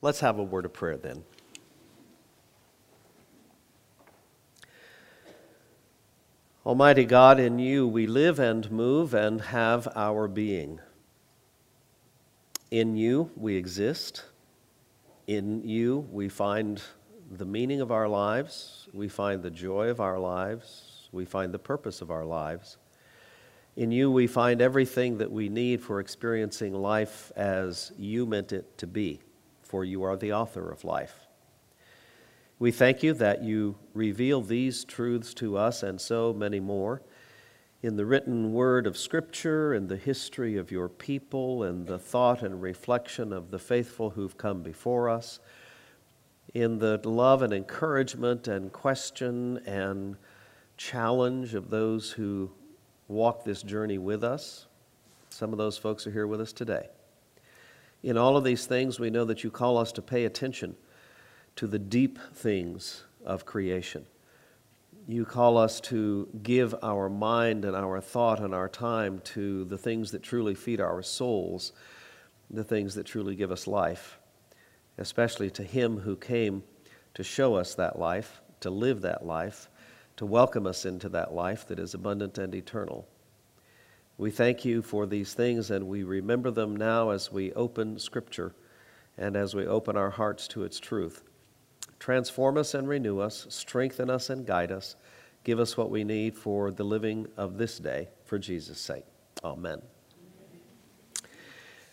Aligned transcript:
Let's 0.00 0.20
have 0.20 0.38
a 0.38 0.42
word 0.44 0.64
of 0.64 0.72
prayer 0.72 0.96
then. 0.96 1.24
Almighty 6.64 7.04
God, 7.04 7.40
in 7.40 7.58
you 7.58 7.88
we 7.88 8.06
live 8.06 8.38
and 8.38 8.70
move 8.70 9.14
and 9.14 9.40
have 9.40 9.88
our 9.96 10.28
being. 10.28 10.80
In 12.70 12.96
you 12.96 13.30
we 13.36 13.56
exist. 13.56 14.24
In 15.26 15.66
you 15.66 16.06
we 16.12 16.28
find 16.28 16.82
the 17.30 17.44
meaning 17.44 17.80
of 17.80 17.90
our 17.90 18.06
lives, 18.06 18.88
we 18.92 19.08
find 19.08 19.42
the 19.42 19.50
joy 19.50 19.88
of 19.88 20.00
our 20.00 20.18
lives, 20.18 21.08
we 21.10 21.24
find 21.24 21.52
the 21.52 21.58
purpose 21.58 22.00
of 22.02 22.10
our 22.10 22.24
lives. 22.24 22.76
In 23.76 23.90
you 23.90 24.10
we 24.10 24.26
find 24.26 24.60
everything 24.60 25.18
that 25.18 25.30
we 25.30 25.48
need 25.48 25.82
for 25.82 26.00
experiencing 26.00 26.74
life 26.74 27.32
as 27.34 27.92
you 27.98 28.26
meant 28.26 28.52
it 28.52 28.78
to 28.78 28.86
be, 28.86 29.20
for 29.68 29.84
you 29.84 30.02
are 30.02 30.16
the 30.16 30.32
author 30.32 30.70
of 30.70 30.82
life. 30.82 31.26
We 32.58 32.72
thank 32.72 33.02
you 33.02 33.12
that 33.14 33.44
you 33.44 33.76
reveal 33.94 34.40
these 34.40 34.84
truths 34.84 35.34
to 35.34 35.56
us 35.56 35.82
and 35.82 36.00
so 36.00 36.32
many 36.32 36.58
more 36.58 37.02
in 37.82 37.94
the 37.94 38.04
written 38.04 38.52
word 38.52 38.88
of 38.88 38.96
Scripture, 38.96 39.72
in 39.72 39.86
the 39.86 39.96
history 39.96 40.56
of 40.56 40.72
your 40.72 40.88
people, 40.88 41.62
in 41.62 41.84
the 41.84 41.98
thought 41.98 42.42
and 42.42 42.60
reflection 42.60 43.32
of 43.32 43.52
the 43.52 43.58
faithful 43.58 44.10
who've 44.10 44.36
come 44.36 44.62
before 44.62 45.08
us, 45.08 45.38
in 46.54 46.78
the 46.78 47.00
love 47.04 47.42
and 47.42 47.52
encouragement 47.52 48.48
and 48.48 48.72
question 48.72 49.58
and 49.58 50.16
challenge 50.76 51.54
of 51.54 51.70
those 51.70 52.10
who 52.10 52.50
walk 53.06 53.44
this 53.44 53.62
journey 53.62 53.98
with 53.98 54.24
us. 54.24 54.66
Some 55.30 55.52
of 55.52 55.58
those 55.58 55.78
folks 55.78 56.06
are 56.06 56.10
here 56.10 56.26
with 56.26 56.40
us 56.40 56.52
today. 56.52 56.88
In 58.02 58.16
all 58.16 58.36
of 58.36 58.44
these 58.44 58.66
things, 58.66 59.00
we 59.00 59.10
know 59.10 59.24
that 59.24 59.42
you 59.42 59.50
call 59.50 59.76
us 59.76 59.90
to 59.92 60.02
pay 60.02 60.24
attention 60.24 60.76
to 61.56 61.66
the 61.66 61.78
deep 61.78 62.18
things 62.32 63.04
of 63.24 63.44
creation. 63.44 64.06
You 65.08 65.24
call 65.24 65.56
us 65.56 65.80
to 65.82 66.28
give 66.42 66.74
our 66.82 67.08
mind 67.08 67.64
and 67.64 67.74
our 67.74 68.00
thought 68.00 68.40
and 68.40 68.54
our 68.54 68.68
time 68.68 69.20
to 69.24 69.64
the 69.64 69.78
things 69.78 70.12
that 70.12 70.22
truly 70.22 70.54
feed 70.54 70.80
our 70.80 71.02
souls, 71.02 71.72
the 72.50 72.62
things 72.62 72.94
that 72.94 73.04
truly 73.04 73.34
give 73.34 73.50
us 73.50 73.66
life, 73.66 74.18
especially 74.98 75.50
to 75.50 75.64
Him 75.64 75.98
who 75.98 76.14
came 76.14 76.62
to 77.14 77.24
show 77.24 77.56
us 77.56 77.74
that 77.74 77.98
life, 77.98 78.40
to 78.60 78.70
live 78.70 79.00
that 79.00 79.26
life, 79.26 79.68
to 80.16 80.26
welcome 80.26 80.66
us 80.66 80.84
into 80.84 81.08
that 81.08 81.32
life 81.32 81.66
that 81.66 81.78
is 81.78 81.94
abundant 81.94 82.38
and 82.38 82.54
eternal. 82.54 83.08
We 84.18 84.32
thank 84.32 84.64
you 84.64 84.82
for 84.82 85.06
these 85.06 85.32
things 85.32 85.70
and 85.70 85.86
we 85.86 86.02
remember 86.02 86.50
them 86.50 86.74
now 86.74 87.10
as 87.10 87.30
we 87.30 87.52
open 87.52 88.00
Scripture 88.00 88.52
and 89.16 89.36
as 89.36 89.54
we 89.54 89.64
open 89.64 89.96
our 89.96 90.10
hearts 90.10 90.48
to 90.48 90.64
its 90.64 90.80
truth. 90.80 91.22
Transform 92.00 92.56
us 92.56 92.74
and 92.74 92.88
renew 92.88 93.20
us, 93.20 93.46
strengthen 93.48 94.10
us 94.10 94.28
and 94.28 94.44
guide 94.44 94.72
us. 94.72 94.96
Give 95.44 95.60
us 95.60 95.76
what 95.76 95.90
we 95.90 96.02
need 96.02 96.36
for 96.36 96.72
the 96.72 96.84
living 96.84 97.28
of 97.36 97.58
this 97.58 97.78
day, 97.78 98.08
for 98.24 98.38
Jesus' 98.38 98.80
sake. 98.80 99.04
Amen. 99.44 99.80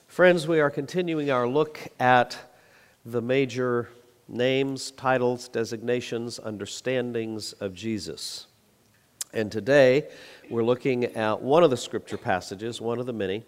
Friends, 0.08 0.48
we 0.48 0.59
are 0.59 0.72
continuing 0.72 1.30
our 1.30 1.48
look 1.48 1.80
at 2.00 2.38
the 3.06 3.22
major 3.22 3.90
names, 4.28 4.92
titles, 4.92 5.48
designations, 5.48 6.40
understandings 6.40 7.53
of 7.53 7.73
Jesus. 7.76 8.48
And 9.36 9.52
today 9.52 10.08
we're 10.50 10.64
looking 10.64 11.03
at 11.03 11.41
one 11.41 11.66
of 11.66 11.69
the 11.69 11.75
scripture 11.75 12.17
passages, 12.17 12.80
one 12.80 13.00
of 13.00 13.05
the 13.05 13.11
many, 13.11 13.44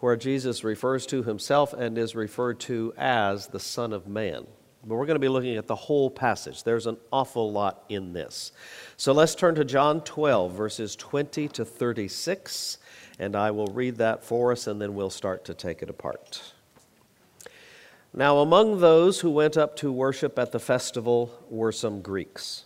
where 0.00 0.16
Jesus 0.16 0.64
refers 0.64 1.04
to 1.06 1.22
himself 1.22 1.74
and 1.74 1.98
is 1.98 2.14
referred 2.14 2.58
to 2.60 2.94
as 2.96 3.46
the 3.48 3.60
Son 3.60 3.92
of 3.92 4.06
Man. 4.06 4.46
But 4.82 4.94
we're 4.94 5.04
going 5.04 5.16
to 5.16 5.20
be 5.20 5.28
looking 5.28 5.58
at 5.58 5.66
the 5.66 5.74
whole 5.74 6.08
passage. 6.08 6.62
There's 6.62 6.86
an 6.86 6.96
awful 7.12 7.52
lot 7.52 7.84
in 7.90 8.14
this. 8.14 8.52
So 8.96 9.12
let's 9.12 9.34
turn 9.34 9.54
to 9.56 9.64
John 9.64 10.00
12, 10.00 10.52
verses 10.52 10.96
20 10.96 11.48
to 11.48 11.66
36, 11.66 12.78
and 13.18 13.36
I 13.36 13.50
will 13.50 13.66
read 13.66 13.96
that 13.96 14.24
for 14.24 14.52
us, 14.52 14.66
and 14.66 14.80
then 14.80 14.94
we'll 14.94 15.10
start 15.10 15.44
to 15.46 15.54
take 15.54 15.82
it 15.82 15.90
apart. 15.90 16.54
Now, 18.14 18.38
among 18.38 18.80
those 18.80 19.20
who 19.20 19.30
went 19.30 19.58
up 19.58 19.76
to 19.76 19.92
worship 19.92 20.38
at 20.38 20.52
the 20.52 20.60
festival 20.60 21.30
were 21.50 21.72
some 21.72 22.00
Greeks. 22.00 22.64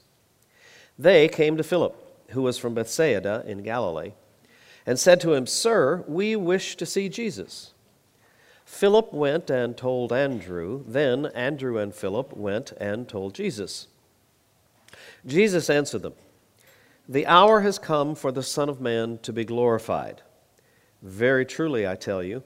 They 0.97 1.27
came 1.27 1.57
to 1.57 1.65
Philip, 1.65 1.97
who 2.31 2.43
was 2.43 2.59
from 2.59 2.75
Bethsaida 2.75 3.45
in 3.47 3.63
Galilee, 3.63 4.13
and 4.87 4.99
said 4.99 5.21
to 5.21 5.35
him, 5.35 5.47
Sir, 5.47 6.05
we 6.09 6.37
wish 6.37 6.77
to 6.77 6.87
see 6.87 7.09
Jesus. 7.09 7.73
Philip 8.65 9.13
went 9.13 9.51
and 9.51 9.77
told 9.77 10.13
Andrew. 10.13 10.85
Then 10.87 11.27
Andrew 11.35 11.77
and 11.77 11.93
Philip 11.95 12.37
went 12.37 12.73
and 12.81 13.09
told 13.09 13.35
Jesus. 13.35 13.89
Jesus 15.27 15.69
answered 15.69 16.03
them, 16.03 16.15
The 17.09 17.27
hour 17.27 17.61
has 17.61 17.79
come 17.79 18.15
for 18.15 18.31
the 18.31 18.45
Son 18.45 18.69
of 18.69 18.81
Man 18.81 19.19
to 19.23 19.33
be 19.33 19.45
glorified. 19.45 20.23
Very 21.03 21.45
truly, 21.45 21.87
I 21.87 21.97
tell 21.97 22.23
you, 22.23 22.43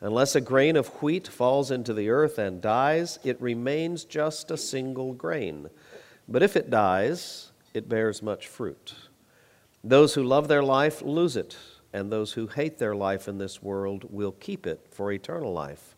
unless 0.00 0.34
a 0.34 0.40
grain 0.40 0.76
of 0.76 0.88
wheat 1.02 1.28
falls 1.28 1.70
into 1.70 1.92
the 1.92 2.08
earth 2.08 2.38
and 2.38 2.62
dies, 2.62 3.18
it 3.22 3.40
remains 3.40 4.04
just 4.04 4.50
a 4.50 4.56
single 4.56 5.12
grain. 5.12 5.68
But 6.26 6.42
if 6.42 6.56
it 6.56 6.70
dies, 6.70 7.52
it 7.74 7.88
bears 7.88 8.22
much 8.22 8.46
fruit. 8.46 8.94
Those 9.88 10.14
who 10.14 10.24
love 10.24 10.48
their 10.48 10.64
life 10.64 11.00
lose 11.00 11.36
it 11.36 11.56
and 11.92 12.10
those 12.10 12.32
who 12.32 12.48
hate 12.48 12.78
their 12.78 12.96
life 12.96 13.28
in 13.28 13.38
this 13.38 13.62
world 13.62 14.04
will 14.10 14.32
keep 14.32 14.66
it 14.66 14.88
for 14.90 15.12
eternal 15.12 15.52
life. 15.52 15.94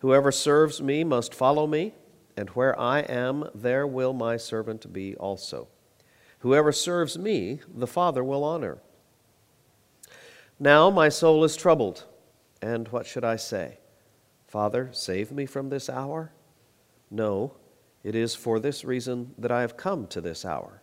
Whoever 0.00 0.32
serves 0.32 0.82
me 0.82 1.04
must 1.04 1.32
follow 1.32 1.68
me, 1.68 1.94
and 2.36 2.50
where 2.50 2.76
I 2.78 3.00
am, 3.00 3.48
there 3.54 3.86
will 3.86 4.12
my 4.12 4.36
servant 4.36 4.92
be 4.92 5.14
also. 5.14 5.68
Whoever 6.40 6.72
serves 6.72 7.16
me, 7.16 7.60
the 7.72 7.86
Father 7.86 8.24
will 8.24 8.42
honor. 8.42 8.78
Now 10.58 10.90
my 10.90 11.08
soul 11.08 11.44
is 11.44 11.56
troubled, 11.56 12.06
and 12.60 12.88
what 12.88 13.06
should 13.06 13.24
I 13.24 13.36
say? 13.36 13.78
Father, 14.48 14.90
save 14.90 15.30
me 15.30 15.46
from 15.46 15.68
this 15.68 15.88
hour? 15.88 16.32
No, 17.08 17.54
it 18.02 18.16
is 18.16 18.34
for 18.34 18.58
this 18.58 18.84
reason 18.84 19.32
that 19.38 19.52
I 19.52 19.60
have 19.60 19.76
come 19.76 20.08
to 20.08 20.20
this 20.20 20.44
hour. 20.44 20.82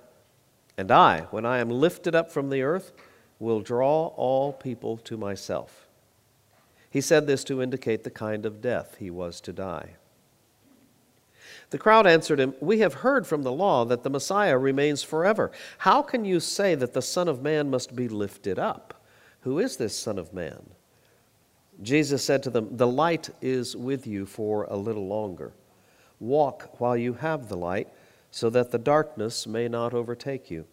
And 0.81 0.89
I, 0.89 1.27
when 1.29 1.45
I 1.45 1.59
am 1.59 1.69
lifted 1.69 2.15
up 2.15 2.31
from 2.31 2.49
the 2.49 2.63
earth, 2.63 2.91
will 3.37 3.61
draw 3.61 4.07
all 4.07 4.51
people 4.51 4.97
to 4.97 5.15
myself. 5.15 5.85
He 6.89 7.01
said 7.01 7.27
this 7.27 7.43
to 7.43 7.61
indicate 7.61 8.03
the 8.03 8.09
kind 8.09 8.47
of 8.47 8.61
death 8.61 8.95
he 8.97 9.11
was 9.11 9.39
to 9.41 9.53
die. 9.53 9.91
The 11.69 11.77
crowd 11.77 12.07
answered 12.07 12.39
him, 12.39 12.55
We 12.59 12.79
have 12.79 12.95
heard 12.95 13.27
from 13.27 13.43
the 13.43 13.51
law 13.51 13.85
that 13.85 14.01
the 14.01 14.09
Messiah 14.09 14.57
remains 14.57 15.03
forever. 15.03 15.51
How 15.77 16.01
can 16.01 16.25
you 16.25 16.39
say 16.39 16.73
that 16.73 16.93
the 16.93 17.01
Son 17.03 17.27
of 17.27 17.43
Man 17.43 17.69
must 17.69 17.95
be 17.95 18.07
lifted 18.07 18.57
up? 18.57 19.05
Who 19.41 19.59
is 19.59 19.77
this 19.77 19.95
Son 19.95 20.17
of 20.17 20.33
Man? 20.33 20.71
Jesus 21.83 22.25
said 22.25 22.41
to 22.41 22.49
them, 22.49 22.75
The 22.75 22.87
light 22.87 23.29
is 23.39 23.77
with 23.77 24.07
you 24.07 24.25
for 24.25 24.63
a 24.63 24.77
little 24.77 25.05
longer. 25.05 25.53
Walk 26.19 26.79
while 26.79 26.97
you 26.97 27.13
have 27.13 27.49
the 27.49 27.57
light, 27.57 27.87
so 28.31 28.49
that 28.49 28.71
the 28.71 28.79
darkness 28.79 29.45
may 29.45 29.67
not 29.67 29.93
overtake 29.93 30.49
you. 30.49 30.65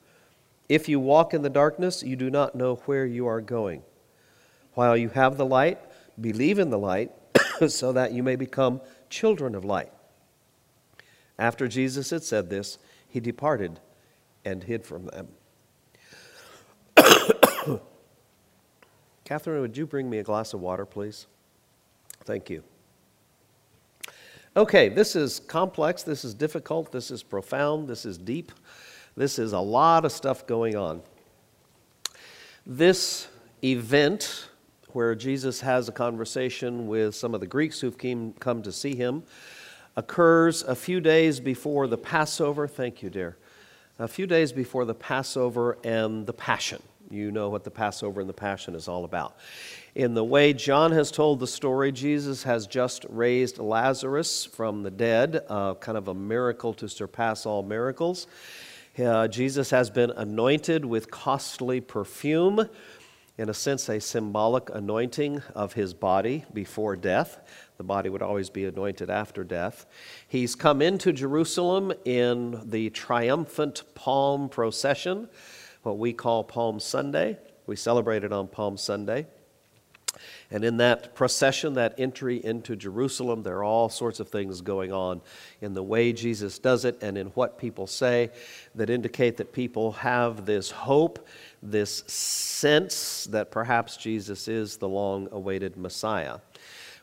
If 0.69 0.89
you 0.89 1.01
walk 1.01 1.33
in 1.33 1.43
the 1.43 1.51
darkness, 1.51 2.03
you 2.03 2.17
do 2.17 2.31
not 2.31 2.55
know 2.55 2.77
where 2.85 3.07
you 3.07 3.27
are 3.27 3.41
going. 3.41 3.83
While 4.75 4.97
you 4.97 5.09
have 5.11 5.37
the 5.37 5.47
light, 5.47 5.79
believe 6.21 6.59
in 6.59 6.71
the 6.71 6.79
light, 6.79 7.11
so 7.69 7.93
that 7.93 8.13
you 8.13 8.23
may 8.23 8.37
become 8.37 8.81
children 9.09 9.55
of 9.55 9.65
light. 9.65 9.91
After 11.39 11.69
Jesus 11.69 12.11
had 12.11 12.23
said 12.23 12.51
this, 12.51 12.79
he 13.09 13.21
departed 13.21 13.81
and 14.45 14.63
hid 14.63 14.85
from 14.85 15.07
them. 15.07 15.29
Catherine, 19.25 19.61
would 19.61 19.77
you 19.77 19.87
bring 19.87 20.11
me 20.11 20.19
a 20.19 20.23
glass 20.23 20.53
of 20.55 20.61
water, 20.61 20.85
please? 20.85 21.27
Thank 22.25 22.51
you. 22.51 22.63
Okay, 24.57 24.89
this 24.89 25.15
is 25.15 25.39
complex, 25.39 26.03
this 26.03 26.25
is 26.25 26.35
difficult, 26.35 26.91
this 26.91 27.11
is 27.11 27.23
profound, 27.23 27.89
this 27.89 28.05
is 28.05 28.19
deep. 28.19 28.53
This 29.19 29.41
is 29.41 29.53
a 29.53 29.59
lot 29.59 30.05
of 30.05 30.13
stuff 30.13 30.47
going 30.47 30.77
on. 30.77 31.03
This 32.65 33.27
event, 33.65 34.49
where 34.93 35.17
Jesus 35.17 35.61
has 35.61 35.89
a 35.89 35.93
conversation 35.93 36.87
with 36.87 37.17
some 37.17 37.35
of 37.35 37.41
the 37.41 37.47
Greeks 37.49 37.81
who've 37.81 37.99
came, 37.99 38.33
come 38.35 38.63
to 38.63 38.71
see 38.71 38.95
him, 38.95 39.25
occurs 39.97 40.63
a 40.63 40.77
few 40.77 41.01
days 41.01 41.41
before 41.41 41.89
the 41.89 41.99
Passover. 41.99 42.69
Thank 42.69 43.03
you, 43.03 43.11
dear. 43.11 43.37
A 43.99 44.07
few 44.07 44.25
days 44.25 44.53
before 44.53 44.85
the 44.85 44.95
Passover 44.95 45.79
and 45.83 46.25
the 46.25 46.33
Passion. 46.33 46.81
You 47.11 47.33
know 47.33 47.49
what 47.49 47.65
the 47.65 47.73
Passover 47.73 48.21
and 48.21 48.31
the 48.31 48.35
Passion 48.35 48.77
is 48.77 48.87
all 48.87 49.05
about. 49.05 49.37
In 49.97 50.15
the 50.15 50.23
way 50.23 50.53
John 50.53 50.93
has 50.93 51.11
told 51.11 51.41
the 51.41 51.49
story, 51.49 51.91
Jesus 51.91 52.45
has 52.45 52.69
just 52.69 53.05
raised 53.09 53.59
Lazarus 53.59 54.45
from 54.45 54.85
the 54.85 54.93
dead, 54.93 55.45
uh, 55.49 55.75
kind 55.75 55.99
of 55.99 56.07
a 56.07 56.15
miracle 56.15 56.73
to 56.75 56.89
surpass 56.89 57.47
all 57.47 57.65
miracles. 57.65 58.29
Uh, 58.99 59.29
Jesus 59.29 59.71
has 59.71 59.91
been 59.91 60.11
anointed 60.11 60.85
with 60.85 61.09
costly 61.09 61.81
perfume, 61.81 62.69
in 63.37 63.49
a 63.49 63.55
sense, 63.55 63.89
a 63.89 64.01
symbolic 64.01 64.71
anointing 64.71 65.41
of 65.55 65.75
his 65.75 65.95
body 65.95 66.45
before 66.53 66.97
death. 66.97 67.39
The 67.77 67.85
body 67.85 68.09
would 68.09 68.23
always 68.23 68.51
be 68.51 68.65
anointed 68.65 69.09
after 69.09 69.45
death. 69.45 69.87
He's 70.27 70.57
come 70.57 70.83
into 70.83 71.13
Jerusalem 71.13 71.93
in 72.05 72.61
the 72.69 72.91
triumphant 72.91 73.85
palm 73.95 74.49
procession, 74.49 75.29
what 75.85 75.99
we 75.99 76.13
call 76.13 76.43
Palm 76.43 76.81
Sunday. 76.81 77.39
We 77.67 77.77
celebrate 77.77 78.25
it 78.25 78.33
on 78.33 78.49
Palm 78.49 78.77
Sunday. 78.77 79.27
And 80.51 80.65
in 80.65 80.79
that 80.79 81.15
procession, 81.15 81.75
that 81.75 81.95
entry 81.99 82.43
into 82.43 82.75
Jerusalem, 82.75 83.43
there 83.43 83.59
are 83.59 83.65
all 83.65 83.91
sorts 83.91 84.19
of 84.19 84.31
things 84.31 84.63
going 84.63 84.93
on 84.93 85.21
in 85.61 85.75
the 85.75 85.83
way 85.83 86.13
Jesus 86.13 86.59
does 86.59 86.87
it 86.87 87.03
and 87.03 87.19
in 87.19 87.27
what 87.29 87.59
people 87.59 87.87
say 87.87 88.31
that 88.75 88.89
indicate 88.89 89.37
that 89.37 89.53
people 89.53 89.93
have 89.93 90.47
this 90.47 90.71
hope, 90.71 91.27
this 91.63 91.99
sense 92.07 93.25
that 93.25 93.51
perhaps 93.51 93.99
Jesus 93.99 94.49
is 94.49 94.79
the 94.79 94.89
long 94.89 95.29
awaited 95.33 95.77
Messiah. 95.77 96.39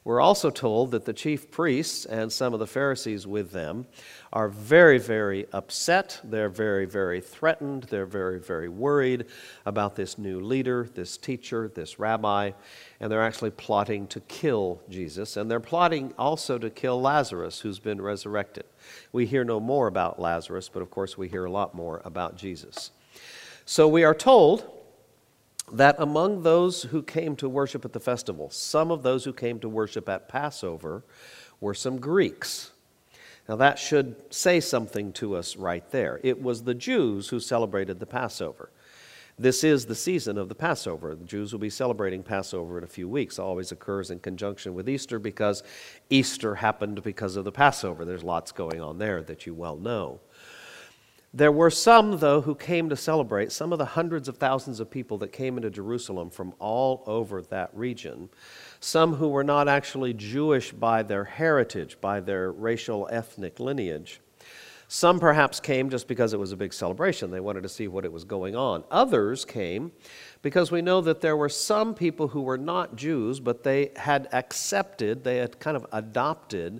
We're 0.05 0.21
also 0.21 0.51
told 0.51 0.91
that 0.91 1.05
the 1.05 1.13
chief 1.13 1.49
priests 1.49 2.05
and 2.05 2.31
some 2.31 2.53
of 2.53 2.59
the 2.59 2.67
Pharisees 2.67 3.25
with 3.25 3.51
them 3.51 3.87
are 4.31 4.47
very, 4.47 4.99
very 4.99 5.47
upset. 5.51 6.21
They're 6.23 6.47
very, 6.47 6.85
very 6.85 7.19
threatened. 7.19 7.85
They're 7.85 8.05
very, 8.05 8.39
very 8.39 8.69
worried 8.69 9.25
about 9.65 9.95
this 9.95 10.19
new 10.19 10.39
leader, 10.39 10.87
this 10.93 11.17
teacher, 11.17 11.71
this 11.73 11.97
rabbi, 11.97 12.51
and 12.99 13.11
they're 13.11 13.23
actually 13.23 13.49
plotting 13.49 14.05
to 14.09 14.19
kill 14.19 14.79
Jesus. 14.89 15.37
And 15.37 15.49
they're 15.49 15.59
plotting 15.59 16.13
also 16.19 16.59
to 16.59 16.69
kill 16.69 17.01
Lazarus, 17.01 17.61
who's 17.61 17.79
been 17.79 17.99
resurrected. 17.99 18.65
We 19.11 19.25
hear 19.25 19.43
no 19.43 19.59
more 19.59 19.87
about 19.87 20.19
Lazarus, 20.19 20.69
but 20.69 20.83
of 20.83 20.91
course, 20.91 21.17
we 21.17 21.29
hear 21.29 21.45
a 21.45 21.51
lot 21.51 21.73
more 21.73 22.03
about 22.05 22.37
Jesus. 22.37 22.91
So 23.65 23.87
we 23.87 24.03
are 24.03 24.13
told 24.13 24.71
that 25.71 25.95
among 25.99 26.43
those 26.43 26.83
who 26.83 27.01
came 27.01 27.35
to 27.37 27.49
worship 27.49 27.85
at 27.85 27.93
the 27.93 27.99
festival, 27.99 28.49
some 28.49 28.91
of 28.91 29.03
those 29.03 29.23
who 29.23 29.33
came 29.33 29.59
to 29.59 29.69
worship 29.69 30.07
at 30.07 30.27
Passover 30.27 31.03
were 31.59 31.73
some 31.73 31.97
Greeks. 31.99 32.71
Now, 33.47 33.55
that 33.57 33.77
should 33.77 34.15
say 34.33 34.59
something 34.59 35.13
to 35.13 35.35
us 35.35 35.55
right 35.55 35.87
there. 35.91 36.19
It 36.23 36.41
was 36.41 36.63
the 36.63 36.73
Jews 36.73 37.29
who 37.29 37.39
celebrated 37.39 37.99
the 37.99 38.05
Passover. 38.05 38.71
This 39.37 39.65
is 39.65 39.85
the 39.85 39.95
season 39.95 40.37
of 40.37 40.47
the 40.47 40.55
Passover. 40.55 41.13
The 41.13 41.25
Jews 41.25 41.51
will 41.51 41.59
be 41.59 41.69
celebrating 41.69 42.23
Passover 42.23 42.77
in 42.77 42.85
a 42.85 42.87
few 42.87 43.09
weeks. 43.09 43.37
It 43.37 43.41
always 43.41 43.71
occurs 43.71 44.09
in 44.09 44.19
conjunction 44.19 44.73
with 44.73 44.87
Easter 44.87 45.19
because 45.19 45.61
Easter 46.09 46.55
happened 46.55 47.03
because 47.03 47.35
of 47.35 47.43
the 47.43 47.51
Passover. 47.51 48.05
There's 48.05 48.23
lots 48.23 48.53
going 48.53 48.81
on 48.81 48.97
there 48.97 49.21
that 49.23 49.45
you 49.45 49.53
well 49.53 49.75
know. 49.75 50.21
There 51.35 51.51
were 51.51 51.69
some, 51.69 52.19
though, 52.19 52.39
who 52.39 52.55
came 52.55 52.87
to 52.87 52.95
celebrate, 52.95 53.51
some 53.51 53.73
of 53.73 53.77
the 53.77 53.83
hundreds 53.83 54.29
of 54.29 54.37
thousands 54.37 54.79
of 54.79 54.89
people 54.89 55.17
that 55.17 55.33
came 55.33 55.57
into 55.57 55.69
Jerusalem 55.69 56.29
from 56.29 56.53
all 56.59 57.03
over 57.05 57.41
that 57.41 57.71
region, 57.73 58.29
some 58.79 59.15
who 59.15 59.27
were 59.27 59.43
not 59.43 59.67
actually 59.67 60.13
Jewish 60.13 60.71
by 60.71 61.03
their 61.03 61.25
heritage, 61.25 61.99
by 61.99 62.21
their 62.21 62.53
racial 62.53 63.09
ethnic 63.11 63.59
lineage. 63.59 64.21
Some 64.87 65.19
perhaps 65.19 65.59
came 65.59 65.89
just 65.89 66.07
because 66.07 66.31
it 66.31 66.39
was 66.39 66.53
a 66.53 66.57
big 66.57 66.71
celebration. 66.71 67.31
They 67.31 67.41
wanted 67.41 67.63
to 67.63 67.69
see 67.69 67.89
what 67.89 68.05
it 68.05 68.13
was 68.13 68.23
going 68.23 68.55
on. 68.55 68.85
Others 68.89 69.43
came 69.43 69.91
because 70.41 70.71
we 70.71 70.81
know 70.81 71.01
that 71.01 71.19
there 71.19 71.35
were 71.35 71.49
some 71.49 71.93
people 71.95 72.29
who 72.29 72.43
were 72.43 72.57
not 72.57 72.95
Jews, 72.95 73.41
but 73.41 73.61
they 73.61 73.91
had 73.97 74.29
accepted, 74.31 75.25
they 75.25 75.35
had 75.39 75.59
kind 75.59 75.75
of 75.75 75.85
adopted 75.91 76.79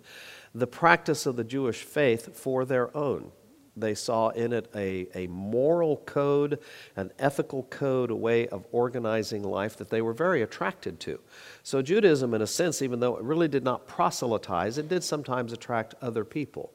the 0.53 0.67
practice 0.67 1.25
of 1.25 1.35
the 1.35 1.43
Jewish 1.43 1.83
faith 1.83 2.37
for 2.37 2.63
their 2.63 2.95
own. 2.95 3.33
They 3.77 3.93
saw 3.93 4.29
in 4.29 4.53
it 4.53 4.69
a, 4.73 5.07
a 5.15 5.27
moral 5.27 5.97
code, 6.05 6.59
an 6.95 7.11
ethical 7.19 7.63
code, 7.63 8.09
a 8.09 8.15
way 8.15 8.47
of 8.47 8.65
organizing 8.71 9.43
life 9.43 9.75
that 9.77 9.89
they 9.89 10.01
were 10.01 10.13
very 10.13 10.41
attracted 10.41 10.99
to. 11.01 11.19
So, 11.63 11.81
Judaism, 11.81 12.33
in 12.33 12.41
a 12.41 12.47
sense, 12.47 12.81
even 12.81 12.99
though 12.99 13.17
it 13.17 13.23
really 13.23 13.47
did 13.47 13.63
not 13.63 13.87
proselytize, 13.87 14.77
it 14.77 14.87
did 14.87 15.03
sometimes 15.03 15.51
attract 15.51 15.95
other 16.01 16.23
people. 16.23 16.71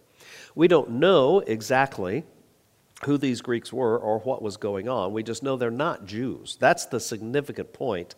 We 0.54 0.68
don't 0.68 0.90
know 0.90 1.40
exactly 1.40 2.24
who 3.04 3.16
these 3.16 3.40
Greeks 3.40 3.72
were 3.72 3.98
or 3.98 4.18
what 4.18 4.42
was 4.42 4.58
going 4.58 4.88
on. 4.88 5.12
We 5.12 5.22
just 5.22 5.42
know 5.42 5.56
they're 5.56 5.70
not 5.70 6.04
Jews. 6.04 6.58
That's 6.60 6.84
the 6.84 7.00
significant 7.00 7.72
point 7.72 8.14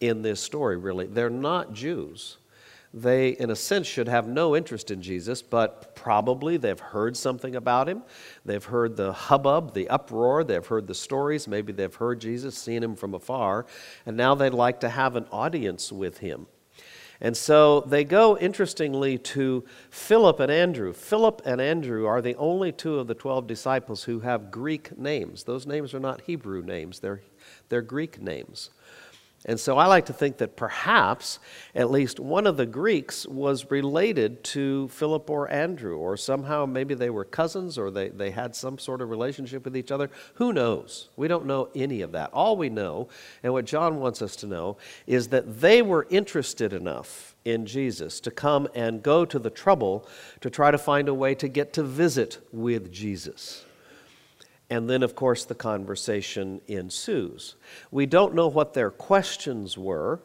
in 0.00 0.22
this 0.22 0.40
story, 0.40 0.78
really. 0.78 1.06
They're 1.06 1.28
not 1.28 1.74
Jews 1.74 2.38
they, 2.94 3.30
in 3.30 3.50
a 3.50 3.56
sense, 3.56 3.86
should 3.86 4.08
have 4.08 4.28
no 4.28 4.54
interest 4.54 4.90
in 4.90 5.00
Jesus, 5.00 5.40
but 5.40 5.94
probably 5.94 6.58
they've 6.58 6.78
heard 6.78 7.16
something 7.16 7.56
about 7.56 7.88
him. 7.88 8.02
They've 8.44 8.64
heard 8.64 8.96
the 8.96 9.12
hubbub, 9.12 9.72
the 9.72 9.88
uproar, 9.88 10.44
they've 10.44 10.66
heard 10.66 10.86
the 10.86 10.94
stories, 10.94 11.48
maybe 11.48 11.72
they've 11.72 11.94
heard 11.94 12.20
Jesus, 12.20 12.56
seen 12.56 12.82
him 12.82 12.94
from 12.94 13.14
afar, 13.14 13.64
and 14.04 14.16
now 14.16 14.34
they'd 14.34 14.50
like 14.50 14.80
to 14.80 14.90
have 14.90 15.16
an 15.16 15.26
audience 15.32 15.90
with 15.90 16.18
him. 16.18 16.46
And 17.22 17.36
so 17.36 17.82
they 17.82 18.02
go, 18.02 18.36
interestingly, 18.36 19.16
to 19.16 19.64
Philip 19.90 20.40
and 20.40 20.50
Andrew. 20.50 20.92
Philip 20.92 21.40
and 21.44 21.60
Andrew 21.60 22.04
are 22.04 22.20
the 22.20 22.34
only 22.34 22.72
two 22.72 22.98
of 22.98 23.06
the 23.06 23.14
12 23.14 23.46
disciples 23.46 24.02
who 24.02 24.20
have 24.20 24.50
Greek 24.50 24.98
names. 24.98 25.44
Those 25.44 25.64
names 25.64 25.94
are 25.94 26.00
not 26.00 26.22
Hebrew 26.22 26.62
names, 26.62 26.98
they're, 26.98 27.22
they're 27.68 27.80
Greek 27.80 28.20
names. 28.20 28.70
And 29.44 29.58
so 29.58 29.76
I 29.76 29.86
like 29.86 30.06
to 30.06 30.12
think 30.12 30.36
that 30.38 30.56
perhaps 30.56 31.40
at 31.74 31.90
least 31.90 32.20
one 32.20 32.46
of 32.46 32.56
the 32.56 32.66
Greeks 32.66 33.26
was 33.26 33.70
related 33.72 34.44
to 34.44 34.86
Philip 34.88 35.28
or 35.28 35.50
Andrew, 35.50 35.96
or 35.96 36.16
somehow 36.16 36.64
maybe 36.64 36.94
they 36.94 37.10
were 37.10 37.24
cousins 37.24 37.76
or 37.76 37.90
they, 37.90 38.08
they 38.08 38.30
had 38.30 38.54
some 38.54 38.78
sort 38.78 39.02
of 39.02 39.10
relationship 39.10 39.64
with 39.64 39.76
each 39.76 39.90
other. 39.90 40.10
Who 40.34 40.52
knows? 40.52 41.08
We 41.16 41.26
don't 41.26 41.46
know 41.46 41.70
any 41.74 42.02
of 42.02 42.12
that. 42.12 42.30
All 42.32 42.56
we 42.56 42.68
know, 42.68 43.08
and 43.42 43.52
what 43.52 43.64
John 43.64 43.98
wants 43.98 44.22
us 44.22 44.36
to 44.36 44.46
know, 44.46 44.76
is 45.08 45.28
that 45.28 45.60
they 45.60 45.82
were 45.82 46.06
interested 46.08 46.72
enough 46.72 47.34
in 47.44 47.66
Jesus 47.66 48.20
to 48.20 48.30
come 48.30 48.68
and 48.76 49.02
go 49.02 49.24
to 49.24 49.40
the 49.40 49.50
trouble 49.50 50.08
to 50.40 50.50
try 50.50 50.70
to 50.70 50.78
find 50.78 51.08
a 51.08 51.14
way 51.14 51.34
to 51.34 51.48
get 51.48 51.72
to 51.72 51.82
visit 51.82 52.38
with 52.52 52.92
Jesus. 52.92 53.64
And 54.72 54.88
then, 54.88 55.02
of 55.02 55.14
course, 55.14 55.44
the 55.44 55.54
conversation 55.54 56.62
ensues. 56.66 57.56
We 57.90 58.06
don't 58.06 58.34
know 58.34 58.48
what 58.48 58.72
their 58.72 58.90
questions 58.90 59.76
were. 59.76 60.22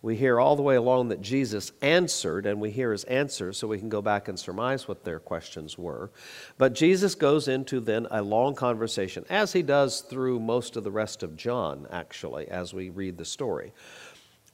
We 0.00 0.16
hear 0.16 0.40
all 0.40 0.56
the 0.56 0.62
way 0.62 0.76
along 0.76 1.08
that 1.08 1.20
Jesus 1.20 1.72
answered, 1.82 2.46
and 2.46 2.58
we 2.58 2.70
hear 2.70 2.92
his 2.92 3.04
answer, 3.04 3.52
so 3.52 3.68
we 3.68 3.78
can 3.78 3.90
go 3.90 4.00
back 4.00 4.28
and 4.28 4.40
surmise 4.40 4.88
what 4.88 5.04
their 5.04 5.18
questions 5.18 5.76
were. 5.76 6.10
But 6.56 6.72
Jesus 6.72 7.14
goes 7.14 7.48
into 7.48 7.80
then 7.80 8.06
a 8.10 8.22
long 8.22 8.54
conversation, 8.54 9.26
as 9.28 9.52
he 9.52 9.60
does 9.60 10.00
through 10.00 10.40
most 10.40 10.78
of 10.78 10.84
the 10.84 10.90
rest 10.90 11.22
of 11.22 11.36
John, 11.36 11.86
actually, 11.92 12.48
as 12.48 12.72
we 12.72 12.88
read 12.88 13.18
the 13.18 13.26
story 13.26 13.72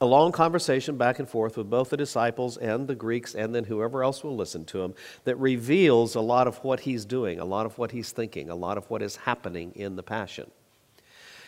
a 0.00 0.07
long 0.07 0.31
conversation 0.31 0.97
back 0.97 1.19
and 1.19 1.28
forth 1.28 1.57
with 1.57 1.69
both 1.69 1.90
the 1.90 1.97
disciples 1.97 2.57
and 2.57 2.87
the 2.87 2.95
Greeks, 2.95 3.35
and 3.35 3.55
then 3.55 3.64
whoever 3.64 4.05
else 4.05 4.23
will 4.23 4.37
listen 4.37 4.64
to 4.67 4.83
him, 4.83 4.95
that 5.25 5.37
reveals 5.37 6.14
a 6.14 6.21
lot 6.21 6.47
of 6.47 6.59
what 6.59 6.81
he's 6.81 7.05
doing, 7.05 7.40
a 7.40 7.45
lot 7.45 7.67
of 7.67 7.76
what 7.78 7.90
he's 7.90 8.12
thinking, 8.12 8.49
a 8.49 8.55
lot 8.55 8.78
of 8.78 8.88
what 8.90 9.02
is 9.02 9.17
happening 9.17 9.73
in 9.75 9.97
the 9.97 10.02
Passion. 10.02 10.50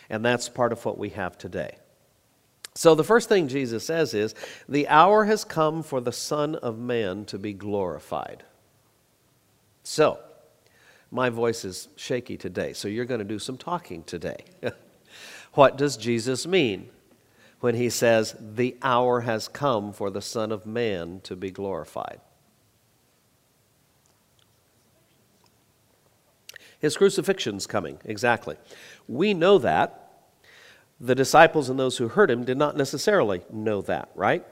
And 0.09 0.25
that's 0.25 0.49
part 0.49 0.73
of 0.73 0.83
what 0.83 0.97
we 0.97 1.09
have 1.09 1.37
today. 1.37 1.77
So, 2.73 2.95
the 2.95 3.03
first 3.03 3.29
thing 3.29 3.47
Jesus 3.47 3.85
says 3.85 4.13
is, 4.13 4.35
The 4.67 4.87
hour 4.87 5.25
has 5.25 5.43
come 5.43 5.83
for 5.83 6.01
the 6.01 6.11
Son 6.11 6.55
of 6.55 6.77
Man 6.77 7.25
to 7.25 7.37
be 7.37 7.53
glorified. 7.53 8.43
So, 9.83 10.19
my 11.09 11.29
voice 11.29 11.65
is 11.65 11.89
shaky 11.95 12.37
today, 12.37 12.73
so 12.73 12.87
you're 12.87 13.05
going 13.05 13.19
to 13.19 13.25
do 13.25 13.39
some 13.39 13.57
talking 13.57 14.03
today. 14.03 14.43
what 15.53 15.77
does 15.77 15.97
Jesus 15.97 16.45
mean? 16.47 16.89
When 17.61 17.75
he 17.75 17.89
says, 17.89 18.35
The 18.39 18.77
hour 18.81 19.21
has 19.21 19.47
come 19.47 19.93
for 19.93 20.09
the 20.09 20.21
Son 20.21 20.51
of 20.51 20.65
Man 20.65 21.21
to 21.23 21.35
be 21.35 21.49
glorified. 21.49 22.19
His 26.79 26.97
crucifixion's 26.97 27.67
coming, 27.67 27.99
exactly. 28.03 28.57
We 29.07 29.33
know 29.33 29.59
that. 29.59 29.97
The 30.99 31.15
disciples 31.15 31.69
and 31.69 31.79
those 31.79 31.97
who 31.97 32.09
heard 32.09 32.29
him 32.29 32.43
did 32.43 32.57
not 32.57 32.75
necessarily 32.75 33.41
know 33.51 33.81
that, 33.83 34.09
right? 34.15 34.45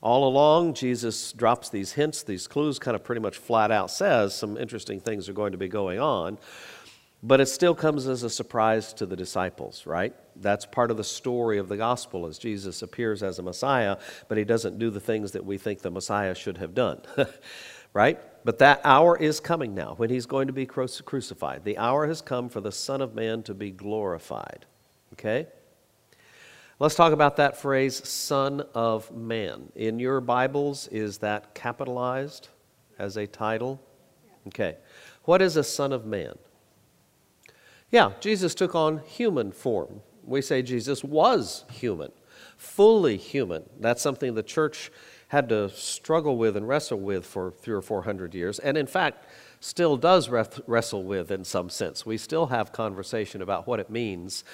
All 0.00 0.28
along, 0.28 0.74
Jesus 0.74 1.32
drops 1.32 1.70
these 1.70 1.92
hints, 1.92 2.22
these 2.22 2.46
clues, 2.46 2.78
kind 2.78 2.94
of 2.94 3.02
pretty 3.02 3.20
much 3.20 3.36
flat 3.36 3.72
out 3.72 3.90
says 3.90 4.34
some 4.34 4.56
interesting 4.56 5.00
things 5.00 5.28
are 5.28 5.32
going 5.32 5.52
to 5.52 5.58
be 5.58 5.66
going 5.66 5.98
on. 5.98 6.38
But 7.22 7.40
it 7.40 7.46
still 7.46 7.74
comes 7.74 8.06
as 8.06 8.22
a 8.22 8.30
surprise 8.30 8.92
to 8.94 9.06
the 9.06 9.16
disciples, 9.16 9.86
right? 9.86 10.14
That's 10.36 10.64
part 10.64 10.92
of 10.92 10.96
the 10.96 11.04
story 11.04 11.58
of 11.58 11.68
the 11.68 11.76
gospel 11.76 12.26
as 12.26 12.38
Jesus 12.38 12.80
appears 12.80 13.24
as 13.24 13.40
a 13.40 13.42
Messiah, 13.42 13.96
but 14.28 14.38
he 14.38 14.44
doesn't 14.44 14.78
do 14.78 14.88
the 14.90 15.00
things 15.00 15.32
that 15.32 15.44
we 15.44 15.58
think 15.58 15.80
the 15.80 15.90
Messiah 15.90 16.34
should 16.34 16.58
have 16.58 16.74
done. 16.74 17.00
right? 17.92 18.20
But 18.44 18.58
that 18.60 18.80
hour 18.84 19.16
is 19.16 19.40
coming 19.40 19.74
now 19.74 19.94
when 19.96 20.10
he's 20.10 20.26
going 20.26 20.46
to 20.46 20.52
be 20.52 20.64
crucified. 20.64 21.64
The 21.64 21.78
hour 21.78 22.06
has 22.06 22.22
come 22.22 22.48
for 22.48 22.60
the 22.60 22.70
Son 22.70 23.00
of 23.00 23.14
Man 23.14 23.42
to 23.44 23.54
be 23.54 23.72
glorified. 23.72 24.66
Okay? 25.14 25.48
Let's 26.78 26.94
talk 26.94 27.12
about 27.12 27.36
that 27.36 27.56
phrase, 27.56 28.08
Son 28.08 28.62
of 28.72 29.10
Man. 29.10 29.72
In 29.74 29.98
your 29.98 30.20
Bibles, 30.20 30.86
is 30.88 31.18
that 31.18 31.52
capitalized 31.52 32.48
as 32.96 33.16
a 33.16 33.26
title? 33.26 33.82
Okay. 34.46 34.76
What 35.24 35.42
is 35.42 35.56
a 35.56 35.64
Son 35.64 35.92
of 35.92 36.06
Man? 36.06 36.38
Yeah, 37.90 38.12
Jesus 38.20 38.54
took 38.54 38.74
on 38.74 38.98
human 38.98 39.52
form. 39.52 40.02
We 40.24 40.42
say 40.42 40.60
Jesus 40.60 41.02
was 41.02 41.64
human, 41.70 42.12
fully 42.56 43.16
human. 43.16 43.64
That's 43.80 44.02
something 44.02 44.34
the 44.34 44.42
church 44.42 44.90
had 45.28 45.48
to 45.48 45.70
struggle 45.70 46.36
with 46.36 46.56
and 46.56 46.68
wrestle 46.68 47.00
with 47.00 47.24
for 47.24 47.50
three 47.50 47.74
or 47.74 47.82
four 47.82 48.02
hundred 48.02 48.34
years, 48.34 48.58
and 48.58 48.76
in 48.76 48.86
fact, 48.86 49.26
still 49.60 49.96
does 49.96 50.28
wrestle 50.28 51.02
with 51.02 51.30
in 51.30 51.44
some 51.44 51.68
sense. 51.68 52.06
We 52.06 52.16
still 52.16 52.46
have 52.46 52.72
conversation 52.72 53.42
about 53.42 53.66
what 53.66 53.80
it 53.80 53.90
means 53.90 54.44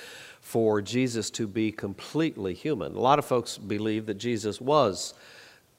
for 0.40 0.80
Jesus 0.80 1.30
to 1.32 1.46
be 1.46 1.70
completely 1.70 2.54
human. 2.54 2.94
A 2.94 3.00
lot 3.00 3.18
of 3.18 3.24
folks 3.24 3.58
believe 3.58 4.06
that 4.06 4.14
Jesus 4.14 4.60
was 4.60 5.14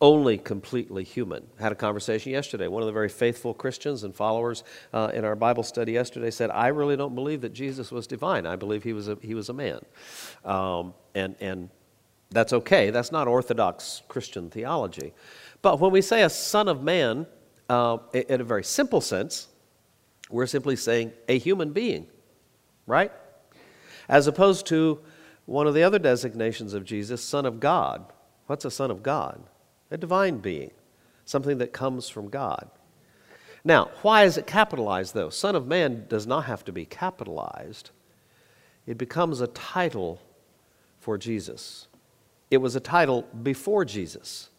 only 0.02 0.38
completely 0.38 1.04
human. 1.04 1.48
Had 1.60 1.72
a 1.72 1.76
conversation 1.76 2.32
yesterday. 2.32 2.68
One 2.68 2.82
of 2.82 2.88
the 2.88 2.94
very 2.94 3.10
faithful 3.10 3.54
Christians 3.54 4.04
and 4.04 4.14
followers 4.14 4.64
uh, 4.94 5.12
in 5.14 5.24
our 5.24 5.36
Bible 5.36 5.64
study 5.64 5.94
yesterday 5.94 6.32
said, 6.32 6.50
"I 6.52 6.68
really 6.68 6.98
don't 6.98 7.16
believe 7.16 7.42
that 7.42 7.54
Jesus 7.54 7.92
was 7.92 8.06
divine. 8.06 8.46
I 8.46 8.56
believe 8.56 8.84
he 8.84 8.94
was 8.94 9.08
a, 9.08 9.18
he 9.22 9.34
was 9.34 9.50
a 9.50 9.54
man." 9.54 9.80
Um, 10.44 10.94
and 11.14 11.36
and 11.40 11.70
that's 12.30 12.52
okay. 12.52 12.90
That's 12.90 13.12
not 13.12 13.28
orthodox 13.28 14.02
Christian 14.08 14.50
theology. 14.50 15.14
But 15.62 15.80
when 15.80 15.92
we 15.92 16.02
say 16.02 16.24
a 16.24 16.30
son 16.30 16.68
of 16.68 16.84
man, 16.84 17.28
uh, 17.70 17.98
in 18.14 18.42
a 18.42 18.44
very 18.44 18.64
simple 18.64 19.02
sense, 19.02 19.48
we're 20.30 20.48
simply 20.48 20.76
saying 20.76 21.14
a 21.30 21.38
human 21.38 21.72
being, 21.72 22.08
right? 22.86 23.12
As 24.10 24.28
opposed 24.28 24.68
to 24.68 25.00
one 25.46 25.68
of 25.68 25.74
the 25.74 25.84
other 25.84 26.00
designations 26.00 26.74
of 26.74 26.84
Jesus, 26.84 27.24
Son 27.24 27.46
of 27.46 27.60
God. 27.60 28.12
What's 28.48 28.66
a 28.66 28.72
Son 28.72 28.92
of 28.92 29.02
God? 29.02 29.42
A 29.92 29.98
divine 29.98 30.40
being, 30.40 30.72
something 31.26 31.58
that 31.60 31.74
comes 31.74 32.10
from 32.10 32.30
God. 32.30 32.70
Now, 33.64 33.90
why 34.02 34.24
is 34.24 34.38
it 34.38 34.46
capitalized 34.46 35.14
though? 35.14 35.30
Son 35.30 35.56
of 35.56 35.68
Man 35.68 36.06
does 36.08 36.28
not 36.28 36.46
have 36.46 36.64
to 36.66 36.72
be 36.72 36.86
capitalized, 36.86 37.92
it 38.86 38.98
becomes 38.98 39.42
a 39.42 39.48
title 39.48 40.22
for 41.00 41.18
Jesus. 41.18 41.88
It 42.52 42.58
was 42.58 42.76
a 42.76 42.80
title 42.80 43.24
before 43.44 43.84
Jesus. 43.86 44.50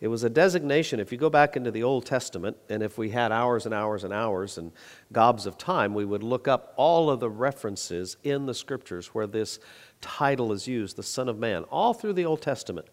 It 0.00 0.08
was 0.08 0.22
a 0.22 0.30
designation. 0.30 1.00
If 1.00 1.12
you 1.12 1.18
go 1.18 1.30
back 1.30 1.56
into 1.56 1.70
the 1.70 1.82
Old 1.82 2.04
Testament, 2.04 2.56
and 2.68 2.82
if 2.82 2.98
we 2.98 3.10
had 3.10 3.32
hours 3.32 3.64
and 3.64 3.74
hours 3.74 4.04
and 4.04 4.12
hours 4.12 4.58
and 4.58 4.72
gobs 5.12 5.46
of 5.46 5.56
time, 5.56 5.94
we 5.94 6.04
would 6.04 6.22
look 6.22 6.46
up 6.46 6.74
all 6.76 7.10
of 7.10 7.20
the 7.20 7.30
references 7.30 8.16
in 8.22 8.46
the 8.46 8.54
scriptures 8.54 9.08
where 9.08 9.26
this 9.26 9.58
title 10.00 10.52
is 10.52 10.68
used, 10.68 10.96
the 10.96 11.02
Son 11.02 11.28
of 11.28 11.38
Man, 11.38 11.62
all 11.64 11.94
through 11.94 12.12
the 12.12 12.24
Old 12.24 12.42
Testament. 12.42 12.86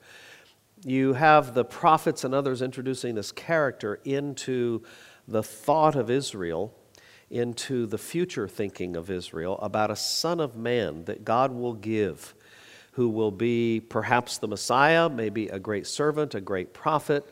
You 0.84 1.14
have 1.14 1.54
the 1.54 1.64
prophets 1.64 2.24
and 2.24 2.34
others 2.34 2.62
introducing 2.62 3.14
this 3.14 3.32
character 3.32 4.00
into 4.04 4.82
the 5.28 5.44
thought 5.44 5.96
of 5.96 6.10
Israel, 6.10 6.74
into 7.30 7.86
the 7.86 8.00
future 8.00 8.48
thinking 8.48 8.96
of 8.96 9.12
Israel 9.12 9.60
about 9.62 9.92
a 9.92 9.96
Son 9.96 10.40
of 10.40 10.56
Man 10.56 11.06
that 11.06 11.24
God 11.24 11.52
will 11.52 11.74
give 11.74 12.34
who 12.94 13.10
will 13.10 13.32
be 13.32 13.80
perhaps 13.80 14.38
the 14.38 14.48
Messiah, 14.48 15.08
maybe 15.08 15.48
a 15.48 15.60
great 15.60 15.88
servant, 15.88 16.36
a 16.36 16.42
great 16.42 16.74
prophet. 16.74 17.32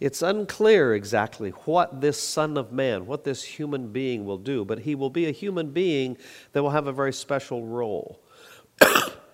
It's 0.00 0.20
unclear 0.20 0.94
exactly 0.94 1.50
what 1.50 2.00
this 2.00 2.20
Son 2.20 2.56
of 2.56 2.72
Man, 2.72 3.06
what 3.06 3.24
this 3.24 3.42
human 3.42 3.88
being 3.92 4.24
will 4.24 4.38
do, 4.38 4.64
but 4.64 4.80
he 4.80 4.94
will 4.94 5.10
be 5.10 5.26
a 5.26 5.32
human 5.32 5.70
being 5.70 6.16
that 6.52 6.62
will 6.62 6.70
have 6.70 6.86
a 6.86 6.92
very 6.92 7.12
special 7.12 7.64
role. 7.64 8.20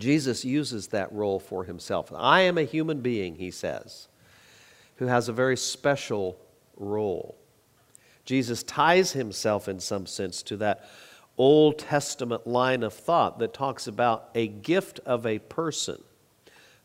Jesus 0.00 0.44
uses 0.44 0.88
that 0.88 1.12
role 1.12 1.38
for 1.38 1.64
himself. 1.64 2.12
I 2.14 2.40
am 2.42 2.58
a 2.58 2.64
human 2.64 3.00
being, 3.00 3.36
he 3.36 3.50
says, 3.50 4.08
who 4.96 5.06
has 5.06 5.28
a 5.28 5.32
very 5.32 5.56
special 5.56 6.38
role. 6.76 7.36
Jesus 8.24 8.62
ties 8.62 9.12
himself 9.12 9.68
in 9.68 9.80
some 9.80 10.06
sense 10.06 10.42
to 10.44 10.56
that 10.58 10.88
Old 11.36 11.78
Testament 11.78 12.46
line 12.46 12.82
of 12.82 12.92
thought 12.92 13.38
that 13.38 13.54
talks 13.54 13.86
about 13.86 14.28
a 14.34 14.46
gift 14.46 15.00
of 15.06 15.26
a 15.26 15.38
person, 15.38 16.02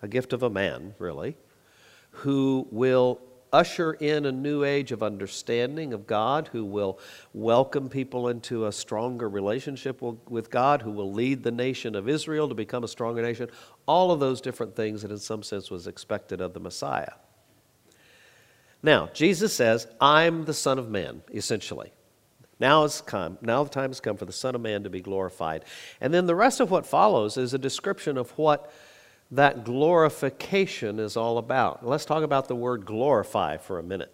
a 0.01 0.07
gift 0.07 0.33
of 0.33 0.43
a 0.43 0.49
man, 0.49 0.95
really, 0.97 1.35
who 2.11 2.67
will 2.71 3.19
usher 3.51 3.93
in 3.93 4.25
a 4.25 4.31
new 4.31 4.63
age 4.63 4.91
of 4.91 5.03
understanding 5.03 5.93
of 5.93 6.07
God, 6.07 6.49
who 6.51 6.65
will 6.65 6.99
welcome 7.33 7.89
people 7.89 8.27
into 8.27 8.65
a 8.65 8.71
stronger 8.71 9.29
relationship 9.29 10.01
with 10.01 10.49
God, 10.49 10.81
who 10.81 10.91
will 10.91 11.11
lead 11.11 11.43
the 11.43 11.51
nation 11.51 11.95
of 11.95 12.09
Israel 12.09 12.49
to 12.49 12.55
become 12.55 12.83
a 12.83 12.87
stronger 12.87 13.21
nation. 13.21 13.49
All 13.85 14.11
of 14.11 14.19
those 14.19 14.41
different 14.41 14.75
things 14.75 15.01
that, 15.01 15.11
in 15.11 15.19
some 15.19 15.43
sense, 15.43 15.71
was 15.71 15.87
expected 15.87 16.41
of 16.41 16.53
the 16.53 16.59
Messiah. 16.59 17.13
Now, 18.83 19.09
Jesus 19.13 19.53
says, 19.53 19.87
I'm 19.99 20.45
the 20.45 20.53
Son 20.53 20.77
of 20.77 20.89
Man, 20.89 21.23
essentially. 21.33 21.91
Now 22.59 22.83
has 22.83 23.01
come. 23.01 23.37
Now 23.41 23.63
the 23.63 23.69
time 23.69 23.89
has 23.89 23.99
come 23.99 24.15
for 24.15 24.25
the 24.25 24.31
Son 24.31 24.55
of 24.55 24.61
Man 24.61 24.83
to 24.83 24.89
be 24.89 25.01
glorified. 25.01 25.65
And 25.99 26.13
then 26.13 26.25
the 26.25 26.35
rest 26.35 26.59
of 26.59 26.71
what 26.71 26.85
follows 26.85 27.35
is 27.37 27.53
a 27.53 27.57
description 27.57 28.17
of 28.17 28.31
what 28.37 28.71
that 29.31 29.63
glorification 29.63 30.99
is 30.99 31.17
all 31.17 31.37
about. 31.37 31.85
Let's 31.85 32.05
talk 32.05 32.23
about 32.23 32.47
the 32.47 32.55
word 32.55 32.85
glorify 32.85 33.57
for 33.57 33.79
a 33.79 33.83
minute. 33.83 34.13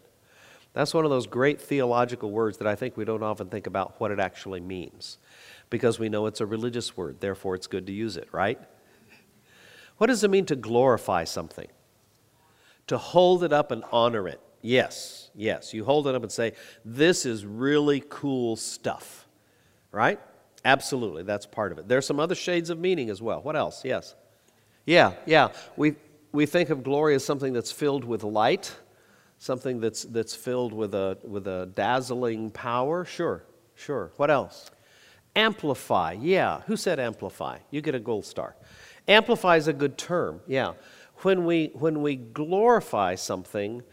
That's 0.74 0.94
one 0.94 1.04
of 1.04 1.12
those 1.12 1.28
great 1.28 1.62
theological 1.62 2.32
words 2.32 2.58
that 2.60 2.68
I 2.68 2.76
think 2.76 2.96
we 2.96 3.04
don't 3.04 3.24
often 3.24 3.50
think 3.50 3.68
about 3.68 4.00
what 4.00 4.12
it 4.12 4.20
actually 4.20 4.62
means 4.62 5.18
because 5.70 6.00
we 6.00 6.10
know 6.10 6.28
it's 6.28 6.42
a 6.42 6.46
religious 6.46 6.96
word, 6.96 7.20
therefore 7.20 7.56
it's 7.56 7.68
good 7.68 7.88
to 7.88 7.94
use 7.94 8.18
it, 8.18 8.28
right? 8.32 8.60
What 9.98 10.08
does 10.08 10.24
it 10.24 10.32
mean 10.32 10.46
to 10.48 10.56
glorify 10.56 11.26
something? 11.26 11.68
To 12.88 12.98
hold 12.98 13.44
it 13.44 13.54
up 13.54 13.72
and 13.72 13.84
honor 13.92 14.28
it. 14.28 14.42
Yes, 14.62 15.30
yes. 15.36 15.74
You 15.74 15.86
hold 15.86 16.08
it 16.08 16.16
up 16.16 16.24
and 16.24 16.32
say, 16.32 16.54
This 16.84 17.26
is 17.26 17.46
really 17.46 18.04
cool 18.10 18.56
stuff, 18.56 19.28
right? 19.92 20.20
Absolutely, 20.64 21.24
that's 21.24 21.46
part 21.46 21.72
of 21.72 21.80
it. 21.80 21.88
There's 21.88 22.06
some 22.06 22.20
other 22.20 22.36
shades 22.36 22.70
of 22.70 22.80
meaning 22.80 23.10
as 23.10 23.22
well. 23.22 23.42
What 23.42 23.56
else? 23.56 23.84
Yes. 23.84 24.16
Yeah, 24.86 25.14
yeah. 25.26 25.50
We, 25.78 25.96
we 26.32 26.46
think 26.46 26.70
of 26.70 26.84
glory 26.84 27.16
as 27.16 27.24
something 27.24 27.54
that's 27.54 27.72
filled 27.72 28.04
with 28.04 28.24
light, 28.24 28.76
something 29.38 29.80
that's, 29.80 30.04
that's 30.04 30.36
filled 30.36 30.74
with 30.74 30.94
a, 30.94 31.18
with 31.24 31.48
a 31.48 31.70
dazzling 31.76 32.52
power. 32.52 33.06
Sure, 33.06 33.44
sure. 33.76 34.12
What 34.18 34.32
else? 34.32 34.72
Amplify. 35.36 36.14
Yeah. 36.20 36.62
Who 36.68 36.76
said 36.76 37.00
amplify? 37.00 37.60
You 37.70 37.82
get 37.82 37.96
a 37.96 38.00
gold 38.00 38.26
star. 38.26 38.56
Amplify 39.08 39.58
is 39.58 39.68
a 39.68 39.74
good 39.74 39.98
term. 39.98 40.42
Yeah. 40.48 40.74
When 41.18 41.46
we, 41.46 41.72
when 41.74 42.02
we 42.02 42.16
glorify 42.16 43.16
something, 43.16 43.84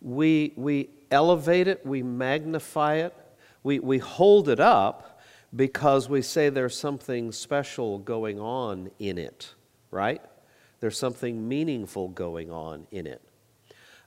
we, 0.00 0.52
we 0.56 0.90
elevate 1.10 1.66
it, 1.66 1.84
we 1.86 2.02
magnify 2.02 2.96
it, 2.96 3.14
we, 3.62 3.78
we 3.78 3.98
hold 3.98 4.48
it 4.48 4.60
up 4.60 5.20
because 5.54 6.08
we 6.08 6.20
say 6.20 6.50
there's 6.50 6.76
something 6.76 7.32
special 7.32 7.98
going 7.98 8.38
on 8.38 8.90
in 8.98 9.16
it, 9.16 9.54
right? 9.90 10.20
There's 10.84 10.98
something 10.98 11.48
meaningful 11.48 12.08
going 12.08 12.50
on 12.50 12.86
in 12.90 13.06
it. 13.06 13.22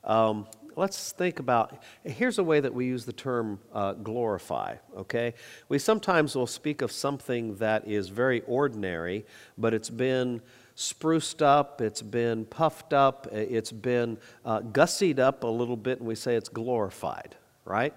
Um, 0.03 0.45
let's 0.75 1.11
think 1.11 1.39
about 1.39 1.81
here's 2.03 2.37
a 2.37 2.43
way 2.43 2.59
that 2.59 2.71
we 2.71 2.85
use 2.85 3.03
the 3.03 3.13
term 3.13 3.59
uh, 3.73 3.93
glorify 3.93 4.75
okay 4.95 5.33
we 5.69 5.79
sometimes 5.79 6.35
will 6.35 6.45
speak 6.45 6.83
of 6.83 6.91
something 6.91 7.55
that 7.55 7.87
is 7.87 8.09
very 8.09 8.41
ordinary 8.41 9.25
but 9.57 9.73
it's 9.73 9.89
been 9.89 10.39
spruced 10.75 11.41
up, 11.41 11.81
it's 11.81 12.03
been 12.03 12.45
puffed 12.45 12.93
up, 12.93 13.25
it's 13.31 13.71
been 13.71 14.19
uh, 14.45 14.59
gussied 14.59 15.17
up 15.17 15.43
a 15.43 15.47
little 15.47 15.75
bit, 15.75 15.97
and 15.97 16.07
we 16.07 16.13
say 16.13 16.35
it's 16.35 16.49
glorified, 16.49 17.35
right? 17.65 17.95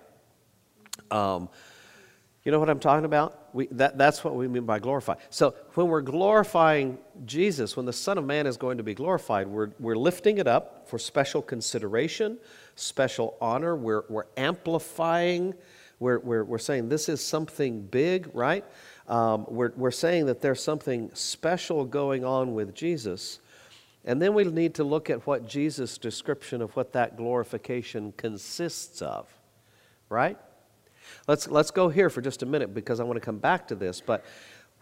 Um, 1.11 1.51
you 2.45 2.53
know 2.53 2.59
what 2.59 2.71
I'm 2.71 2.81
talking 2.81 3.05
about? 3.05 3.55
We, 3.55 3.67
that, 3.73 3.99
that's 3.99 4.25
what 4.25 4.35
we 4.35 4.49
mean 4.49 4.65
by 4.65 4.79
glorify. 4.79 5.15
So 5.29 5.55
when 5.75 5.89
we're 5.89 6.01
glorifying 6.01 6.99
Jesus, 7.27 7.77
when 7.77 7.87
the 7.87 7.93
Son 7.93 8.17
of 8.19 8.25
Man 8.25 8.47
is 8.47 8.57
going 8.57 8.79
to 8.79 8.85
be 8.85 8.95
glorified, 8.95 9.47
we're, 9.47 9.71
we're 9.79 9.97
lifting 9.97 10.39
it 10.39 10.47
up 10.47 10.89
for 10.89 10.99
special 10.99 11.43
consideration, 11.43 12.39
special 12.77 13.37
honor. 13.41 13.77
We're, 13.77 14.05
we're 14.09 14.27
amplifying. 14.37 15.55
We're, 15.99 16.19
we're, 16.21 16.45
we're 16.45 16.59
saying 16.59 16.89
this 16.89 17.09
is 17.09 17.23
something 17.23 17.83
big, 17.83 18.31
right? 18.33 18.65
um, 19.11 19.45
we're, 19.49 19.73
we're 19.77 19.91
saying 19.91 20.27
that 20.27 20.41
there's 20.41 20.63
something 20.63 21.11
special 21.15 21.85
going 21.85 22.25
on 22.25 22.55
with 22.55 22.75
Jesus. 22.75 23.41
And 24.05 24.23
then 24.23 24.35
we 24.35 24.45
need 24.45 24.77
to 24.77 24.85
look 24.85 25.11
at 25.11 25.27
what 25.27 25.49
Jesus' 25.49 25.99
description 25.99 26.63
of 26.63 26.75
what 26.77 26.93
that 26.93 27.17
glorification 27.17 28.13
consists 28.17 29.03
of, 29.03 29.29
right? 30.09 30.39
Let's, 31.27 31.49
let's 31.49 31.71
go 31.71 31.89
here 31.89 32.11
for 32.11 32.21
just 32.21 32.43
a 32.43 32.47
minute 32.47 32.75
because 32.75 33.01
I 33.01 33.05
want 33.05 33.17
to 33.17 33.25
come 33.25 33.39
back 33.39 33.69
to 33.69 33.75
this. 33.75 34.01
But 34.01 34.25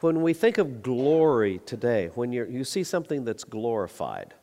when 0.01 0.23
we 0.23 0.33
think 0.33 0.59
of 0.59 0.83
glory 0.83 1.61
today, 1.67 2.11
when 2.15 2.33
you 2.33 2.47
you 2.47 2.65
see 2.65 2.85
something 2.85 3.25
that's 3.25 3.45
glorified 3.45 4.35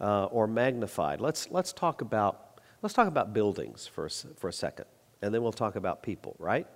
uh, 0.00 0.24
or 0.26 0.46
magnified, 0.46 1.20
let's, 1.20 1.50
let's 1.50 1.72
talk 1.72 2.00
about 2.00 2.42
Let's 2.82 2.94
talk 2.94 3.08
about 3.08 3.32
buildings 3.32 3.86
for 3.86 4.06
a, 4.06 4.10
for 4.36 4.48
a 4.48 4.52
second, 4.52 4.84
and 5.22 5.34
then 5.34 5.42
we'll 5.42 5.50
talk 5.50 5.76
about 5.76 6.02
people, 6.02 6.36
right? 6.38 6.66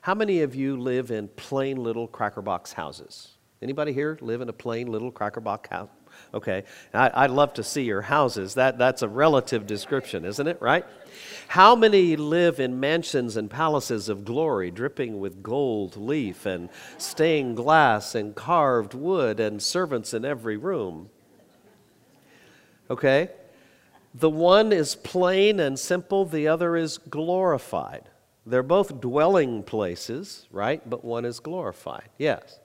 How 0.00 0.14
many 0.14 0.40
of 0.40 0.54
you 0.54 0.76
live 0.76 1.10
in 1.10 1.28
plain 1.28 1.76
little 1.76 2.08
crackerbox 2.08 2.72
houses? 2.72 3.36
Anybody 3.60 3.92
here 3.92 4.16
live 4.20 4.40
in 4.40 4.48
a 4.48 4.52
plain 4.52 4.86
little 4.86 5.12
crackerbox 5.12 5.66
house? 5.66 5.90
Okay, 6.32 6.64
I, 6.94 7.26
would 7.26 7.34
love 7.34 7.54
to 7.54 7.64
see 7.64 7.82
your 7.82 8.02
houses. 8.02 8.54
That, 8.54 8.78
that's 8.78 9.02
a 9.02 9.08
relative 9.08 9.66
description, 9.66 10.24
isn't 10.24 10.46
it, 10.46 10.60
right? 10.60 10.84
How 11.48 11.74
many 11.74 12.14
live 12.16 12.60
in 12.60 12.78
mansions 12.78 13.36
and 13.36 13.50
palaces 13.50 14.08
of 14.08 14.24
glory, 14.24 14.70
dripping 14.70 15.18
with 15.18 15.42
gold 15.42 15.96
leaf 15.96 16.46
and 16.46 16.68
stained 16.96 17.56
glass 17.56 18.14
and 18.14 18.34
carved 18.34 18.94
wood 18.94 19.40
and 19.40 19.60
servants 19.60 20.14
in 20.14 20.24
every 20.24 20.56
room? 20.56 21.10
Okay? 22.88 23.30
The 24.14 24.30
one 24.30 24.72
is 24.72 24.94
plain 24.94 25.60
and 25.60 25.78
simple, 25.78 26.24
the 26.24 26.48
other 26.48 26.76
is 26.76 26.98
glorified. 26.98 28.04
They're 28.46 28.62
both 28.62 29.00
dwelling 29.00 29.62
places, 29.62 30.46
right? 30.50 30.88
But 30.88 31.04
one 31.04 31.24
is 31.24 31.40
glorified. 31.40 32.08
Yes. 32.18 32.58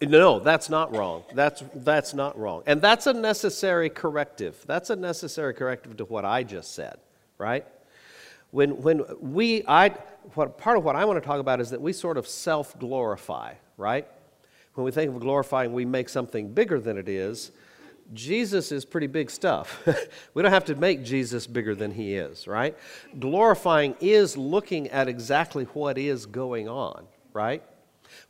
No, 0.00 0.38
that's 0.38 0.70
not 0.70 0.94
wrong. 0.94 1.24
That's, 1.34 1.62
that's 1.74 2.14
not 2.14 2.38
wrong. 2.38 2.62
And 2.66 2.80
that's 2.80 3.06
a 3.08 3.12
necessary 3.12 3.90
corrective. 3.90 4.62
That's 4.66 4.90
a 4.90 4.96
necessary 4.96 5.54
corrective 5.54 5.96
to 5.96 6.04
what 6.04 6.24
I 6.24 6.44
just 6.44 6.74
said, 6.74 6.98
right? 7.36 7.66
When, 8.50 8.80
when 8.80 9.02
we, 9.20 9.64
I, 9.66 9.88
what, 10.34 10.56
part 10.56 10.78
of 10.78 10.84
what 10.84 10.94
I 10.94 11.04
want 11.04 11.20
to 11.20 11.26
talk 11.26 11.40
about 11.40 11.60
is 11.60 11.70
that 11.70 11.80
we 11.80 11.92
sort 11.92 12.16
of 12.16 12.28
self 12.28 12.78
glorify, 12.78 13.54
right? 13.76 14.06
When 14.74 14.84
we 14.84 14.92
think 14.92 15.12
of 15.12 15.20
glorifying, 15.20 15.72
we 15.72 15.84
make 15.84 16.08
something 16.08 16.52
bigger 16.52 16.78
than 16.78 16.96
it 16.96 17.08
is. 17.08 17.50
Jesus 18.14 18.70
is 18.70 18.84
pretty 18.84 19.08
big 19.08 19.30
stuff. 19.30 19.86
we 20.34 20.42
don't 20.42 20.52
have 20.52 20.64
to 20.66 20.76
make 20.76 21.02
Jesus 21.02 21.46
bigger 21.46 21.74
than 21.74 21.90
he 21.90 22.14
is, 22.14 22.46
right? 22.46 22.76
Glorifying 23.18 23.96
is 24.00 24.36
looking 24.36 24.88
at 24.88 25.08
exactly 25.08 25.64
what 25.64 25.98
is 25.98 26.24
going 26.24 26.68
on, 26.68 27.06
right? 27.32 27.62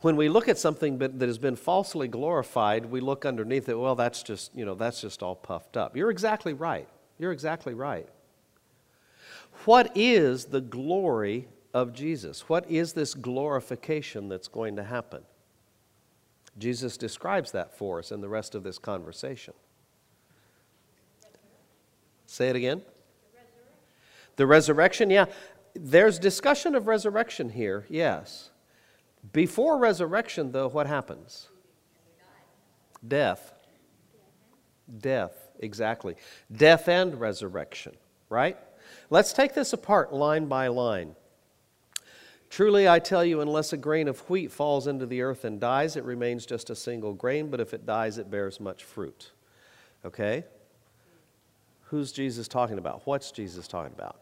When 0.01 0.15
we 0.15 0.29
look 0.29 0.47
at 0.47 0.57
something 0.57 0.97
that 0.99 1.21
has 1.21 1.37
been 1.37 1.55
falsely 1.55 2.07
glorified, 2.07 2.85
we 2.85 3.01
look 3.01 3.25
underneath 3.25 3.69
it, 3.69 3.77
well, 3.77 3.95
that's 3.95 4.23
just, 4.23 4.55
you 4.55 4.65
know, 4.65 4.75
that's 4.75 5.01
just 5.01 5.23
all 5.23 5.35
puffed 5.35 5.77
up. 5.77 5.95
You're 5.95 6.11
exactly 6.11 6.53
right. 6.53 6.87
You're 7.17 7.31
exactly 7.31 7.73
right. 7.73 8.07
What 9.65 9.91
is 9.95 10.45
the 10.45 10.61
glory 10.61 11.47
of 11.73 11.93
Jesus? 11.93 12.47
What 12.47 12.69
is 12.69 12.93
this 12.93 13.13
glorification 13.13 14.29
that's 14.29 14.47
going 14.47 14.75
to 14.77 14.83
happen? 14.83 15.23
Jesus 16.57 16.97
describes 16.97 17.51
that 17.51 17.77
for 17.77 17.99
us 17.99 18.11
in 18.11 18.21
the 18.21 18.29
rest 18.29 18.55
of 18.55 18.63
this 18.63 18.77
conversation. 18.77 19.53
Say 22.25 22.49
it 22.49 22.55
again. 22.55 22.81
The 24.35 24.45
resurrection, 24.45 25.09
yeah. 25.09 25.25
There's 25.73 26.19
discussion 26.19 26.75
of 26.75 26.87
resurrection 26.87 27.49
here, 27.49 27.85
yes. 27.89 28.49
Before 29.31 29.77
resurrection, 29.77 30.51
though, 30.51 30.69
what 30.69 30.87
happens? 30.87 31.49
Death. 33.07 33.53
Death, 34.99 35.33
exactly. 35.59 36.15
Death 36.51 36.87
and 36.87 37.19
resurrection, 37.19 37.95
right? 38.29 38.57
Let's 39.09 39.33
take 39.33 39.53
this 39.53 39.73
apart 39.73 40.13
line 40.13 40.47
by 40.47 40.67
line. 40.67 41.15
Truly, 42.49 42.89
I 42.89 42.97
tell 42.97 43.23
you, 43.23 43.41
unless 43.41 43.73
a 43.73 43.77
grain 43.77 44.07
of 44.07 44.19
wheat 44.29 44.51
falls 44.51 44.87
into 44.87 45.05
the 45.05 45.21
earth 45.21 45.45
and 45.45 45.59
dies, 45.59 45.95
it 45.95 46.03
remains 46.03 46.45
just 46.47 46.71
a 46.71 46.75
single 46.75 47.13
grain, 47.13 47.49
but 47.49 47.59
if 47.59 47.73
it 47.73 47.85
dies, 47.85 48.17
it 48.17 48.31
bears 48.31 48.59
much 48.59 48.83
fruit. 48.83 49.31
Okay? 50.03 50.43
Who's 51.83 52.11
Jesus 52.11 52.47
talking 52.47 52.79
about? 52.79 53.05
What's 53.05 53.31
Jesus 53.31 53.67
talking 53.67 53.93
about? 53.93 54.19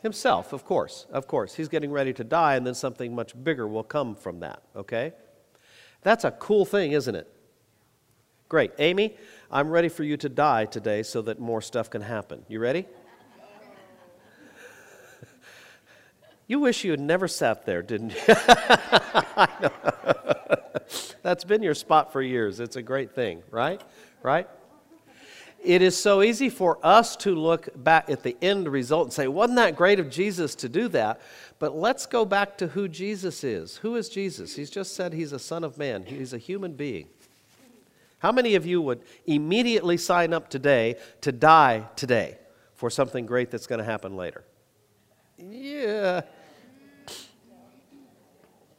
Himself, 0.00 0.52
of 0.52 0.64
course, 0.64 1.06
of 1.10 1.26
course. 1.26 1.54
He's 1.54 1.68
getting 1.68 1.90
ready 1.90 2.12
to 2.12 2.24
die, 2.24 2.54
and 2.54 2.66
then 2.66 2.74
something 2.74 3.14
much 3.14 3.32
bigger 3.42 3.66
will 3.66 3.82
come 3.82 4.14
from 4.14 4.40
that, 4.40 4.62
okay? 4.76 5.12
That's 6.02 6.24
a 6.24 6.30
cool 6.30 6.64
thing, 6.64 6.92
isn't 6.92 7.14
it? 7.14 7.26
Great. 8.48 8.72
Amy, 8.78 9.16
I'm 9.50 9.68
ready 9.70 9.88
for 9.88 10.04
you 10.04 10.16
to 10.18 10.28
die 10.28 10.64
today 10.64 11.02
so 11.02 11.22
that 11.22 11.38
more 11.38 11.60
stuff 11.60 11.90
can 11.90 12.02
happen. 12.02 12.44
You 12.48 12.60
ready? 12.60 12.86
You 16.46 16.60
wish 16.60 16.82
you 16.82 16.92
had 16.92 17.00
never 17.00 17.28
sat 17.28 17.66
there, 17.66 17.82
didn't 17.82 18.14
you? 18.14 18.34
That's 21.22 21.44
been 21.44 21.62
your 21.62 21.74
spot 21.74 22.12
for 22.12 22.22
years. 22.22 22.60
It's 22.60 22.76
a 22.76 22.82
great 22.82 23.14
thing, 23.14 23.42
right? 23.50 23.82
Right? 24.22 24.48
It 25.62 25.82
is 25.82 25.96
so 25.96 26.22
easy 26.22 26.50
for 26.50 26.78
us 26.84 27.16
to 27.16 27.34
look 27.34 27.68
back 27.74 28.08
at 28.10 28.22
the 28.22 28.36
end 28.40 28.68
result 28.68 29.06
and 29.06 29.12
say, 29.12 29.26
wasn't 29.26 29.56
that 29.56 29.74
great 29.74 29.98
of 29.98 30.08
Jesus 30.08 30.54
to 30.56 30.68
do 30.68 30.88
that? 30.88 31.20
But 31.58 31.76
let's 31.76 32.06
go 32.06 32.24
back 32.24 32.56
to 32.58 32.68
who 32.68 32.86
Jesus 32.86 33.42
is. 33.42 33.78
Who 33.78 33.96
is 33.96 34.08
Jesus? 34.08 34.54
He's 34.54 34.70
just 34.70 34.94
said 34.94 35.12
he's 35.12 35.32
a 35.32 35.38
son 35.38 35.64
of 35.64 35.76
man, 35.76 36.04
he's 36.04 36.32
a 36.32 36.38
human 36.38 36.74
being. 36.74 37.08
How 38.20 38.32
many 38.32 38.54
of 38.54 38.66
you 38.66 38.80
would 38.82 39.02
immediately 39.26 39.96
sign 39.96 40.32
up 40.32 40.48
today 40.48 40.96
to 41.20 41.32
die 41.32 41.86
today 41.96 42.38
for 42.74 42.90
something 42.90 43.26
great 43.26 43.50
that's 43.50 43.66
going 43.66 43.78
to 43.78 43.84
happen 43.84 44.16
later? 44.16 44.44
Yeah. 45.38 46.22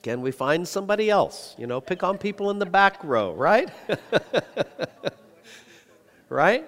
Can 0.02 0.22
we 0.22 0.32
find 0.32 0.68
somebody 0.68 1.10
else? 1.10 1.56
You 1.58 1.68
know, 1.68 1.82
pick 1.82 2.04
on 2.04 2.18
people 2.18 2.52
in 2.52 2.60
the 2.60 2.66
back 2.66 3.04
row, 3.04 3.34
right? 3.34 3.70
right? 6.30 6.66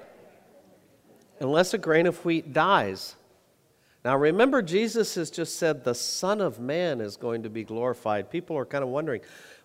Unless 1.39 1.74
a 1.74 1.78
grain 1.78 2.08
of 2.08 2.24
wheat 2.26 2.54
dies. 2.54 3.15
Now 4.04 4.17
remember, 4.17 4.62
Jesus 4.62 5.15
has 5.15 5.30
just 5.30 5.58
said 5.58 5.84
the 5.84 5.95
Son 5.95 6.41
of 6.41 6.60
Man 6.60 7.02
is 7.02 7.17
going 7.17 7.43
to 7.43 7.50
be 7.50 7.63
glorified. 7.63 8.32
People 8.32 8.58
are 8.58 8.65
kind 8.65 8.84
of 8.84 8.89
wondering, 8.89 9.21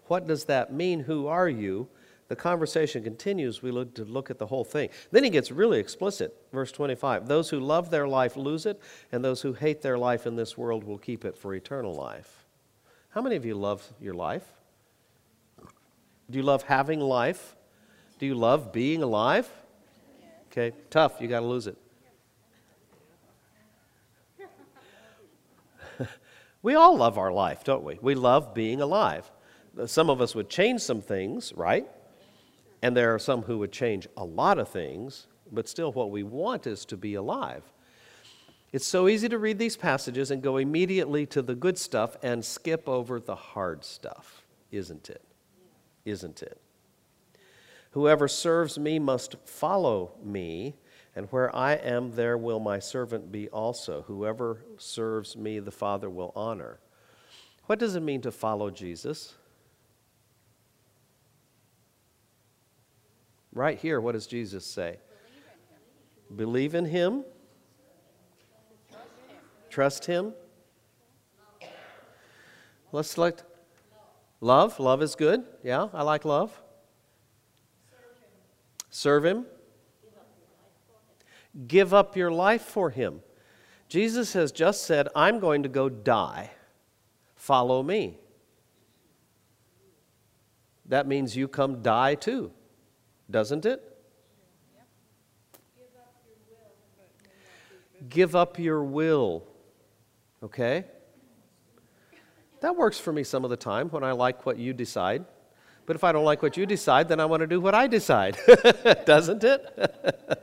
what 0.06 0.26
does 0.26 0.44
that 0.44 0.72
mean? 0.72 1.00
Who 1.00 1.26
are 1.26 1.48
you? 1.48 1.88
The 2.28 2.36
conversation 2.36 3.04
continues. 3.04 3.62
We 3.62 3.70
look 3.70 3.94
to 3.94 4.04
look 4.04 4.30
at 4.30 4.38
the 4.38 4.46
whole 4.46 4.64
thing. 4.64 4.90
Then 5.12 5.22
he 5.22 5.30
gets 5.30 5.50
really 5.52 5.78
explicit. 5.78 6.36
Verse 6.52 6.72
25 6.72 7.28
Those 7.28 7.50
who 7.50 7.60
love 7.60 7.90
their 7.90 8.08
life 8.08 8.36
lose 8.36 8.66
it, 8.66 8.80
and 9.12 9.24
those 9.24 9.42
who 9.42 9.52
hate 9.52 9.80
their 9.80 9.96
life 9.96 10.26
in 10.26 10.36
this 10.36 10.58
world 10.58 10.84
will 10.84 10.98
keep 10.98 11.24
it 11.24 11.36
for 11.36 11.54
eternal 11.54 11.94
life. 11.94 12.44
How 13.10 13.22
many 13.22 13.36
of 13.36 13.46
you 13.46 13.54
love 13.54 13.86
your 14.00 14.14
life? 14.14 14.44
Do 16.28 16.38
you 16.38 16.42
love 16.42 16.64
having 16.64 17.00
life? 17.00 17.54
Do 18.18 18.26
you 18.26 18.34
love 18.34 18.72
being 18.72 19.02
alive? 19.02 19.48
Okay, 20.58 20.74
tough, 20.88 21.20
you 21.20 21.28
got 21.28 21.40
to 21.40 21.46
lose 21.46 21.66
it. 21.66 21.76
we 26.62 26.74
all 26.74 26.96
love 26.96 27.18
our 27.18 27.30
life, 27.30 27.62
don't 27.62 27.84
we? 27.84 27.98
We 28.00 28.14
love 28.14 28.54
being 28.54 28.80
alive. 28.80 29.30
Some 29.84 30.08
of 30.08 30.22
us 30.22 30.34
would 30.34 30.48
change 30.48 30.80
some 30.80 31.02
things, 31.02 31.52
right? 31.54 31.86
And 32.80 32.96
there 32.96 33.14
are 33.14 33.18
some 33.18 33.42
who 33.42 33.58
would 33.58 33.70
change 33.70 34.08
a 34.16 34.24
lot 34.24 34.58
of 34.58 34.70
things, 34.70 35.26
but 35.52 35.68
still, 35.68 35.92
what 35.92 36.10
we 36.10 36.22
want 36.22 36.66
is 36.66 36.86
to 36.86 36.96
be 36.96 37.16
alive. 37.16 37.62
It's 38.72 38.86
so 38.86 39.08
easy 39.08 39.28
to 39.28 39.36
read 39.38 39.58
these 39.58 39.76
passages 39.76 40.30
and 40.30 40.42
go 40.42 40.56
immediately 40.56 41.26
to 41.26 41.42
the 41.42 41.54
good 41.54 41.76
stuff 41.76 42.16
and 42.22 42.42
skip 42.42 42.88
over 42.88 43.20
the 43.20 43.36
hard 43.36 43.84
stuff, 43.84 44.42
isn't 44.72 45.10
it? 45.10 45.20
Isn't 46.06 46.42
it? 46.42 46.58
Whoever 47.96 48.28
serves 48.28 48.78
me 48.78 48.98
must 48.98 49.36
follow 49.46 50.12
me, 50.22 50.74
and 51.14 51.28
where 51.32 51.56
I 51.56 51.76
am, 51.76 52.10
there 52.14 52.36
will 52.36 52.60
my 52.60 52.78
servant 52.78 53.32
be 53.32 53.48
also. 53.48 54.02
Whoever 54.02 54.66
serves 54.76 55.34
me, 55.34 55.60
the 55.60 55.70
Father 55.70 56.10
will 56.10 56.30
honor. 56.36 56.78
What 57.64 57.78
does 57.78 57.96
it 57.96 58.02
mean 58.02 58.20
to 58.20 58.30
follow 58.30 58.68
Jesus? 58.68 59.34
Right 63.54 63.78
here, 63.78 63.98
what 63.98 64.12
does 64.12 64.26
Jesus 64.26 64.66
say? 64.66 64.98
Believe 66.36 66.74
in 66.74 66.84
him. 66.84 67.24
Trust 69.70 70.04
him. 70.04 70.34
Let's 72.92 73.12
select 73.12 73.44
love. 74.42 74.78
Love 74.78 75.02
is 75.02 75.14
good. 75.14 75.46
Yeah, 75.64 75.88
I 75.94 76.02
like 76.02 76.26
love. 76.26 76.60
Serve 78.96 79.26
Him. 79.26 79.44
Give 81.68 81.92
up 81.92 82.16
your 82.16 82.30
life 82.30 82.62
for 82.62 82.88
Him. 82.88 83.20
Jesus 83.90 84.32
has 84.32 84.50
just 84.52 84.84
said, 84.84 85.06
I'm 85.14 85.38
going 85.38 85.64
to 85.64 85.68
go 85.68 85.90
die. 85.90 86.50
Follow 87.34 87.82
me. 87.82 88.16
That 90.86 91.06
means 91.06 91.36
you 91.36 91.46
come 91.46 91.82
die 91.82 92.14
too, 92.14 92.52
doesn't 93.30 93.66
it? 93.66 93.82
Give 98.08 98.34
up 98.34 98.58
your 98.58 98.82
will. 98.82 99.44
Okay? 100.42 100.86
That 102.60 102.76
works 102.76 102.98
for 102.98 103.12
me 103.12 103.24
some 103.24 103.44
of 103.44 103.50
the 103.50 103.58
time 103.58 103.90
when 103.90 104.02
I 104.02 104.12
like 104.12 104.46
what 104.46 104.56
you 104.56 104.72
decide. 104.72 105.26
But 105.86 105.96
if 105.96 106.04
I 106.04 106.12
don't 106.12 106.24
like 106.24 106.42
what 106.42 106.56
you 106.56 106.66
decide, 106.66 107.08
then 107.08 107.20
I 107.20 107.24
want 107.24 107.40
to 107.40 107.46
do 107.46 107.60
what 107.60 107.74
I 107.74 107.86
decide. 107.86 108.36
Doesn't 109.06 109.44
it? 109.44 110.42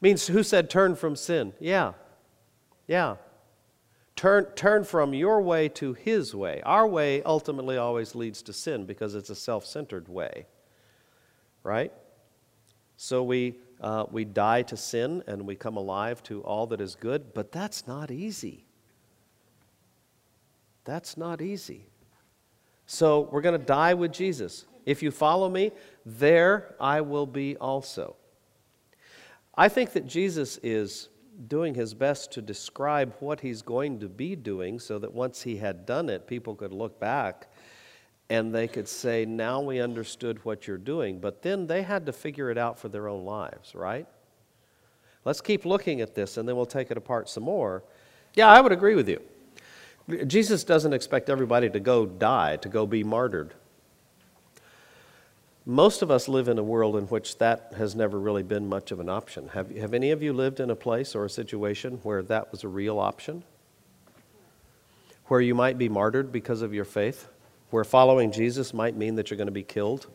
Means 0.00 0.26
who 0.26 0.42
said 0.42 0.70
turn 0.70 0.96
from 0.96 1.14
sin? 1.14 1.52
Yeah. 1.60 1.92
Yeah. 2.86 3.16
Turn, 4.14 4.46
turn 4.54 4.84
from 4.84 5.12
your 5.12 5.42
way 5.42 5.68
to 5.70 5.92
his 5.92 6.34
way. 6.34 6.62
Our 6.64 6.86
way 6.86 7.22
ultimately 7.22 7.76
always 7.76 8.14
leads 8.14 8.40
to 8.42 8.52
sin 8.52 8.86
because 8.86 9.14
it's 9.14 9.28
a 9.28 9.34
self 9.34 9.66
centered 9.66 10.08
way. 10.08 10.46
Right? 11.62 11.92
So 12.96 13.22
we, 13.22 13.56
uh, 13.80 14.06
we 14.10 14.24
die 14.24 14.62
to 14.62 14.76
sin 14.76 15.22
and 15.26 15.42
we 15.46 15.54
come 15.54 15.76
alive 15.76 16.22
to 16.24 16.40
all 16.42 16.66
that 16.68 16.80
is 16.80 16.94
good, 16.94 17.34
but 17.34 17.52
that's 17.52 17.86
not 17.86 18.10
easy. 18.10 18.64
That's 20.84 21.16
not 21.16 21.42
easy. 21.42 21.88
So 22.86 23.28
we're 23.32 23.40
going 23.40 23.58
to 23.58 23.66
die 23.66 23.94
with 23.94 24.12
Jesus. 24.12 24.64
If 24.84 25.02
you 25.02 25.10
follow 25.10 25.48
me, 25.48 25.72
there 26.04 26.74
I 26.80 27.00
will 27.00 27.26
be 27.26 27.56
also. 27.56 28.16
I 29.56 29.68
think 29.68 29.92
that 29.92 30.06
Jesus 30.06 30.58
is 30.62 31.08
doing 31.48 31.74
his 31.74 31.92
best 31.92 32.32
to 32.32 32.42
describe 32.42 33.14
what 33.18 33.40
he's 33.40 33.62
going 33.62 33.98
to 34.00 34.08
be 34.08 34.36
doing 34.36 34.78
so 34.78 34.98
that 34.98 35.12
once 35.12 35.42
he 35.42 35.56
had 35.56 35.84
done 35.84 36.08
it, 36.08 36.26
people 36.26 36.54
could 36.54 36.72
look 36.72 36.98
back 37.00 37.48
and 38.30 38.54
they 38.54 38.68
could 38.68 38.88
say, 38.88 39.24
Now 39.24 39.60
we 39.60 39.80
understood 39.80 40.44
what 40.44 40.66
you're 40.66 40.78
doing. 40.78 41.20
But 41.20 41.42
then 41.42 41.66
they 41.66 41.82
had 41.82 42.06
to 42.06 42.12
figure 42.12 42.50
it 42.50 42.58
out 42.58 42.78
for 42.78 42.88
their 42.88 43.08
own 43.08 43.24
lives, 43.24 43.74
right? 43.74 44.06
Let's 45.24 45.40
keep 45.40 45.64
looking 45.64 46.00
at 46.00 46.14
this 46.14 46.36
and 46.36 46.48
then 46.48 46.56
we'll 46.56 46.66
take 46.66 46.90
it 46.90 46.96
apart 46.96 47.28
some 47.28 47.42
more. 47.42 47.82
Yeah, 48.34 48.48
I 48.48 48.60
would 48.60 48.72
agree 48.72 48.94
with 48.94 49.08
you. 49.08 49.20
Jesus 50.26 50.62
doesn't 50.62 50.92
expect 50.92 51.28
everybody 51.28 51.68
to 51.68 51.80
go 51.80 52.06
die, 52.06 52.56
to 52.56 52.68
go 52.68 52.86
be 52.86 53.02
martyred. 53.02 53.54
Most 55.68 56.00
of 56.00 56.12
us 56.12 56.28
live 56.28 56.46
in 56.46 56.58
a 56.58 56.62
world 56.62 56.94
in 56.94 57.04
which 57.06 57.38
that 57.38 57.72
has 57.76 57.96
never 57.96 58.20
really 58.20 58.44
been 58.44 58.68
much 58.68 58.92
of 58.92 59.00
an 59.00 59.08
option. 59.08 59.48
Have, 59.48 59.74
have 59.76 59.94
any 59.94 60.12
of 60.12 60.22
you 60.22 60.32
lived 60.32 60.60
in 60.60 60.70
a 60.70 60.76
place 60.76 61.16
or 61.16 61.24
a 61.24 61.30
situation 61.30 61.98
where 62.04 62.22
that 62.22 62.52
was 62.52 62.62
a 62.62 62.68
real 62.68 63.00
option? 63.00 63.42
Where 65.26 65.40
you 65.40 65.56
might 65.56 65.76
be 65.76 65.88
martyred 65.88 66.30
because 66.30 66.62
of 66.62 66.72
your 66.72 66.84
faith? 66.84 67.28
Where 67.70 67.82
following 67.82 68.30
Jesus 68.30 68.72
might 68.72 68.94
mean 68.94 69.16
that 69.16 69.28
you're 69.28 69.36
going 69.36 69.48
to 69.48 69.52
be 69.52 69.64
killed? 69.64 70.06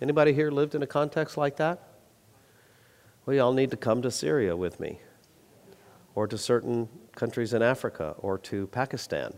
Anybody 0.00 0.32
here 0.32 0.50
lived 0.50 0.74
in 0.74 0.82
a 0.82 0.86
context 0.86 1.36
like 1.36 1.58
that? 1.58 1.78
Well, 3.26 3.36
y'all 3.36 3.52
need 3.52 3.70
to 3.72 3.76
come 3.76 4.00
to 4.00 4.10
Syria 4.10 4.56
with 4.56 4.80
me, 4.80 5.00
or 6.14 6.26
to 6.26 6.38
certain 6.38 6.88
countries 7.14 7.52
in 7.52 7.62
Africa, 7.62 8.14
or 8.18 8.38
to 8.38 8.66
Pakistan, 8.68 9.34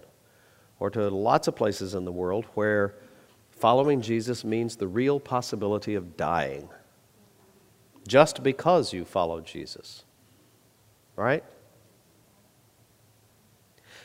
or 0.78 0.90
to 0.90 1.08
lots 1.08 1.48
of 1.48 1.56
places 1.56 1.94
in 1.94 2.04
the 2.04 2.12
world 2.12 2.46
where 2.54 2.94
Following 3.64 4.00
Jesus 4.00 4.44
means 4.44 4.76
the 4.76 4.88
real 4.88 5.20
possibility 5.20 5.94
of 5.94 6.16
dying 6.16 6.68
just 8.06 8.42
because 8.42 8.92
you 8.92 9.04
follow 9.04 9.40
Jesus. 9.40 10.04
Right? 11.16 11.44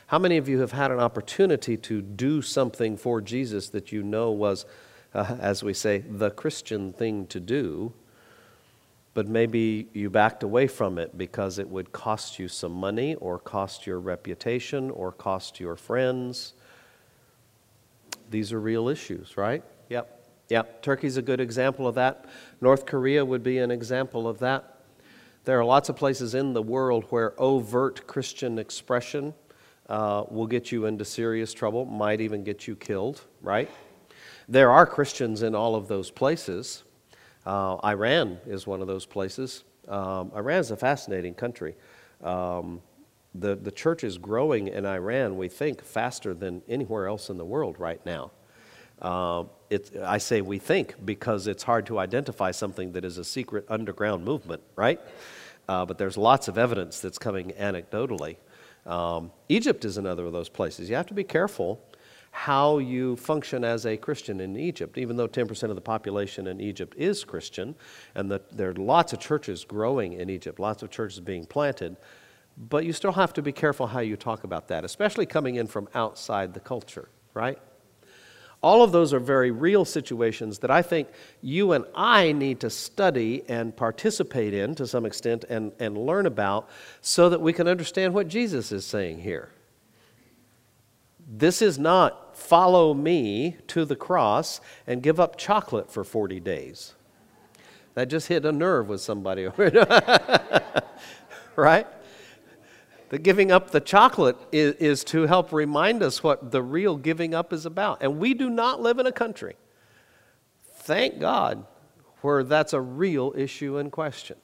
How 0.08 0.20
many 0.20 0.38
of 0.38 0.48
you 0.48 0.60
have 0.60 0.72
had 0.72 0.92
an 0.92 1.00
opportunity 1.00 1.78
to 1.78 2.02
do 2.02 2.42
something 2.42 2.96
for 2.96 3.22
Jesus 3.22 3.70
that 3.70 3.92
you 3.92 4.04
know 4.04 4.32
was, 4.32 4.66
uh, 5.14 5.36
as 5.40 5.64
we 5.64 5.74
say, 5.74 6.00
the 6.00 6.32
Christian 6.32 6.94
thing 6.94 7.28
to 7.28 7.40
do, 7.40 7.94
but 9.13 9.28
maybe 9.28 9.88
you 9.93 10.10
backed 10.10 10.43
away 10.43 10.67
from 10.67 10.98
it 10.98 11.17
because 11.17 11.60
it 11.60 11.67
would 11.67 11.91
cost 11.91 12.39
you 12.39 12.48
some 12.48 12.72
money 12.72 13.15
or 13.15 13.39
cost 13.39 13.86
your 13.88 14.00
reputation 14.00 14.89
or 14.91 15.12
cost 15.12 15.60
your 15.60 15.76
friends 15.76 16.54
these 18.30 18.54
are 18.54 18.60
real 18.60 18.89
issues, 18.89 19.38
right? 19.38 19.63
Yep. 19.89 20.15
Yep. 20.50 20.82
Turkey's 20.82 21.17
a 21.17 21.22
good 21.22 21.39
example 21.39 21.88
of 21.88 21.95
that. 21.95 22.26
North 22.62 22.86
Korea 22.86 23.24
would 23.24 23.43
be 23.43 23.60
an 23.60 23.72
example 23.72 24.28
of 24.28 24.39
that. 24.39 24.76
There 25.45 25.60
are 25.60 25.65
lots 25.65 25.89
of 25.89 25.95
places 25.95 26.36
in 26.36 26.54
the 26.54 26.62
world 26.62 27.06
where 27.10 27.39
overt 27.41 28.06
Christian 28.08 28.60
expression 28.60 29.34
uh, 29.88 30.26
will 30.30 30.48
get 30.48 30.72
you 30.72 30.86
into 30.86 31.06
serious 31.06 31.54
trouble, 31.54 31.86
might 31.86 32.22
even 32.22 32.43
get 32.43 32.67
you 32.67 32.76
killed, 32.76 33.22
right? 33.41 33.69
There 34.48 34.72
are 34.72 34.86
Christians 34.86 35.41
in 35.41 35.56
all 35.56 35.76
of 35.76 35.88
those 35.88 36.12
places. 36.12 36.84
Uh, 37.50 37.80
Iran 37.84 38.38
is 38.46 38.68
one 38.68 38.80
of 38.80 38.86
those 38.86 39.08
places. 39.08 39.64
Um, 39.88 40.32
Iran 40.36 40.60
is 40.60 40.70
a 40.70 40.78
fascinating 40.78 41.34
country. 41.34 41.74
Um, 42.24 42.80
the, 43.34 43.56
the 43.56 43.72
church 43.72 44.04
is 44.04 44.20
growing 44.20 44.68
in 44.68 44.86
Iran, 44.86 45.36
we 45.36 45.50
think, 45.50 45.84
faster 45.84 46.36
than 46.36 46.62
anywhere 46.70 47.08
else 47.08 47.32
in 47.32 47.40
the 47.40 47.46
world 47.46 47.80
right 47.80 48.06
now. 48.06 48.30
Uh, 49.02 49.46
it, 49.72 49.90
I 50.00 50.20
say 50.20 50.42
we 50.42 50.60
think 50.60 51.04
because 51.04 51.48
it's 51.48 51.64
hard 51.64 51.88
to 51.88 51.98
identify 51.98 52.52
something 52.52 52.92
that 52.92 53.04
is 53.04 53.18
a 53.18 53.24
secret 53.24 53.66
underground 53.68 54.24
movement, 54.24 54.62
right? 54.76 55.00
Uh, 55.68 55.88
but 55.88 55.98
there's 55.98 56.18
lots 56.18 56.50
of 56.50 56.60
evidence 56.60 57.00
that's 57.00 57.18
coming 57.18 57.54
anecdotally. 57.60 58.36
Um, 58.86 59.32
Egypt 59.48 59.86
is 59.86 59.98
another 59.98 60.28
of 60.28 60.34
those 60.34 60.50
places. 60.50 60.88
You 60.88 60.98
have 60.98 61.08
to 61.08 61.16
be 61.16 61.24
careful 61.24 61.82
how 62.32 62.78
you 62.78 63.15
function 63.15 63.63
as 63.63 63.86
a 63.86 63.98
Christian 63.98 64.39
in 64.39 64.56
Egypt, 64.56 64.98
even 64.98 65.18
though 65.18 65.28
10% 65.28 65.63
of 65.63 65.76
the 65.76 65.82
population 65.82 66.48
in 66.48 66.62
Egypt 66.62 66.96
is 66.98 67.24
Christian, 67.24 67.76
and 68.15 68.30
the, 68.30 68.42
there 68.52 68.70
are 68.70 68.76
lots 68.76 69.13
of 69.13 69.20
churches 69.20 69.63
growing 69.63 70.13
in 70.13 70.30
Egypt, 70.30 70.60
lots 70.60 70.84
of 70.84 70.89
churches 70.89 71.20
being 71.20 71.46
planted. 71.46 71.98
But 72.58 72.86
you 72.86 72.94
still 72.94 73.13
have 73.13 73.34
to 73.34 73.42
be 73.42 73.52
careful 73.52 73.88
how 73.88 74.02
you 74.02 74.18
talk 74.18 74.44
about 74.44 74.68
that, 74.68 74.84
especially 74.84 75.26
coming 75.26 75.56
in 75.56 75.68
from 75.68 75.88
outside 75.96 76.54
the 76.54 76.60
culture, 76.60 77.10
right? 77.34 77.58
All 78.62 78.84
of 78.84 78.92
those 78.92 79.13
are 79.13 79.20
very 79.20 79.52
real 79.52 79.86
situations 79.86 80.60
that 80.60 80.70
I 80.70 80.82
think 80.82 81.08
you 81.42 81.72
and 81.72 81.86
I 81.96 82.34
need 82.34 82.60
to 82.60 82.70
study 82.70 83.44
and 83.48 83.76
participate 83.76 84.54
in 84.54 84.76
to 84.76 84.86
some 84.86 85.06
extent 85.06 85.46
and, 85.50 85.72
and 85.80 85.98
learn 85.98 86.26
about 86.26 86.70
so 87.02 87.30
that 87.30 87.39
we 87.39 87.54
can 87.54 87.70
understand 87.70 88.13
what 88.13 88.28
Jesus 88.28 88.74
is 88.74 88.86
saying 88.86 89.20
here. 89.20 89.50
This 91.32 91.62
is 91.62 91.78
not 91.78 92.36
follow 92.36 92.94
me 92.94 93.58
to 93.68 93.86
the 93.86 93.96
cross 93.96 94.60
and 94.88 95.04
give 95.04 95.20
up 95.20 95.38
chocolate 95.38 95.92
for 95.92 96.04
40 96.04 96.39
days. 96.39 96.96
That 97.94 98.08
just 98.08 98.28
hit 98.28 98.46
a 98.46 98.52
nerve 98.52 98.89
with 98.89 99.02
somebody. 99.02 99.48
Right? 101.60 101.88
The 103.10 103.18
giving 103.18 103.52
up 103.52 103.72
the 103.72 103.82
chocolate 103.82 104.38
is, 104.54 104.76
is 104.76 105.04
to 105.06 105.24
help 105.24 105.52
remind 105.52 106.02
us 106.02 106.24
what 106.24 106.52
the 106.52 106.63
real 106.63 106.96
giving 106.96 107.34
up 107.34 107.52
is 107.52 107.65
about. 107.65 108.02
And 108.02 108.18
we 108.18 108.34
do 108.34 108.50
not 108.50 108.82
live 108.82 108.98
in 108.98 109.06
a 109.06 109.12
country, 109.12 109.56
thank 110.63 111.20
God, 111.20 111.65
where 112.22 112.44
that's 112.44 112.72
a 112.72 112.80
real 112.80 113.34
issue 113.36 113.78
in 113.78 113.92
question. 113.92 114.38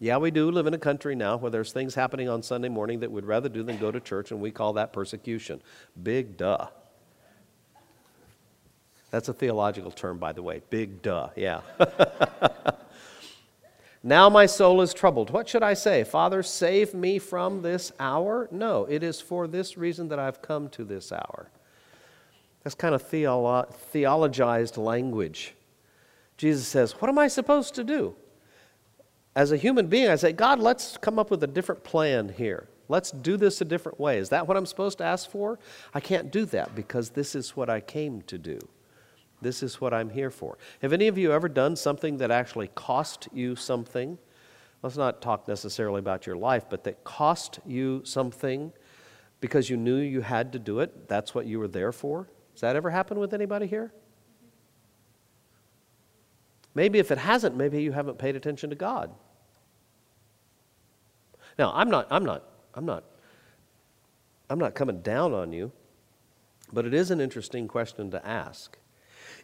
Yeah, 0.00 0.18
we 0.18 0.30
do 0.30 0.50
live 0.50 0.66
in 0.66 0.74
a 0.74 0.78
country 0.78 1.14
now 1.16 1.36
where 1.36 1.50
there's 1.50 1.72
things 1.72 1.94
happening 1.94 2.28
on 2.28 2.42
Sunday 2.42 2.68
morning 2.68 3.00
that 3.00 3.10
we'd 3.10 3.24
rather 3.24 3.48
do 3.48 3.62
than 3.62 3.78
go 3.78 3.90
to 3.90 3.98
church, 3.98 4.30
and 4.30 4.40
we 4.40 4.50
call 4.50 4.74
that 4.74 4.92
persecution. 4.92 5.60
Big 6.00 6.36
duh. 6.36 6.68
That's 9.10 9.28
a 9.28 9.32
theological 9.32 9.90
term, 9.90 10.18
by 10.18 10.32
the 10.32 10.42
way. 10.42 10.62
Big 10.70 11.02
duh, 11.02 11.30
yeah. 11.34 11.62
Now 14.02 14.28
my 14.30 14.46
soul 14.46 14.80
is 14.80 14.94
troubled. 14.94 15.30
What 15.30 15.48
should 15.48 15.62
I 15.62 15.74
say? 15.74 16.04
Father, 16.04 16.42
save 16.42 16.94
me 16.94 17.18
from 17.18 17.62
this 17.62 17.90
hour? 17.98 18.48
No, 18.50 18.84
it 18.84 19.02
is 19.02 19.20
for 19.20 19.48
this 19.48 19.76
reason 19.76 20.08
that 20.08 20.18
I've 20.18 20.40
come 20.40 20.68
to 20.70 20.84
this 20.84 21.10
hour. 21.10 21.50
That's 22.62 22.74
kind 22.74 22.94
of 22.94 23.02
theolo- 23.02 23.70
theologized 23.92 24.76
language. 24.76 25.54
Jesus 26.36 26.66
says, 26.66 26.92
What 26.92 27.08
am 27.08 27.18
I 27.18 27.28
supposed 27.28 27.74
to 27.74 27.84
do? 27.84 28.14
As 29.36 29.52
a 29.52 29.56
human 29.56 29.86
being, 29.86 30.08
I 30.08 30.16
say, 30.16 30.32
God, 30.32 30.58
let's 30.58 30.96
come 30.96 31.18
up 31.18 31.30
with 31.30 31.42
a 31.42 31.46
different 31.46 31.84
plan 31.84 32.28
here. 32.28 32.68
Let's 32.88 33.10
do 33.10 33.36
this 33.36 33.60
a 33.60 33.64
different 33.64 34.00
way. 34.00 34.18
Is 34.18 34.30
that 34.30 34.46
what 34.48 34.56
I'm 34.56 34.66
supposed 34.66 34.98
to 34.98 35.04
ask 35.04 35.30
for? 35.30 35.58
I 35.94 36.00
can't 36.00 36.30
do 36.30 36.44
that 36.46 36.74
because 36.74 37.10
this 37.10 37.34
is 37.34 37.54
what 37.54 37.68
I 37.68 37.80
came 37.80 38.22
to 38.22 38.38
do. 38.38 38.58
This 39.40 39.62
is 39.62 39.80
what 39.80 39.94
I'm 39.94 40.10
here 40.10 40.30
for. 40.30 40.58
Have 40.82 40.92
any 40.92 41.06
of 41.06 41.18
you 41.18 41.32
ever 41.32 41.48
done 41.48 41.76
something 41.76 42.16
that 42.16 42.30
actually 42.30 42.68
cost 42.68 43.28
you 43.32 43.54
something? 43.54 44.18
Let's 44.82 44.96
not 44.96 45.20
talk 45.20 45.46
necessarily 45.46 45.98
about 45.98 46.26
your 46.26 46.36
life, 46.36 46.64
but 46.68 46.84
that 46.84 47.04
cost 47.04 47.60
you 47.66 48.02
something 48.04 48.72
because 49.40 49.70
you 49.70 49.76
knew 49.76 49.96
you 49.96 50.22
had 50.22 50.52
to 50.52 50.58
do 50.58 50.80
it. 50.80 51.08
That's 51.08 51.34
what 51.34 51.46
you 51.46 51.58
were 51.58 51.68
there 51.68 51.92
for. 51.92 52.28
Has 52.52 52.62
that 52.62 52.76
ever 52.76 52.90
happened 52.90 53.20
with 53.20 53.34
anybody 53.34 53.66
here? 53.66 53.92
Maybe 56.78 57.00
if 57.00 57.10
it 57.10 57.18
hasn't, 57.18 57.56
maybe 57.56 57.82
you 57.82 57.90
haven't 57.90 58.18
paid 58.18 58.36
attention 58.36 58.70
to 58.70 58.76
God. 58.76 59.10
Now, 61.58 61.72
I'm 61.74 61.90
not, 61.90 62.06
I'm 62.08 62.24
not, 62.24 62.44
I'm 62.72 62.86
not, 62.86 63.02
I'm 64.48 64.60
not 64.60 64.76
coming 64.76 65.00
down 65.02 65.32
on 65.32 65.52
you, 65.52 65.72
but 66.72 66.86
it 66.86 66.94
is 66.94 67.10
an 67.10 67.20
interesting 67.20 67.66
question 67.66 68.12
to 68.12 68.24
ask. 68.24 68.78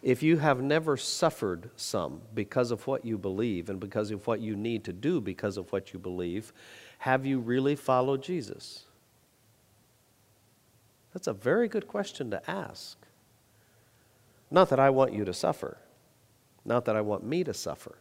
If 0.01 0.23
you 0.23 0.37
have 0.37 0.63
never 0.63 0.95
suffered 0.95 1.71
some 1.75 2.21
because 2.33 2.71
of 2.71 2.87
what 2.87 3.03
you 3.03 3.17
believe 3.17 3.69
and 3.69 3.81
because 3.81 4.11
of 4.11 4.25
what 4.27 4.39
you 4.39 4.55
need 4.55 4.85
to 4.85 4.93
do 4.93 5.19
because 5.19 5.57
of 5.57 5.69
what 5.73 5.91
you 5.91 5.99
believe, 5.99 6.53
have 6.99 7.25
you 7.25 7.41
really 7.41 7.75
followed 7.75 8.23
Jesus? 8.23 8.85
That's 11.11 11.27
a 11.27 11.33
very 11.33 11.67
good 11.67 11.85
question 11.85 12.31
to 12.31 12.49
ask. 12.49 12.97
Not 14.49 14.69
that 14.69 14.79
I 14.79 14.89
want 14.89 15.11
you 15.11 15.25
to 15.25 15.33
suffer, 15.33 15.79
not 16.65 16.85
that 16.85 16.95
I 16.95 17.01
want 17.01 17.23
me 17.23 17.43
to 17.43 17.53
suffer. 17.53 17.97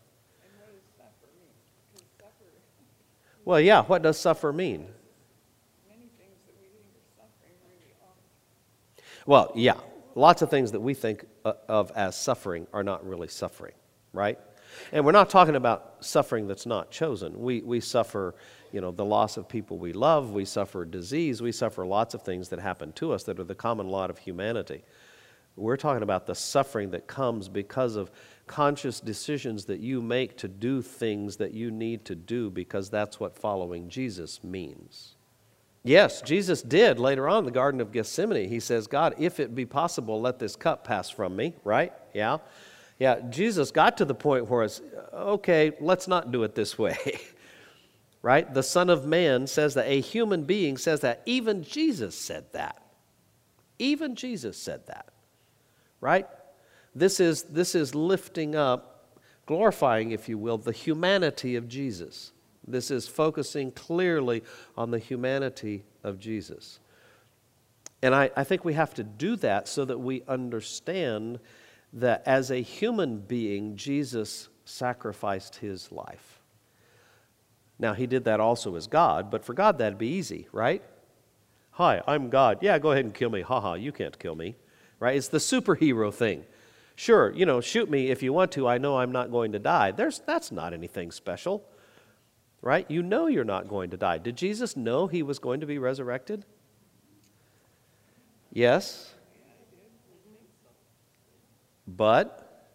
Well, 3.44 3.60
yeah, 3.60 3.82
what 3.82 4.02
does 4.02 4.18
suffer 4.18 4.52
mean? 4.52 4.88
Well, 9.26 9.52
yeah, 9.54 9.76
lots 10.14 10.42
of 10.42 10.50
things 10.50 10.72
that 10.72 10.80
we 10.80 10.94
think 10.94 11.24
uh, 11.44 11.54
of 11.68 11.90
as 11.92 12.16
suffering 12.16 12.66
are 12.72 12.82
not 12.82 13.06
really 13.06 13.28
suffering, 13.28 13.72
right? 14.12 14.38
And 14.92 15.04
we're 15.04 15.12
not 15.12 15.30
talking 15.30 15.56
about 15.56 15.96
suffering 16.00 16.46
that's 16.46 16.66
not 16.66 16.90
chosen. 16.90 17.40
We, 17.40 17.62
we 17.62 17.80
suffer, 17.80 18.34
you 18.72 18.80
know, 18.80 18.90
the 18.90 19.04
loss 19.04 19.36
of 19.36 19.48
people 19.48 19.78
we 19.78 19.92
love, 19.92 20.32
we 20.32 20.44
suffer 20.44 20.84
disease, 20.84 21.40
we 21.40 21.52
suffer 21.52 21.86
lots 21.86 22.14
of 22.14 22.22
things 22.22 22.48
that 22.50 22.60
happen 22.60 22.92
to 22.94 23.12
us 23.12 23.22
that 23.24 23.38
are 23.38 23.44
the 23.44 23.54
common 23.54 23.88
lot 23.88 24.10
of 24.10 24.18
humanity. 24.18 24.82
We're 25.56 25.76
talking 25.76 26.02
about 26.02 26.26
the 26.26 26.34
suffering 26.34 26.90
that 26.90 27.06
comes 27.06 27.48
because 27.48 27.96
of 27.96 28.10
conscious 28.46 29.00
decisions 29.00 29.64
that 29.66 29.80
you 29.80 30.02
make 30.02 30.36
to 30.38 30.48
do 30.48 30.82
things 30.82 31.36
that 31.36 31.52
you 31.52 31.70
need 31.70 32.04
to 32.04 32.14
do 32.14 32.50
because 32.50 32.90
that's 32.90 33.18
what 33.18 33.36
following 33.36 33.88
Jesus 33.88 34.44
means. 34.44 35.16
Yes, 35.82 36.22
Jesus 36.22 36.62
did 36.62 36.98
later 36.98 37.28
on 37.28 37.40
in 37.40 37.44
the 37.44 37.50
Garden 37.50 37.80
of 37.80 37.92
Gethsemane. 37.92 38.48
He 38.48 38.60
says, 38.60 38.86
God, 38.86 39.14
if 39.18 39.38
it 39.38 39.54
be 39.54 39.66
possible, 39.66 40.20
let 40.20 40.38
this 40.38 40.56
cup 40.56 40.84
pass 40.84 41.10
from 41.10 41.36
me, 41.36 41.54
right? 41.62 41.92
Yeah. 42.14 42.38
Yeah, 42.98 43.20
Jesus 43.28 43.70
got 43.70 43.98
to 43.98 44.04
the 44.04 44.14
point 44.14 44.48
where 44.48 44.62
it's, 44.62 44.80
okay, 45.12 45.72
let's 45.80 46.08
not 46.08 46.32
do 46.32 46.42
it 46.44 46.54
this 46.54 46.78
way. 46.78 46.96
right? 48.22 48.52
The 48.52 48.62
Son 48.62 48.88
of 48.88 49.04
Man 49.04 49.46
says 49.46 49.74
that. 49.74 49.86
A 49.86 50.00
human 50.00 50.44
being 50.44 50.78
says 50.78 51.00
that. 51.00 51.22
Even 51.26 51.62
Jesus 51.62 52.14
said 52.14 52.46
that. 52.52 52.80
Even 53.78 54.14
Jesus 54.14 54.56
said 54.56 54.86
that. 54.86 55.10
Right? 56.00 56.26
This 56.94 57.20
is, 57.20 57.42
this 57.44 57.74
is 57.74 57.94
lifting 57.94 58.54
up, 58.54 59.18
glorifying, 59.46 60.12
if 60.12 60.28
you 60.28 60.38
will, 60.38 60.58
the 60.58 60.72
humanity 60.72 61.56
of 61.56 61.68
Jesus. 61.68 62.32
This 62.66 62.90
is 62.90 63.08
focusing 63.08 63.72
clearly 63.72 64.42
on 64.76 64.90
the 64.90 64.98
humanity 64.98 65.84
of 66.02 66.18
Jesus. 66.18 66.78
And 68.02 68.14
I, 68.14 68.30
I 68.36 68.44
think 68.44 68.64
we 68.64 68.74
have 68.74 68.94
to 68.94 69.02
do 69.02 69.36
that 69.36 69.66
so 69.66 69.84
that 69.84 69.98
we 69.98 70.22
understand 70.28 71.40
that 71.94 72.22
as 72.26 72.50
a 72.50 72.60
human 72.60 73.18
being, 73.18 73.76
Jesus 73.76 74.48
sacrificed 74.64 75.56
his 75.56 75.90
life. 75.90 76.40
Now, 77.78 77.92
he 77.92 78.06
did 78.06 78.24
that 78.24 78.40
also 78.40 78.76
as 78.76 78.86
God, 78.86 79.30
but 79.30 79.44
for 79.44 79.52
God, 79.52 79.78
that'd 79.78 79.98
be 79.98 80.08
easy, 80.08 80.48
right? 80.52 80.82
Hi, 81.72 82.02
I'm 82.06 82.30
God. 82.30 82.58
Yeah, 82.60 82.78
go 82.78 82.92
ahead 82.92 83.04
and 83.04 83.14
kill 83.14 83.30
me. 83.30 83.40
Ha 83.40 83.60
ha, 83.60 83.74
you 83.74 83.90
can't 83.90 84.18
kill 84.18 84.36
me, 84.36 84.54
right? 85.00 85.16
It's 85.16 85.28
the 85.28 85.38
superhero 85.38 86.12
thing. 86.12 86.44
Sure, 86.96 87.32
you 87.32 87.44
know, 87.44 87.60
shoot 87.60 87.90
me 87.90 88.10
if 88.10 88.22
you 88.22 88.32
want 88.32 88.52
to. 88.52 88.68
I 88.68 88.78
know 88.78 88.98
I'm 88.98 89.12
not 89.12 89.30
going 89.30 89.52
to 89.52 89.58
die. 89.58 89.90
There's, 89.90 90.20
that's 90.26 90.52
not 90.52 90.72
anything 90.72 91.10
special 91.10 91.64
right? 92.64 92.90
You 92.90 93.02
know 93.02 93.26
you're 93.26 93.44
not 93.44 93.68
going 93.68 93.90
to 93.90 93.98
die. 93.98 94.16
Did 94.16 94.36
Jesus 94.36 94.74
know 94.74 95.06
he 95.06 95.22
was 95.22 95.38
going 95.38 95.60
to 95.60 95.66
be 95.66 95.76
resurrected? 95.78 96.46
Yes. 98.50 99.12
But 101.86 102.72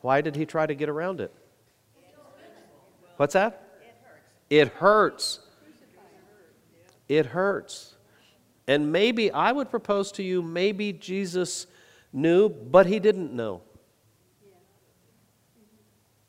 why 0.00 0.20
did 0.20 0.36
he 0.36 0.46
try 0.46 0.66
to 0.66 0.74
get 0.74 0.88
around 0.88 1.20
it? 1.20 1.34
What's 3.16 3.32
that? 3.34 3.60
It 4.48 4.68
hurts. 4.68 5.40
It 7.08 7.26
hurts. 7.26 7.96
And 8.68 8.92
maybe, 8.92 9.32
I 9.32 9.50
would 9.50 9.68
propose 9.68 10.12
to 10.12 10.22
you, 10.22 10.42
maybe 10.42 10.92
Jesus 10.92 11.66
knew, 12.12 12.48
but 12.48 12.86
he 12.86 12.98
didn't 12.98 13.32
know. 13.32 13.62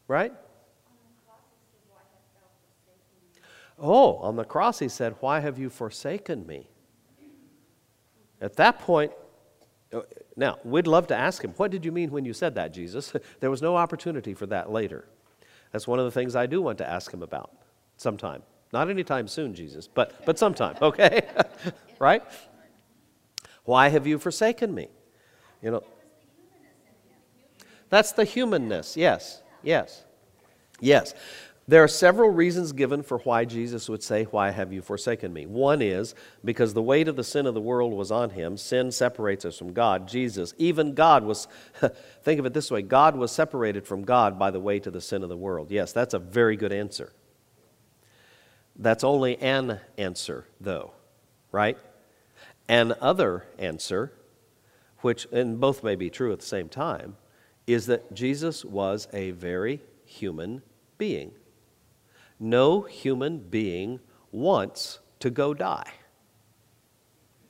Right? 0.08 0.34
Oh, 3.80 4.18
on 4.18 4.36
the 4.36 4.46
cross 4.46 4.80
he 4.80 4.88
said, 4.88 5.16
Why 5.20 5.40
have 5.40 5.58
you 5.58 5.70
forsaken 5.70 6.46
me? 6.46 6.70
At 8.40 8.56
that 8.58 8.80
point, 8.80 9.12
uh, 9.94 10.02
now, 10.36 10.58
we'd 10.64 10.88
love 10.88 11.08
to 11.08 11.16
ask 11.16 11.44
him, 11.44 11.52
What 11.58 11.72
did 11.72 11.86
you 11.86 11.92
mean 11.92 12.12
when 12.12 12.26
you 12.26 12.34
said 12.34 12.56
that, 12.56 12.74
Jesus? 12.74 13.14
there 13.40 13.50
was 13.52 13.62
no 13.62 13.76
opportunity 13.76 14.34
for 14.34 14.46
that 14.48 14.72
later. 14.72 15.08
That's 15.72 15.88
one 15.88 16.00
of 16.00 16.06
the 16.06 16.12
things 16.12 16.36
I 16.36 16.46
do 16.46 16.62
want 16.62 16.78
to 16.80 16.90
ask 16.90 17.12
him 17.12 17.24
about 17.24 17.52
sometime. 17.98 18.44
Not 18.72 18.90
anytime 18.90 19.28
soon, 19.28 19.54
Jesus, 19.54 19.88
but, 19.88 20.26
but 20.26 20.40
sometime, 20.40 20.76
okay? 20.82 21.22
right? 22.00 22.24
Why 23.66 23.90
have 23.90 24.08
you 24.08 24.18
forsaken 24.18 24.74
me? 24.74 24.88
You 25.64 25.72
know, 25.72 25.84
that's 27.90 28.12
the 28.12 28.26
humanness, 28.26 28.98
yes, 28.98 29.42
yes, 29.64 30.04
yes. 30.80 31.16
There 31.66 31.82
are 31.82 31.88
several 31.88 32.30
reasons 32.30 32.74
given 32.74 33.04
for 33.04 33.20
why 33.20 33.46
Jesus 33.46 33.88
would 33.88 34.04
say, 34.04 34.26
Why 34.26 34.50
have 34.50 34.74
you 34.74 34.82
forsaken 34.82 35.32
me? 35.32 35.46
One 35.46 35.82
is 35.82 36.14
because 36.44 36.74
the 36.74 36.82
weight 36.82 37.08
of 37.08 37.16
the 37.16 37.24
sin 37.24 37.46
of 37.46 37.54
the 37.54 37.62
world 37.62 37.94
was 37.94 38.12
on 38.12 38.32
him. 38.32 38.58
Sin 38.58 38.92
separates 38.92 39.46
us 39.46 39.58
from 39.58 39.72
God. 39.72 40.06
Jesus, 40.06 40.54
even 40.58 40.94
God 40.94 41.24
was, 41.24 41.48
think 42.24 42.40
of 42.40 42.46
it 42.46 42.54
this 42.54 42.70
way 42.70 42.82
God 42.82 43.16
was 43.16 43.32
separated 43.32 43.88
from 43.88 44.04
God 44.04 44.38
by 44.38 44.52
the 44.52 44.60
weight 44.60 44.88
of 44.88 44.94
the 44.94 45.00
sin 45.00 45.24
of 45.24 45.30
the 45.30 45.38
world. 45.38 45.72
Yes, 45.72 45.94
that's 45.94 46.14
a 46.14 46.20
very 46.20 46.58
good 46.58 46.74
answer. 46.74 47.14
That's 48.76 49.06
only 49.06 49.38
an 49.38 49.80
answer, 49.98 50.46
though, 50.60 50.92
right? 51.54 51.78
An 52.68 52.94
other 53.00 53.46
answer, 53.58 54.12
which, 55.04 55.28
and 55.32 55.60
both 55.60 55.84
may 55.84 55.96
be 55.96 56.10
true 56.10 56.32
at 56.32 56.40
the 56.40 56.46
same 56.46 56.70
time, 56.70 57.16
is 57.68 57.86
that 57.86 58.14
Jesus 58.14 58.66
was 58.66 59.08
a 59.14 59.32
very 59.32 59.82
human 60.06 60.62
being 60.98 61.32
no 62.44 62.82
human 62.82 63.38
being 63.38 64.00
wants 64.32 65.00
to 65.20 65.30
go 65.30 65.54
die. 65.54 65.92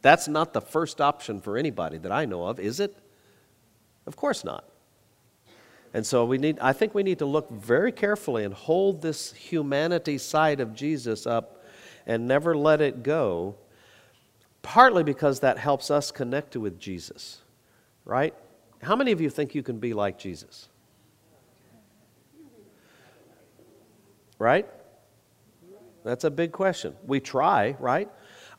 That's 0.02 0.28
not 0.28 0.54
the 0.54 0.62
first 0.62 1.02
option 1.02 1.42
for 1.42 1.58
anybody 1.58 1.98
that 1.98 2.12
I 2.12 2.26
know 2.26 2.46
of, 2.46 2.60
is 2.60 2.80
it? 2.80 2.96
Of 4.06 4.16
course 4.16 4.44
not. 4.44 4.66
And 5.94 6.06
so 6.06 6.26
we 6.26 6.38
need 6.38 6.60
I 6.60 6.74
think 6.74 6.94
we 6.94 7.04
need 7.04 7.20
to 7.20 7.26
look 7.26 7.50
very 7.52 7.92
carefully 7.92 8.44
and 8.44 8.54
hold 8.54 9.02
this 9.02 9.34
humanity 9.34 10.18
side 10.18 10.60
of 10.60 10.74
Jesus 10.74 11.26
up 11.26 11.64
and 12.06 12.28
never 12.28 12.56
let 12.56 12.82
it 12.82 13.04
go. 13.04 13.56
Partly 14.62 15.04
because 15.04 15.40
that 15.42 15.58
helps 15.58 15.92
us 15.92 16.12
connect 16.12 16.56
with 16.56 16.80
Jesus. 16.80 17.43
Right? 18.06 18.34
How 18.82 18.96
many 18.96 19.12
of 19.12 19.22
you 19.22 19.30
think 19.30 19.56
you 19.56 19.64
can 19.64 19.80
be 19.80 19.94
like 19.94 20.18
Jesus? 20.18 20.70
Right? 24.40 24.68
That's 26.04 26.26
a 26.26 26.32
big 26.32 26.52
question. 26.52 26.96
We 27.06 27.20
try, 27.20 27.76
right? 27.80 28.10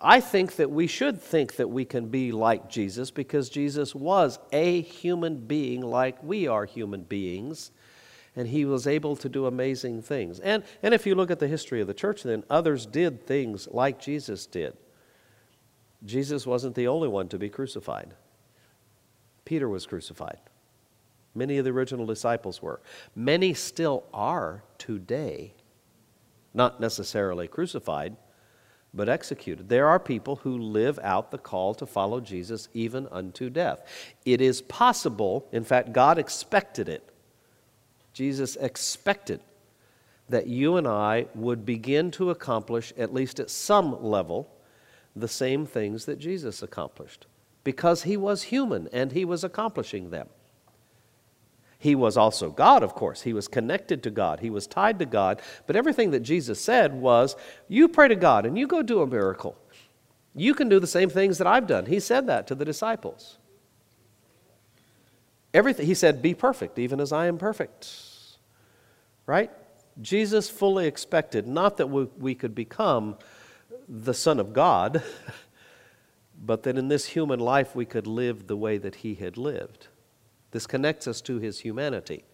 I 0.01 0.21
think 0.21 0.57
that 0.57 0.71
we 0.71 0.87
should 0.87 1.21
think 1.21 1.57
that 1.57 1.69
we 1.69 1.85
can 1.85 2.09
be 2.09 2.33
like 2.33 2.69
Jesus 2.69 3.11
because 3.11 3.49
Jesus 3.49 3.95
was 3.95 4.39
a 4.53 4.81
human 4.83 5.47
being 5.47 5.83
like 5.83 6.23
we 6.23 6.47
are 6.47 6.65
human 6.65 7.03
beings, 7.03 7.71
and 8.37 8.49
he 8.49 8.65
was 8.65 8.87
able 8.87 9.15
to 9.17 9.29
do 9.29 9.47
amazing 9.47 10.03
things. 10.03 10.41
And, 10.41 10.65
and 10.83 10.93
if 10.93 11.07
you 11.07 11.15
look 11.15 11.31
at 11.31 11.39
the 11.39 11.49
history 11.49 11.81
of 11.81 11.87
the 11.87 11.95
church, 11.95 12.23
then 12.23 12.45
others 12.51 12.87
did 12.87 13.27
things 13.27 13.69
like 13.71 14.01
Jesus 14.01 14.47
did. 14.47 14.77
Jesus 16.05 16.47
wasn't 16.47 16.75
the 16.75 16.89
only 16.89 17.09
one 17.09 17.29
to 17.29 17.39
be 17.39 17.49
crucified, 17.49 18.15
Peter 19.45 19.69
was 19.69 19.87
crucified. 19.87 20.39
Many 21.35 21.59
of 21.59 21.65
the 21.65 21.73
original 21.73 22.07
disciples 22.07 22.63
were. 22.63 22.81
Many 23.15 23.55
still 23.55 24.05
are 24.15 24.63
today 24.79 25.55
not 26.55 26.81
necessarily 26.81 27.49
crucified, 27.49 28.17
but 28.95 29.09
executed. 29.09 29.69
There 29.69 29.89
are 29.89 29.99
people 29.99 30.37
who 30.37 30.57
live 30.57 31.01
out 31.03 31.33
the 31.33 31.39
call 31.39 31.75
to 31.75 31.87
follow 31.87 32.21
Jesus 32.21 32.69
even 32.73 33.09
unto 33.11 33.51
death. 33.51 33.81
It 34.25 34.41
is 34.41 34.63
possible, 34.63 35.49
in 35.51 35.65
fact, 35.65 35.93
God 35.93 36.17
expected 36.17 36.89
it. 36.89 37.11
Jesus 38.13 38.55
expected 38.57 39.41
that 40.29 40.47
you 40.47 40.77
and 40.77 40.87
I 40.87 41.27
would 41.35 41.67
begin 41.67 42.13
to 42.13 42.31
accomplish, 42.31 42.93
at 42.97 43.13
least 43.13 43.41
at 43.41 43.51
some 43.51 44.03
level, 44.03 44.49
the 45.17 45.29
same 45.29 45.67
things 45.67 46.05
that 46.05 46.21
Jesus 46.21 46.63
accomplished 46.63 47.27
because 47.65 48.03
he 48.03 48.17
was 48.17 48.45
human 48.45 48.89
and 48.93 49.13
he 49.13 49.25
was 49.25 49.43
accomplishing 49.43 50.11
them. 50.11 50.29
He 51.79 51.95
was 51.95 52.17
also 52.17 52.51
God, 52.51 52.83
of 52.83 52.95
course. 52.95 53.23
He 53.23 53.33
was 53.33 53.49
connected 53.49 54.03
to 54.05 54.11
God. 54.11 54.41
He 54.41 54.49
was 54.49 54.67
tied 54.67 54.99
to 55.01 55.07
God. 55.07 55.43
But 55.67 55.77
everything 55.77 56.13
that 56.13 56.21
Jesus 56.21 56.61
said 56.61 56.95
was, 56.95 57.37
You 57.69 57.89
pray 57.89 58.09
to 58.09 58.17
God 58.17 58.47
and 58.47 58.57
you 58.57 58.67
go 58.67 58.83
do 58.83 59.03
a 59.03 59.07
miracle. 59.07 59.57
You 60.35 60.55
can 60.55 60.69
do 60.69 60.81
the 60.81 60.87
same 60.87 61.11
things 61.11 61.39
that 61.39 61.47
I've 61.47 61.67
done. 61.67 61.87
He 61.87 62.01
said 62.01 62.27
that 62.29 62.47
to 62.47 62.55
the 62.55 62.65
disciples. 62.65 63.39
Everything, 65.53 65.87
he 65.87 65.95
said, 65.95 66.23
Be 66.23 66.35
perfect, 66.35 66.79
even 66.79 67.01
as 67.01 67.13
I 67.13 67.27
am 67.27 67.39
perfect. 67.39 67.93
Right? 69.27 69.51
Jesus 70.01 70.51
fully 70.51 70.87
expected 70.87 71.47
not 71.47 71.77
that 71.77 71.89
we, 71.89 72.05
we 72.19 72.35
could 72.35 72.55
become 72.55 73.17
the 73.89 74.15
Son 74.15 74.41
of 74.41 74.53
God, 74.53 75.03
but 76.43 76.63
that 76.63 76.79
in 76.79 76.89
this 76.89 77.07
human 77.07 77.41
life 77.41 77.75
we 77.75 77.85
could 77.85 78.07
live 78.07 78.47
the 78.47 78.57
way 78.57 78.79
that 78.79 78.97
he 78.97 79.15
had 79.15 79.37
lived. 79.37 79.89
This 80.51 80.67
connects 80.67 81.07
us 81.09 81.21
to 81.23 81.39
his 81.39 81.61
humanity. 81.61 82.25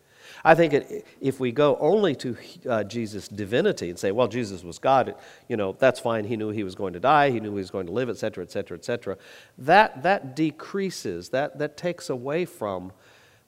I 0.45 0.55
think 0.55 0.73
it, 0.75 1.07
if 1.21 1.41
we 1.41 1.51
go 1.51 1.77
only 1.81 2.15
to 2.17 2.37
uh, 2.69 2.85
Jesus' 2.85 3.27
divinity 3.27 3.89
and 3.89 3.99
say, 3.99 4.13
well, 4.13 4.29
Jesus 4.29 4.63
was 4.63 4.79
God, 4.79 5.15
you 5.49 5.57
know, 5.57 5.75
that's 5.79 5.99
fine. 5.99 6.25
He 6.25 6.37
knew 6.37 6.51
he 6.51 6.63
was 6.63 6.75
going 6.75 6.93
to 6.93 7.01
die. 7.01 7.31
He 7.31 7.41
knew 7.41 7.51
he 7.51 7.61
was 7.61 7.71
going 7.71 7.87
to 7.87 7.93
live, 7.93 8.09
et 8.09 8.19
cetera, 8.19 8.45
et 8.45 8.51
cetera, 8.51 8.77
et 8.77 8.85
cetera. 8.85 9.17
That, 9.59 10.03
that 10.03 10.37
decreases, 10.37 11.31
that, 11.31 11.59
that 11.59 11.77
takes 11.77 12.11
away 12.11 12.45
from 12.45 12.93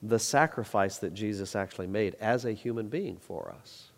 the 0.03 0.19
sacrifice 0.19 0.99
that 0.99 1.15
Jesus 1.15 1.55
actually 1.55 1.87
made 1.87 2.17
as 2.21 2.45
a 2.45 2.53
human 2.53 2.88
being 2.88 3.19
for 3.19 3.55
us. 3.61 3.91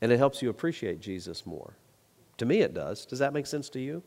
And 0.00 0.12
it 0.12 0.18
helps 0.18 0.40
you 0.40 0.50
appreciate 0.50 1.00
Jesus 1.00 1.44
more. 1.44 1.74
To 2.38 2.46
me, 2.46 2.60
it 2.60 2.74
does. 2.74 3.04
Does 3.04 3.18
that 3.18 3.32
make 3.32 3.46
sense 3.46 3.68
to 3.70 3.80
you? 3.80 4.02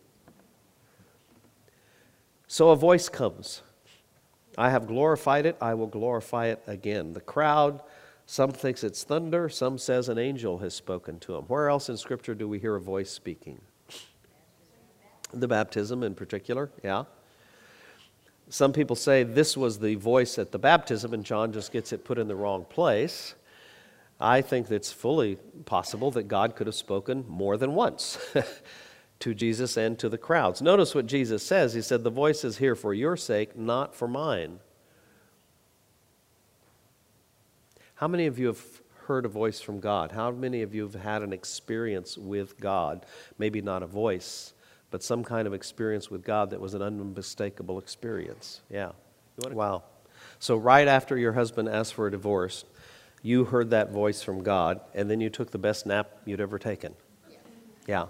So 2.48 2.70
a 2.70 2.76
voice 2.76 3.10
comes. 3.10 3.62
I 4.58 4.70
have 4.70 4.88
glorified 4.88 5.46
it, 5.46 5.58
I 5.62 5.74
will 5.76 5.88
glorify 5.88 6.48
it 6.48 6.64
again. 6.66 7.14
The 7.14 7.22
crowd, 7.22 7.82
some 8.26 8.52
thinks 8.52 8.84
it's 8.84 9.04
thunder, 9.04 9.50
some 9.50 9.78
says 9.78 10.10
an 10.10 10.18
angel 10.18 10.58
has 10.60 10.74
spoken 10.74 11.20
to 11.20 11.36
him. 11.36 11.44
Where 11.44 11.70
else 11.70 11.90
in 11.90 11.98
Scripture 11.98 12.34
do 12.34 12.48
we 12.48 12.58
hear 12.58 12.76
a 12.76 12.82
voice 12.82 13.12
speaking? 13.12 13.62
The 15.34 15.48
baptism 15.48 16.04
in 16.04 16.16
particular, 16.16 16.72
yeah. 16.84 17.04
Some 18.50 18.72
people 18.72 18.96
say 18.96 19.24
this 19.24 19.58
was 19.58 19.80
the 19.80 19.96
voice 19.96 20.40
at 20.40 20.52
the 20.52 20.60
baptism, 20.60 21.14
and 21.14 21.24
John 21.24 21.52
just 21.52 21.72
gets 21.72 21.92
it 21.92 22.06
put 22.06 22.18
in 22.18 22.30
the 22.30 22.36
wrong 22.36 22.66
place. 22.66 23.36
I 24.20 24.42
think 24.42 24.72
it's 24.72 24.92
fully 24.92 25.38
possible 25.66 26.12
that 26.12 26.24
God 26.24 26.56
could 26.56 26.66
have 26.66 26.76
spoken 26.76 27.26
more 27.28 27.58
than 27.58 27.76
once 27.76 28.18
to 29.20 29.34
Jesus 29.34 29.78
and 29.78 29.98
to 30.00 30.10
the 30.10 30.18
crowds. 30.18 30.62
Notice 30.62 30.94
what 30.94 31.08
Jesus 31.08 31.44
says. 31.44 31.74
He 31.74 31.82
said, 31.82 32.04
The 32.04 32.10
voice 32.10 32.44
is 32.44 32.58
here 32.58 32.76
for 32.76 32.94
your 32.94 33.18
sake, 33.18 33.56
not 33.56 33.96
for 33.96 34.08
mine. 34.08 34.60
How 37.96 38.08
many 38.08 38.28
of 38.28 38.38
you 38.38 38.48
have 38.48 38.62
heard 39.06 39.26
a 39.26 39.30
voice 39.30 39.60
from 39.60 39.80
God? 39.80 40.12
How 40.12 40.30
many 40.30 40.62
of 40.62 40.76
you 40.76 40.84
have 40.84 40.94
had 40.94 41.24
an 41.24 41.34
experience 41.34 42.18
with 42.18 42.60
God? 42.60 43.06
Maybe 43.40 43.62
not 43.62 43.82
a 43.82 43.88
voice, 43.88 44.54
but 44.92 45.02
some 45.02 45.24
kind 45.24 45.48
of 45.48 45.54
experience 45.54 46.12
with 46.12 46.24
God 46.24 46.52
that 46.52 46.62
was 46.62 46.76
an 46.76 46.84
unmistakable 46.84 47.80
experience. 47.80 48.62
Yeah. 48.70 48.92
Wow. 49.50 49.84
So, 50.40 50.58
right 50.58 50.88
after 50.88 51.18
your 51.18 51.34
husband 51.34 51.70
asked 51.70 51.96
for 51.96 52.08
a 52.08 52.12
divorce, 52.12 52.66
you 53.24 53.46
heard 53.46 53.72
that 53.72 53.92
voice 53.92 54.22
from 54.22 54.44
God, 54.44 54.80
and 54.94 55.10
then 55.10 55.20
you 55.20 55.30
took 55.30 55.52
the 55.52 55.58
best 55.58 55.86
nap 55.86 56.12
you'd 56.26 56.42
ever 56.42 56.60
taken. 56.60 56.94
Yeah. 57.88 58.08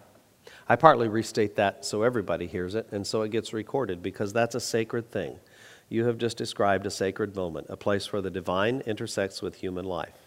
I 0.69 0.75
partly 0.75 1.07
restate 1.07 1.55
that 1.55 1.85
so 1.85 2.03
everybody 2.03 2.47
hears 2.47 2.75
it, 2.75 2.87
and 2.91 3.05
so 3.05 3.21
it 3.21 3.31
gets 3.31 3.53
recorded 3.53 4.01
because 4.01 4.33
that's 4.33 4.55
a 4.55 4.59
sacred 4.59 5.11
thing. 5.11 5.37
You 5.89 6.05
have 6.05 6.17
just 6.17 6.37
described 6.37 6.85
a 6.85 6.91
sacred 6.91 7.35
moment, 7.35 7.67
a 7.69 7.77
place 7.77 8.11
where 8.11 8.21
the 8.21 8.29
divine 8.29 8.81
intersects 8.85 9.41
with 9.41 9.55
human 9.55 9.85
life. 9.85 10.17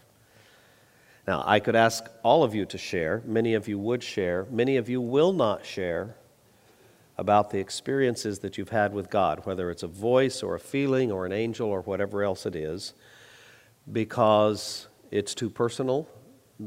Now, 1.27 1.43
I 1.45 1.59
could 1.59 1.75
ask 1.75 2.03
all 2.23 2.43
of 2.43 2.55
you 2.55 2.65
to 2.65 2.77
share. 2.77 3.21
Many 3.25 3.53
of 3.53 3.67
you 3.67 3.77
would 3.77 4.01
share. 4.01 4.47
Many 4.49 4.77
of 4.77 4.89
you 4.89 4.99
will 4.99 5.33
not 5.33 5.65
share 5.65 6.15
about 7.17 7.51
the 7.51 7.59
experiences 7.59 8.39
that 8.39 8.57
you've 8.57 8.69
had 8.69 8.93
with 8.93 9.11
God, 9.11 9.45
whether 9.45 9.69
it's 9.69 9.83
a 9.83 9.87
voice 9.87 10.41
or 10.41 10.55
a 10.55 10.59
feeling 10.59 11.11
or 11.11 11.27
an 11.27 11.31
angel 11.31 11.69
or 11.69 11.81
whatever 11.81 12.23
else 12.23 12.47
it 12.47 12.55
is, 12.55 12.93
because 13.91 14.87
it's 15.11 15.35
too 15.35 15.49
personal, 15.49 16.07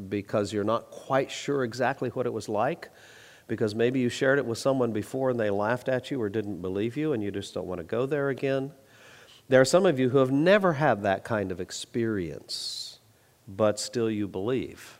because 0.08 0.52
you're 0.52 0.62
not 0.62 0.90
quite 0.92 1.32
sure 1.32 1.64
exactly 1.64 2.10
what 2.10 2.26
it 2.26 2.32
was 2.32 2.48
like, 2.48 2.90
because 3.46 3.74
maybe 3.74 4.00
you 4.00 4.08
shared 4.08 4.38
it 4.38 4.46
with 4.46 4.58
someone 4.58 4.92
before 4.92 5.30
and 5.30 5.38
they 5.38 5.50
laughed 5.50 5.88
at 5.88 6.10
you 6.10 6.20
or 6.20 6.28
didn't 6.28 6.62
believe 6.62 6.96
you 6.96 7.12
and 7.12 7.22
you 7.22 7.30
just 7.30 7.54
don't 7.54 7.66
want 7.66 7.78
to 7.78 7.84
go 7.84 8.06
there 8.06 8.28
again. 8.28 8.72
There 9.48 9.60
are 9.60 9.66
some 9.66 9.84
of 9.84 9.98
you 9.98 10.08
who 10.08 10.18
have 10.18 10.32
never 10.32 10.74
had 10.74 11.02
that 11.02 11.24
kind 11.24 11.52
of 11.52 11.60
experience, 11.60 12.98
but 13.46 13.78
still 13.78 14.10
you 14.10 14.26
believe. 14.26 14.98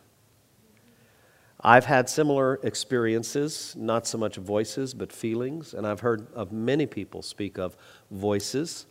I've 1.66 1.86
had 1.86 2.10
similar 2.10 2.60
experiences, 2.62 3.74
not 3.74 4.06
so 4.06 4.18
much 4.18 4.36
voices, 4.36 4.92
but 4.92 5.10
feelings, 5.10 5.72
and 5.72 5.86
I've 5.86 6.00
heard 6.00 6.30
of 6.34 6.52
many 6.52 6.84
people 6.84 7.22
speak 7.22 7.58
of 7.58 7.74
voices. 8.10 8.84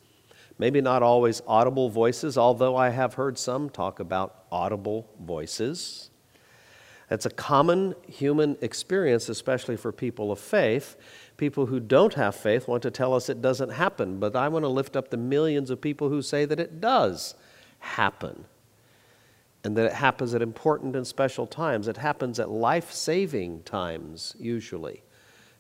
Maybe 0.58 0.82
not 0.82 1.04
always 1.04 1.44
audible 1.46 1.90
voices, 1.90 2.36
although 2.36 2.76
I 2.76 2.90
have 2.90 3.14
heard 3.14 3.38
some 3.38 3.70
talk 3.70 4.00
about 4.00 4.46
audible 4.52 5.08
voices. 5.22 6.10
That's 7.10 7.26
a 7.26 7.30
common 7.30 7.96
human 8.08 8.58
experience, 8.62 9.30
especially 9.30 9.78
for 9.78 9.92
people 9.92 10.32
of 10.32 10.40
faith. 10.40 10.96
People 11.38 11.66
who 11.66 11.80
don't 11.80 12.14
have 12.14 12.36
faith 12.36 12.68
want 12.68 12.84
to 12.84 12.92
tell 12.92 13.14
us 13.14 13.30
it 13.30 13.42
doesn't 13.42 13.70
happen, 13.70 14.20
but 14.20 14.36
I 14.36 14.48
want 14.48 14.64
to 14.64 14.70
lift 14.70 14.96
up 14.96 15.10
the 15.10 15.18
millions 15.18 15.70
of 15.70 15.82
people 15.82 16.10
who 16.10 16.22
say 16.22 16.46
that 16.46 16.60
it 16.60 16.80
does 16.80 17.36
happen 17.80 18.46
and 19.64 19.78
that 19.78 19.86
it 19.86 19.94
happens 19.94 20.34
at 20.34 20.42
important 20.42 20.96
and 20.96 21.08
special 21.08 21.48
times. 21.48 21.88
It 21.88 21.98
happens 21.98 22.40
at 22.40 22.50
life 22.50 22.92
saving 22.92 23.64
times, 23.64 24.36
usually, 24.40 25.04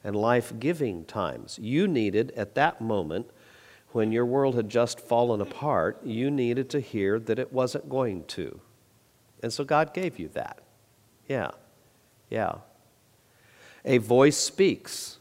and 0.03 0.15
life 0.15 0.53
giving 0.59 1.05
times. 1.05 1.57
You 1.61 1.87
needed, 1.87 2.31
at 2.31 2.55
that 2.55 2.81
moment, 2.81 3.29
when 3.91 4.11
your 4.11 4.25
world 4.25 4.55
had 4.55 4.69
just 4.69 4.99
fallen 4.99 5.39
apart, 5.39 6.03
you 6.03 6.31
needed 6.31 6.69
to 6.71 6.79
hear 6.79 7.19
that 7.19 7.39
it 7.39 7.53
wasn't 7.53 7.89
going 7.89 8.25
to. 8.25 8.59
And 9.41 9.53
so 9.53 9.63
God 9.63 9.93
gave 9.93 10.19
you 10.19 10.29
that. 10.29 10.62
Yeah, 11.27 11.51
yeah. 12.29 12.55
A 13.85 13.97
voice 13.97 14.37
speaks. 14.37 15.17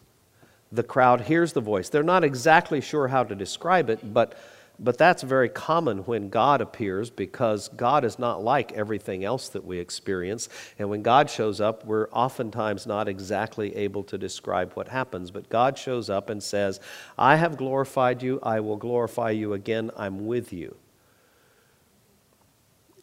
The 0.71 0.83
crowd 0.83 1.23
hears 1.23 1.53
the 1.53 1.61
voice. 1.61 1.89
They're 1.89 2.03
not 2.03 2.25
exactly 2.25 2.81
sure 2.81 3.09
how 3.09 3.25
to 3.25 3.35
describe 3.35 3.91
it, 3.91 4.15
but, 4.15 4.35
but 4.79 4.97
that's 4.97 5.23
very 5.23 5.49
common 5.49 5.99
when 5.99 6.31
God 6.31 6.61
appears 6.61 7.11
because 7.11 7.69
God 7.69 8.05
is 8.05 8.19
not 8.19 8.43
like 8.43 8.73
everything 8.73 9.25
else 9.25 9.49
that 9.51 9.65
we 9.65 9.79
experience. 9.79 10.49
And 10.79 10.89
when 10.89 11.03
God 11.03 11.29
shows 11.29 11.61
up, 11.61 11.85
we're 11.85 12.09
oftentimes 12.11 12.87
not 12.87 13.07
exactly 13.07 13.77
able 13.77 14.03
to 14.05 14.17
describe 14.17 14.73
what 14.73 14.89
happens. 14.89 15.31
But 15.31 15.51
God 15.51 15.77
shows 15.77 16.09
up 16.09 16.31
and 16.31 16.43
says, 16.43 16.81
I 17.19 17.37
have 17.37 17.59
glorified 17.59 18.23
you. 18.23 18.41
I 18.43 18.61
will 18.61 18.79
glorify 18.79 19.31
you 19.31 19.53
again. 19.53 19.91
I'm 19.97 20.27
with 20.27 20.53
you 20.53 20.77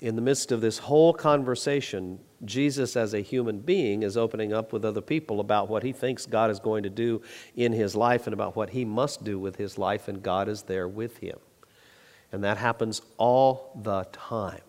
in 0.01 0.15
the 0.15 0.21
midst 0.21 0.51
of 0.51 0.61
this 0.61 0.77
whole 0.77 1.13
conversation, 1.13 2.19
Jesus, 2.45 2.95
as 2.95 3.13
a 3.13 3.21
human 3.21 3.59
being, 3.59 4.03
is 4.03 4.15
opening 4.15 4.53
up 4.53 4.71
with 4.71 4.85
other 4.85 5.01
people 5.01 5.39
about 5.39 5.69
what 5.69 5.83
he 5.83 5.91
thinks 5.91 6.25
God 6.25 6.49
is 6.49 6.59
going 6.59 6.83
to 6.83 6.89
do 6.89 7.21
in 7.55 7.73
his 7.73 7.95
life 7.95 8.27
and 8.27 8.33
about 8.33 8.55
what 8.55 8.69
he 8.69 8.85
must 8.85 9.23
do 9.23 9.37
with 9.37 9.57
his 9.57 9.77
life, 9.77 10.07
and 10.07 10.23
God 10.23 10.47
is 10.47 10.63
there 10.63 10.87
with 10.87 11.17
him. 11.17 11.37
And 12.31 12.43
that 12.43 12.57
happens 12.57 13.01
all 13.17 13.79
the 13.81 14.05
time. 14.11 14.61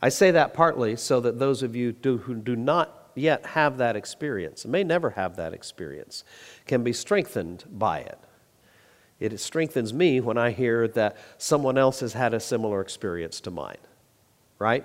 I 0.00 0.08
say 0.08 0.30
that 0.32 0.54
partly 0.54 0.96
so 0.96 1.20
that 1.20 1.38
those 1.38 1.62
of 1.62 1.76
you 1.76 1.92
do, 1.92 2.18
who 2.18 2.34
do 2.34 2.56
not 2.56 3.10
yet 3.14 3.46
have 3.46 3.78
that 3.78 3.96
experience, 3.96 4.64
may 4.64 4.84
never 4.84 5.10
have 5.10 5.36
that 5.36 5.52
experience, 5.52 6.24
can 6.66 6.82
be 6.82 6.92
strengthened 6.92 7.64
by 7.70 8.00
it. 8.00 8.18
It 9.20 9.38
strengthens 9.40 9.92
me 9.92 10.20
when 10.20 10.38
I 10.38 10.50
hear 10.50 10.86
that 10.88 11.16
someone 11.36 11.76
else 11.76 12.00
has 12.00 12.12
had 12.12 12.34
a 12.34 12.40
similar 12.40 12.80
experience 12.80 13.40
to 13.40 13.50
mine 13.50 13.78
right? 14.58 14.84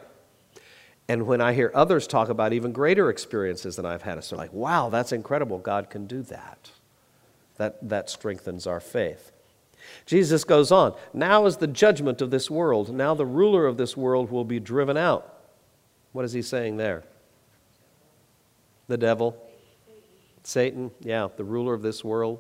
And 1.08 1.28
when 1.28 1.42
I 1.42 1.54
hear 1.54 1.72
others 1.74 2.08
talk 2.08 2.30
about 2.30 2.54
even 2.54 2.72
greater 2.72 3.10
experiences 3.10 3.76
than 3.76 3.86
I've 3.86 4.04
had, 4.04 4.18
it's 4.18 4.32
like, 4.32 4.54
wow, 4.54 4.90
that's 4.90 5.12
incredible. 5.12 5.60
God 5.60 5.90
can 5.90 6.08
do 6.08 6.22
that. 6.24 6.72
That, 7.58 7.90
that 7.90 8.10
strengthens 8.10 8.66
our 8.66 8.80
faith. 8.80 9.32
Jesus 10.06 10.44
goes 10.44 10.72
on, 10.72 10.96
now 11.14 11.46
is 11.46 11.58
the 11.58 11.68
judgment 11.68 12.22
of 12.22 12.32
this 12.32 12.50
world. 12.50 12.94
Now 12.94 13.14
the 13.14 13.26
ruler 13.26 13.66
of 13.68 13.78
this 13.78 13.98
world 13.98 14.32
will 14.32 14.46
be 14.46 14.60
driven 14.60 14.98
out. 14.98 15.42
What 16.14 16.26
is 16.26 16.32
he 16.32 16.42
saying 16.42 16.78
there? 16.78 17.04
The 18.88 18.98
devil? 18.98 19.38
Satan, 20.44 20.92
yeah, 21.02 21.28
the 21.36 21.44
ruler 21.44 21.74
of 21.74 21.82
this 21.82 22.04
world. 22.04 22.40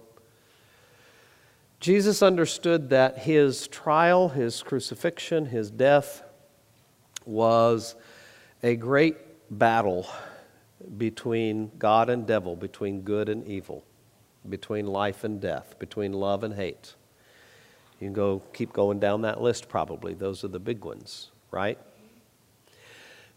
Jesus 1.79 2.21
understood 2.21 2.89
that 2.91 3.19
his 3.19 3.67
trial, 3.67 4.29
his 4.29 4.63
crucifixion, 4.63 5.47
his 5.47 5.69
death, 5.69 6.23
was 7.25 7.95
a 8.63 8.77
great 8.77 9.17
battle 9.51 10.07
between 10.97 11.71
God 11.77 12.09
and 12.09 12.25
devil, 12.25 12.55
between 12.55 13.01
good 13.01 13.27
and 13.27 13.45
evil, 13.45 13.83
between 14.47 14.87
life 14.87 15.25
and 15.25 15.41
death, 15.41 15.77
between 15.79 16.13
love 16.13 16.43
and 16.43 16.53
hate. 16.53 16.95
You 17.99 18.07
can 18.07 18.13
go 18.13 18.41
keep 18.53 18.71
going 18.71 18.99
down 18.99 19.21
that 19.21 19.41
list 19.41 19.67
probably. 19.67 20.13
Those 20.13 20.43
are 20.45 20.47
the 20.47 20.59
big 20.59 20.83
ones, 20.85 21.29
right? 21.51 21.77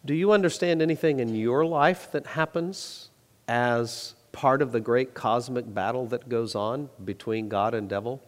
Do 0.04 0.14
you 0.14 0.30
understand 0.30 0.80
anything 0.80 1.18
in 1.18 1.34
your 1.34 1.66
life 1.66 2.12
that 2.12 2.28
happens 2.28 3.10
as 3.48 4.14
part 4.30 4.62
of 4.62 4.70
the 4.70 4.80
great 4.80 5.14
cosmic 5.14 5.72
battle 5.72 6.06
that 6.06 6.28
goes 6.28 6.54
on 6.54 6.88
between 7.04 7.48
God 7.48 7.74
and 7.74 7.88
devil? 7.88 8.22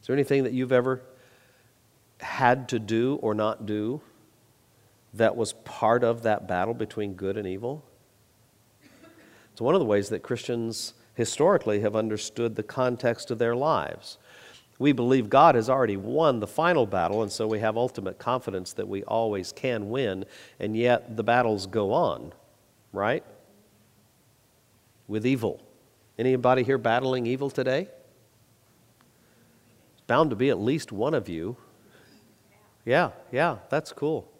Is 0.00 0.06
there 0.06 0.14
anything 0.14 0.44
that 0.44 0.52
you've 0.52 0.72
ever 0.72 1.00
had 2.24 2.68
to 2.70 2.78
do 2.78 3.18
or 3.22 3.34
not 3.34 3.66
do 3.66 4.00
that 5.12 5.36
was 5.36 5.52
part 5.52 6.02
of 6.02 6.22
that 6.22 6.48
battle 6.48 6.74
between 6.74 7.14
good 7.14 7.36
and 7.36 7.46
evil? 7.46 7.84
It's 9.52 9.60
one 9.60 9.74
of 9.74 9.80
the 9.80 9.86
ways 9.86 10.08
that 10.08 10.22
Christians 10.22 10.94
historically 11.14 11.80
have 11.80 11.94
understood 11.94 12.56
the 12.56 12.62
context 12.64 13.30
of 13.30 13.38
their 13.38 13.54
lives. 13.54 14.18
We 14.80 14.90
believe 14.90 15.30
God 15.30 15.54
has 15.54 15.70
already 15.70 15.96
won 15.96 16.40
the 16.40 16.48
final 16.48 16.86
battle, 16.86 17.22
and 17.22 17.30
so 17.30 17.46
we 17.46 17.60
have 17.60 17.76
ultimate 17.76 18.18
confidence 18.18 18.72
that 18.72 18.88
we 18.88 19.04
always 19.04 19.52
can 19.52 19.88
win, 19.90 20.24
and 20.58 20.76
yet 20.76 21.16
the 21.16 21.22
battles 21.22 21.66
go 21.66 21.92
on, 21.92 22.32
right? 22.92 23.22
With 25.06 25.24
evil. 25.24 25.62
Anybody 26.18 26.64
here 26.64 26.78
battling 26.78 27.26
evil 27.26 27.50
today? 27.50 27.88
Bound 30.08 30.30
to 30.30 30.36
be 30.36 30.50
at 30.50 30.58
least 30.58 30.90
one 30.90 31.14
of 31.14 31.28
you. 31.28 31.56
Yeah, 32.84 33.10
yeah, 33.32 33.58
that's 33.70 33.92
cool. 33.92 34.30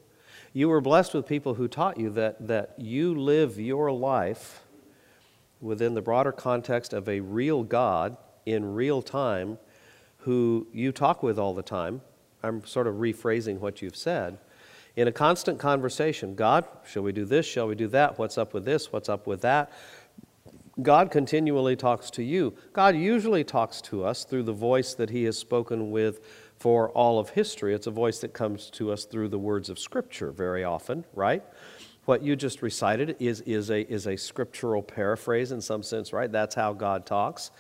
You 0.53 0.69
were 0.69 0.81
blessed 0.81 1.15
with 1.15 1.27
people 1.27 1.55
who 1.55 1.67
taught 1.67 1.99
you 1.99 2.11
that, 2.11 2.47
that 2.47 2.75
you 2.79 3.15
live 3.15 3.59
your 3.59 3.91
life 3.91 4.63
within 5.61 5.95
the 5.95 6.03
broader 6.03 6.33
context 6.33 6.93
of 6.93 7.09
a 7.09 7.21
real 7.21 7.63
God 7.65 8.17
in 8.45 8.75
real 8.75 9.03
time 9.03 9.59
who 10.19 10.67
you 10.73 10.93
talk 10.93 11.23
with 11.23 11.39
all 11.39 11.55
the 11.55 11.63
time. 11.63 12.03
I'm 12.43 12.65
sort 12.67 12.87
of 12.87 12.97
rephrasing 12.97 13.59
what 13.59 13.81
you've 13.81 13.97
said. 13.97 14.39
In 14.97 15.09
a 15.09 15.13
constant 15.13 15.59
conversation, 15.59 16.35
God, 16.35 16.67
shall 16.87 17.03
we 17.03 17.13
do 17.13 17.25
this? 17.25 17.47
Shall 17.47 17.67
we 17.67 17.75
do 17.75 17.89
that? 17.89 18.19
What's 18.19 18.39
up 18.39 18.55
with 18.55 18.65
this? 18.65 18.93
What's 18.93 19.09
up 19.09 19.27
with 19.27 19.41
that? 19.41 19.73
God 20.83 21.11
continually 21.11 21.77
talks 21.77 22.11
to 22.11 22.23
you. 22.23 22.55
God 22.73 22.95
usually 22.97 23.45
talks 23.45 23.81
to 23.83 24.05
us 24.05 24.25
through 24.25 24.43
the 24.45 24.53
voice 24.53 24.95
that 24.95 25.11
He 25.11 25.25
has 25.25 25.39
spoken 25.39 25.91
with 25.91 26.21
for 26.65 26.89
all 26.93 27.19
of 27.19 27.29
history. 27.29 27.75
It's 27.75 27.87
a 27.87 27.91
voice 27.91 28.21
that 28.21 28.33
comes 28.33 28.71
to 28.71 28.91
us 28.91 29.05
through 29.05 29.29
the 29.29 29.39
words 29.39 29.69
of 29.69 29.79
Scripture 29.79 30.31
very 30.31 30.65
often, 30.65 31.05
right? 31.13 31.43
What 32.07 32.23
you 32.23 32.37
just 32.37 32.63
recited 32.63 33.17
is, 33.21 33.43
is, 33.43 33.71
a, 33.71 33.87
is 33.93 34.07
a 34.07 34.17
scriptural 34.17 34.83
paraphrase 34.83 35.53
in 35.53 35.61
some 35.61 35.83
sense, 35.83 36.15
right? 36.15 36.33
That's 36.33 36.55
how 36.55 36.73
God 36.73 37.05
talks. 37.05 37.51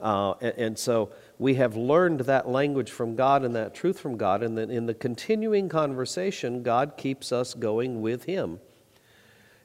Uh, 0.00 0.34
and, 0.40 0.54
and, 0.58 0.78
so 0.78 1.10
we 1.40 1.54
have 1.56 1.74
learned 1.74 2.20
that 2.20 2.48
language 2.48 2.92
from 2.92 3.16
God 3.16 3.44
and 3.44 3.52
that 3.56 3.74
truth 3.74 3.98
from 3.98 4.16
God, 4.16 4.44
and 4.44 4.56
then 4.56 4.70
in 4.70 4.86
the 4.86 4.94
continuing 4.94 5.68
conversation, 5.68 6.62
God 6.62 6.96
keeps 6.96 7.32
us 7.32 7.54
going 7.54 8.00
with 8.00 8.26
Him. 8.26 8.60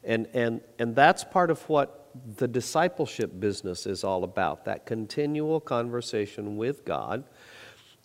And, 0.03 0.27
and, 0.33 0.61
and 0.79 0.95
that's 0.95 1.23
part 1.23 1.51
of 1.51 1.61
what 1.69 2.09
the 2.37 2.47
discipleship 2.47 3.39
business 3.39 3.85
is 3.85 4.03
all 4.03 4.23
about 4.23 4.65
that 4.65 4.87
continual 4.87 5.59
conversation 5.59 6.57
with 6.57 6.83
God. 6.83 7.25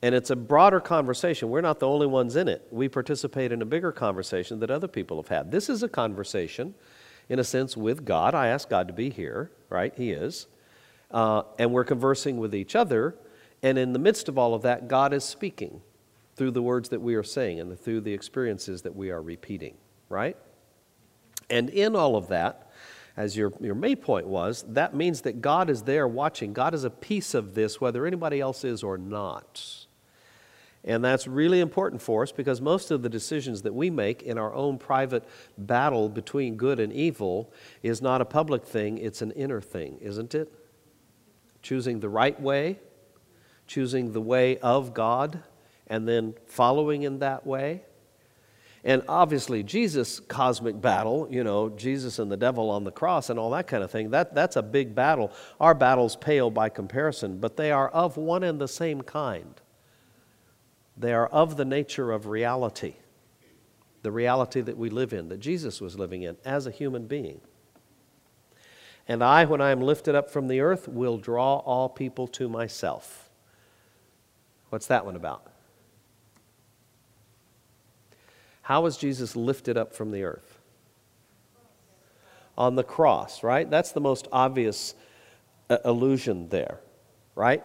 And 0.03 0.17
it's 0.17 0.31
a 0.31 0.37
broader 0.37 0.81
conversation. 0.81 1.49
We're 1.49 1.61
not 1.61 1.79
the 1.79 1.87
only 1.87 2.09
ones 2.09 2.35
in 2.35 2.49
it. 2.49 2.67
We 2.73 2.89
participate 2.89 3.53
in 3.53 3.63
a 3.63 3.65
bigger 3.65 3.93
conversation 3.93 4.59
that 4.61 4.71
other 4.71 4.89
people 4.89 5.17
have 5.19 5.29
had. 5.29 5.53
This 5.53 5.69
is 5.69 5.85
a 5.85 5.89
conversation, 5.89 6.75
in 7.29 7.39
a 7.39 7.45
sense, 7.45 7.77
with 7.77 8.05
God. 8.05 8.35
I 8.35 8.49
ask 8.49 8.69
God 8.69 8.89
to 8.89 8.95
be 8.95 9.11
here, 9.11 9.53
right? 9.71 9.95
He 9.97 10.11
is. 10.11 10.49
Uh, 11.13 11.43
and 11.59 11.73
we're 11.73 11.85
conversing 11.85 12.39
with 12.39 12.53
each 12.53 12.75
other. 12.75 13.17
And 13.63 13.79
in 13.79 13.93
the 13.93 14.01
midst 14.01 14.29
of 14.29 14.37
all 14.37 14.55
of 14.55 14.63
that, 14.63 14.89
God 14.89 15.13
is 15.13 15.23
speaking 15.23 15.81
through 16.35 16.51
the 16.51 16.63
words 16.63 16.89
that 16.89 17.01
we 17.01 17.15
are 17.15 17.23
saying 17.23 17.61
and 17.61 17.79
through 17.79 18.01
the 18.01 18.13
experiences 18.13 18.83
that 18.83 18.97
we 18.97 19.11
are 19.11 19.23
repeating, 19.23 19.77
right? 20.09 20.37
And 21.49 21.71
in 21.71 21.95
all 21.95 22.17
of 22.17 22.27
that, 22.29 22.71
as 23.17 23.37
your, 23.37 23.53
your 23.61 23.75
main 23.75 23.97
point 23.97 24.27
was, 24.27 24.65
that 24.69 24.97
means 24.97 25.21
that 25.21 25.41
God 25.41 25.71
is 25.71 25.83
there 25.83 26.09
watching. 26.09 26.53
God 26.53 26.75
is 26.75 26.83
a 26.83 26.91
piece 26.91 27.35
of 27.35 27.55
this, 27.55 27.81
whether 27.81 28.05
anybody 28.07 28.41
else 28.41 28.65
is 28.65 28.83
or 28.83 28.99
not. 28.99 29.87
And 30.85 31.05
that's 31.05 31.29
really 31.29 31.61
important 31.61 32.03
for 32.03 32.25
us 32.25 32.33
because 32.33 32.61
most 32.61 32.91
of 32.91 33.03
the 33.03 33.09
decisions 33.09 33.63
that 33.63 33.75
we 33.75 33.89
make 33.89 34.23
in 34.23 34.37
our 34.37 34.53
own 34.53 34.79
private 34.79 35.25
battle 35.57 36.09
between 36.09 36.57
good 36.57 36.81
and 36.81 36.93
evil 36.93 37.53
is 37.83 38.03
not 38.03 38.21
a 38.21 38.25
public 38.25 38.65
thing, 38.65 38.99
it's 38.99 39.23
an 39.23 39.31
inner 39.33 39.61
thing, 39.61 39.99
isn't 40.01 40.35
it? 40.35 40.53
Choosing 41.63 42.01
the 42.01 42.09
right 42.09 42.41
way, 42.41 42.81
choosing 43.69 44.13
the 44.13 44.21
way 44.21 44.59
of 44.59 44.93
God, 44.93 45.45
and 45.87 46.09
then 46.09 46.35
following 46.47 47.03
in 47.03 47.21
that 47.21 47.47
way. 47.47 47.83
And 48.85 49.05
obviously, 49.09 49.63
Jesus' 49.63 50.19
cosmic 50.19 50.81
battle, 50.81 51.29
you 51.31 51.45
know, 51.45 51.69
Jesus 51.69 52.19
and 52.19 52.33
the 52.33 52.37
devil 52.37 52.69
on 52.71 52.83
the 52.83 52.91
cross 52.91 53.31
and 53.31 53.39
all 53.39 53.51
that 53.51 53.69
kind 53.69 53.85
of 53.85 53.93
thing, 53.93 54.11
that, 54.11 54.35
that's 54.35 54.57
a 54.57 54.63
big 54.63 54.97
battle. 54.97 55.31
Our 55.61 55.75
battles 55.75 56.17
pale 56.17 56.51
by 56.51 56.69
comparison, 56.69 57.39
but 57.39 57.57
they 57.57 57.71
are 57.71 57.89
of 57.91 58.17
one 58.17 58.43
and 58.43 58.61
the 58.61 58.67
same 58.67 59.03
kind. 59.03 59.61
They 60.97 61.13
are 61.13 61.27
of 61.27 61.57
the 61.57 61.65
nature 61.65 62.13
of 62.13 62.27
reality, 62.27 62.95
the 64.03 64.13
reality 64.13 64.61
that 64.61 64.77
we 64.77 64.91
live 64.91 65.13
in, 65.13 65.29
that 65.29 65.41
Jesus 65.41 65.81
was 65.81 65.99
living 65.99 66.23
in 66.23 66.37
as 66.45 66.67
a 66.67 66.71
human 66.71 67.07
being. 67.07 67.41
And 69.09 69.23
I, 69.23 69.45
when 69.45 69.61
I 69.61 69.71
am 69.71 69.81
lifted 69.81 70.15
up 70.15 70.31
from 70.31 70.49
the 70.49 70.61
earth, 70.61 70.87
will 70.87 71.19
draw 71.19 71.57
all 71.57 71.89
people 71.89 72.29
to 72.29 72.49
myself. 72.49 73.31
What's 74.69 74.87
that 74.87 75.05
one 75.05 75.17
about? 75.17 75.47
How 78.63 78.83
was 78.83 78.97
Jesus 78.97 79.35
lifted 79.35 79.77
up 79.77 79.93
from 79.93 80.13
the 80.13 80.23
earth? 80.23 80.61
On 82.57 82.77
the 82.77 82.85
cross, 82.85 83.43
right? 83.43 83.69
That's 83.69 83.93
the 83.93 84.01
most 84.01 84.29
obvious 84.31 84.95
uh, 85.69 85.79
allusion 85.85 86.49
there, 86.49 86.79
right? 87.35 87.65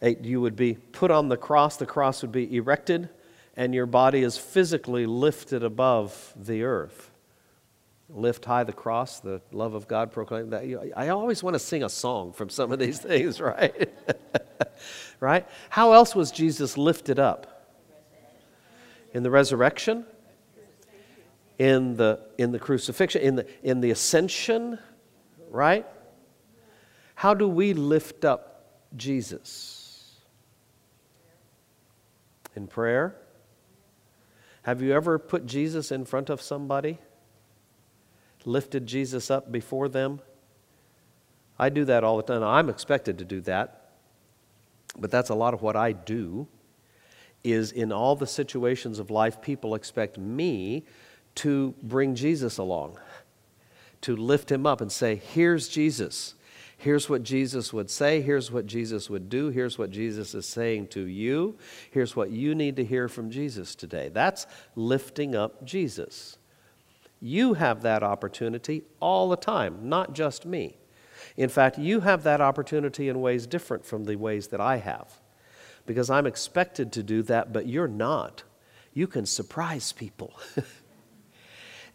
You 0.00 0.40
would 0.40 0.56
be 0.56 0.74
put 0.74 1.10
on 1.10 1.28
the 1.28 1.36
cross, 1.36 1.76
the 1.76 1.86
cross 1.86 2.22
would 2.22 2.32
be 2.32 2.56
erected, 2.56 3.08
and 3.56 3.74
your 3.74 3.86
body 3.86 4.22
is 4.22 4.38
physically 4.38 5.06
lifted 5.06 5.62
above 5.62 6.32
the 6.36 6.62
earth. 6.62 7.10
Lift 8.08 8.44
high 8.44 8.64
the 8.64 8.72
cross, 8.72 9.20
the 9.20 9.42
love 9.52 9.74
of 9.74 9.86
God 9.86 10.12
proclaimed 10.12 10.52
that. 10.52 10.92
I 10.96 11.08
always 11.08 11.42
want 11.42 11.54
to 11.54 11.58
sing 11.58 11.82
a 11.82 11.88
song 11.88 12.32
from 12.32 12.48
some 12.48 12.72
of 12.72 12.78
these 12.78 12.98
things, 13.10 13.40
right? 13.40 13.92
right? 15.20 15.46
How 15.68 15.92
else 15.92 16.14
was 16.14 16.30
Jesus 16.30 16.78
lifted 16.78 17.18
up? 17.18 17.54
In 19.12 19.22
the 19.22 19.30
resurrection? 19.30 20.04
in 21.58 21.96
the, 21.96 22.20
in 22.38 22.52
the 22.52 22.58
crucifixion, 22.58 23.20
in 23.20 23.36
the, 23.36 23.46
in 23.62 23.80
the 23.80 23.90
ascension, 23.90 24.78
right? 25.50 25.84
How 27.16 27.34
do 27.34 27.48
we 27.48 27.72
lift 27.74 28.24
up 28.24 28.78
Jesus? 28.96 29.77
In 32.58 32.66
prayer? 32.66 33.14
Have 34.62 34.82
you 34.82 34.92
ever 34.92 35.16
put 35.16 35.46
Jesus 35.46 35.92
in 35.92 36.04
front 36.04 36.28
of 36.28 36.42
somebody? 36.42 36.98
Lifted 38.44 38.84
Jesus 38.84 39.30
up 39.30 39.52
before 39.52 39.88
them? 39.88 40.20
I 41.56 41.68
do 41.68 41.84
that 41.84 42.02
all 42.02 42.16
the 42.16 42.24
time. 42.24 42.42
I'm 42.42 42.68
expected 42.68 43.16
to 43.18 43.24
do 43.24 43.40
that. 43.42 43.92
But 44.98 45.12
that's 45.12 45.30
a 45.30 45.36
lot 45.36 45.54
of 45.54 45.62
what 45.62 45.76
I 45.76 45.92
do 45.92 46.48
is 47.44 47.70
in 47.70 47.92
all 47.92 48.16
the 48.16 48.26
situations 48.26 48.98
of 48.98 49.08
life 49.08 49.40
people 49.40 49.76
expect 49.76 50.18
me 50.18 50.84
to 51.36 51.76
bring 51.80 52.16
Jesus 52.16 52.58
along, 52.58 52.98
to 54.00 54.16
lift 54.16 54.50
him 54.50 54.66
up 54.66 54.80
and 54.80 54.90
say, 54.90 55.14
Here's 55.14 55.68
Jesus. 55.68 56.34
Here's 56.78 57.08
what 57.08 57.24
Jesus 57.24 57.72
would 57.72 57.90
say. 57.90 58.22
Here's 58.22 58.50
what 58.50 58.66
Jesus 58.66 59.10
would 59.10 59.28
do. 59.28 59.48
Here's 59.48 59.76
what 59.76 59.90
Jesus 59.90 60.34
is 60.34 60.46
saying 60.46 60.86
to 60.88 61.02
you. 61.02 61.58
Here's 61.90 62.14
what 62.14 62.30
you 62.30 62.54
need 62.54 62.76
to 62.76 62.84
hear 62.84 63.08
from 63.08 63.30
Jesus 63.30 63.74
today. 63.74 64.08
That's 64.08 64.46
lifting 64.76 65.34
up 65.34 65.64
Jesus. 65.64 66.38
You 67.20 67.54
have 67.54 67.82
that 67.82 68.02
opportunity 68.04 68.84
all 69.00 69.28
the 69.28 69.36
time, 69.36 69.88
not 69.88 70.12
just 70.14 70.46
me. 70.46 70.76
In 71.36 71.48
fact, 71.48 71.78
you 71.78 72.00
have 72.00 72.22
that 72.22 72.40
opportunity 72.40 73.08
in 73.08 73.20
ways 73.20 73.46
different 73.46 73.84
from 73.84 74.04
the 74.04 74.16
ways 74.16 74.48
that 74.48 74.60
I 74.60 74.76
have. 74.76 75.20
Because 75.84 76.08
I'm 76.08 76.26
expected 76.26 76.92
to 76.92 77.02
do 77.02 77.22
that, 77.22 77.52
but 77.52 77.66
you're 77.66 77.88
not. 77.88 78.44
You 78.94 79.08
can 79.08 79.26
surprise 79.26 79.92
people. 79.92 80.32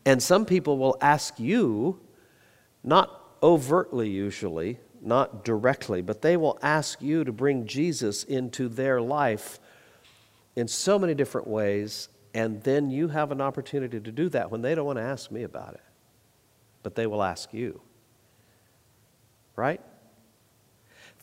And 0.06 0.22
some 0.22 0.46
people 0.46 0.78
will 0.78 0.98
ask 1.02 1.40
you, 1.40 2.00
not 2.84 3.23
overtly 3.44 4.10
usually, 4.10 4.80
not 5.02 5.44
directly, 5.44 6.02
but 6.02 6.22
they 6.22 6.38
will 6.38 6.58
ask 6.62 7.02
you 7.02 7.26
to 7.26 7.34
bring 7.34 7.68
Jesus 7.68 8.24
into 8.24 8.70
their 8.70 9.02
life 9.02 9.60
in 10.56 10.68
so 10.68 10.98
many 10.98 11.14
different 11.14 11.48
ways, 11.48 12.08
and 12.34 12.64
then 12.64 12.90
you 12.90 13.10
have 13.10 13.32
an 13.32 13.42
opportunity 13.42 14.00
to 14.00 14.12
do 14.12 14.30
that 14.30 14.50
when 14.50 14.62
they 14.62 14.74
don't 14.74 14.86
want 14.86 14.98
to 14.98 15.04
ask 15.04 15.30
me 15.30 15.44
about 15.44 15.74
it. 15.74 15.84
But 16.84 16.96
they 16.96 17.06
will 17.06 17.22
ask 17.22 17.54
you. 17.54 17.82
Right? 19.56 19.82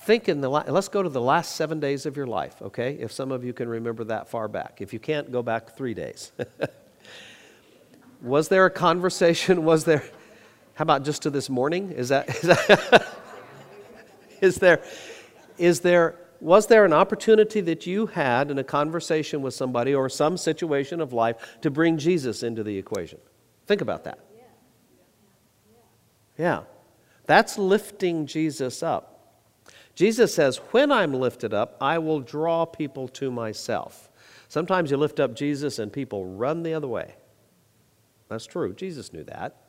Think 0.00 0.28
in 0.28 0.40
the 0.40 0.48
let's 0.48 0.88
go 0.88 1.02
to 1.02 1.08
the 1.08 1.20
last 1.20 1.56
seven 1.56 1.78
days 1.78 2.06
of 2.06 2.16
your 2.16 2.26
life, 2.26 2.62
okay? 2.62 2.94
If 2.94 3.12
some 3.12 3.32
of 3.32 3.44
you 3.44 3.52
can 3.52 3.68
remember 3.68 4.04
that 4.04 4.28
far 4.28 4.48
back. 4.48 4.78
If 4.80 4.92
you 4.92 4.98
can't, 4.98 5.30
go 5.30 5.42
back 5.42 5.76
three 5.76 5.94
days. 5.94 6.32
Was 8.22 8.48
there 8.48 8.66
a 8.66 8.70
conversation? 8.70 9.64
Was 9.64 9.84
there, 9.84 10.02
how 10.80 10.84
about 10.84 11.04
just 11.04 11.20
to 11.20 11.28
this 11.28 11.50
morning? 11.50 11.90
Is 11.90 12.08
that, 12.08 12.26
is, 12.30 12.40
that, 12.40 13.06
is 14.40 14.56
there, 14.56 14.82
is 15.58 15.80
there, 15.80 16.16
was 16.40 16.68
there 16.68 16.86
an 16.86 16.94
opportunity 16.94 17.60
that 17.60 17.86
you 17.86 18.06
had 18.06 18.50
in 18.50 18.58
a 18.58 18.64
conversation 18.64 19.42
with 19.42 19.52
somebody 19.52 19.94
or 19.94 20.08
some 20.08 20.38
situation 20.38 21.02
of 21.02 21.12
life 21.12 21.58
to 21.60 21.70
bring 21.70 21.98
Jesus 21.98 22.42
into 22.42 22.62
the 22.62 22.78
equation? 22.78 23.18
Think 23.66 23.82
about 23.82 24.04
that. 24.04 24.20
Yeah. 26.38 26.62
That's 27.26 27.58
lifting 27.58 28.24
Jesus 28.24 28.82
up. 28.82 29.36
Jesus 29.94 30.34
says, 30.34 30.62
When 30.70 30.90
I'm 30.90 31.12
lifted 31.12 31.52
up, 31.52 31.76
I 31.78 31.98
will 31.98 32.20
draw 32.20 32.64
people 32.64 33.06
to 33.08 33.30
myself. 33.30 34.08
Sometimes 34.48 34.90
you 34.90 34.96
lift 34.96 35.20
up 35.20 35.34
Jesus 35.34 35.78
and 35.78 35.92
people 35.92 36.24
run 36.24 36.62
the 36.62 36.72
other 36.72 36.88
way. 36.88 37.16
That's 38.30 38.46
true. 38.46 38.72
Jesus 38.72 39.12
knew 39.12 39.24
that. 39.24 39.66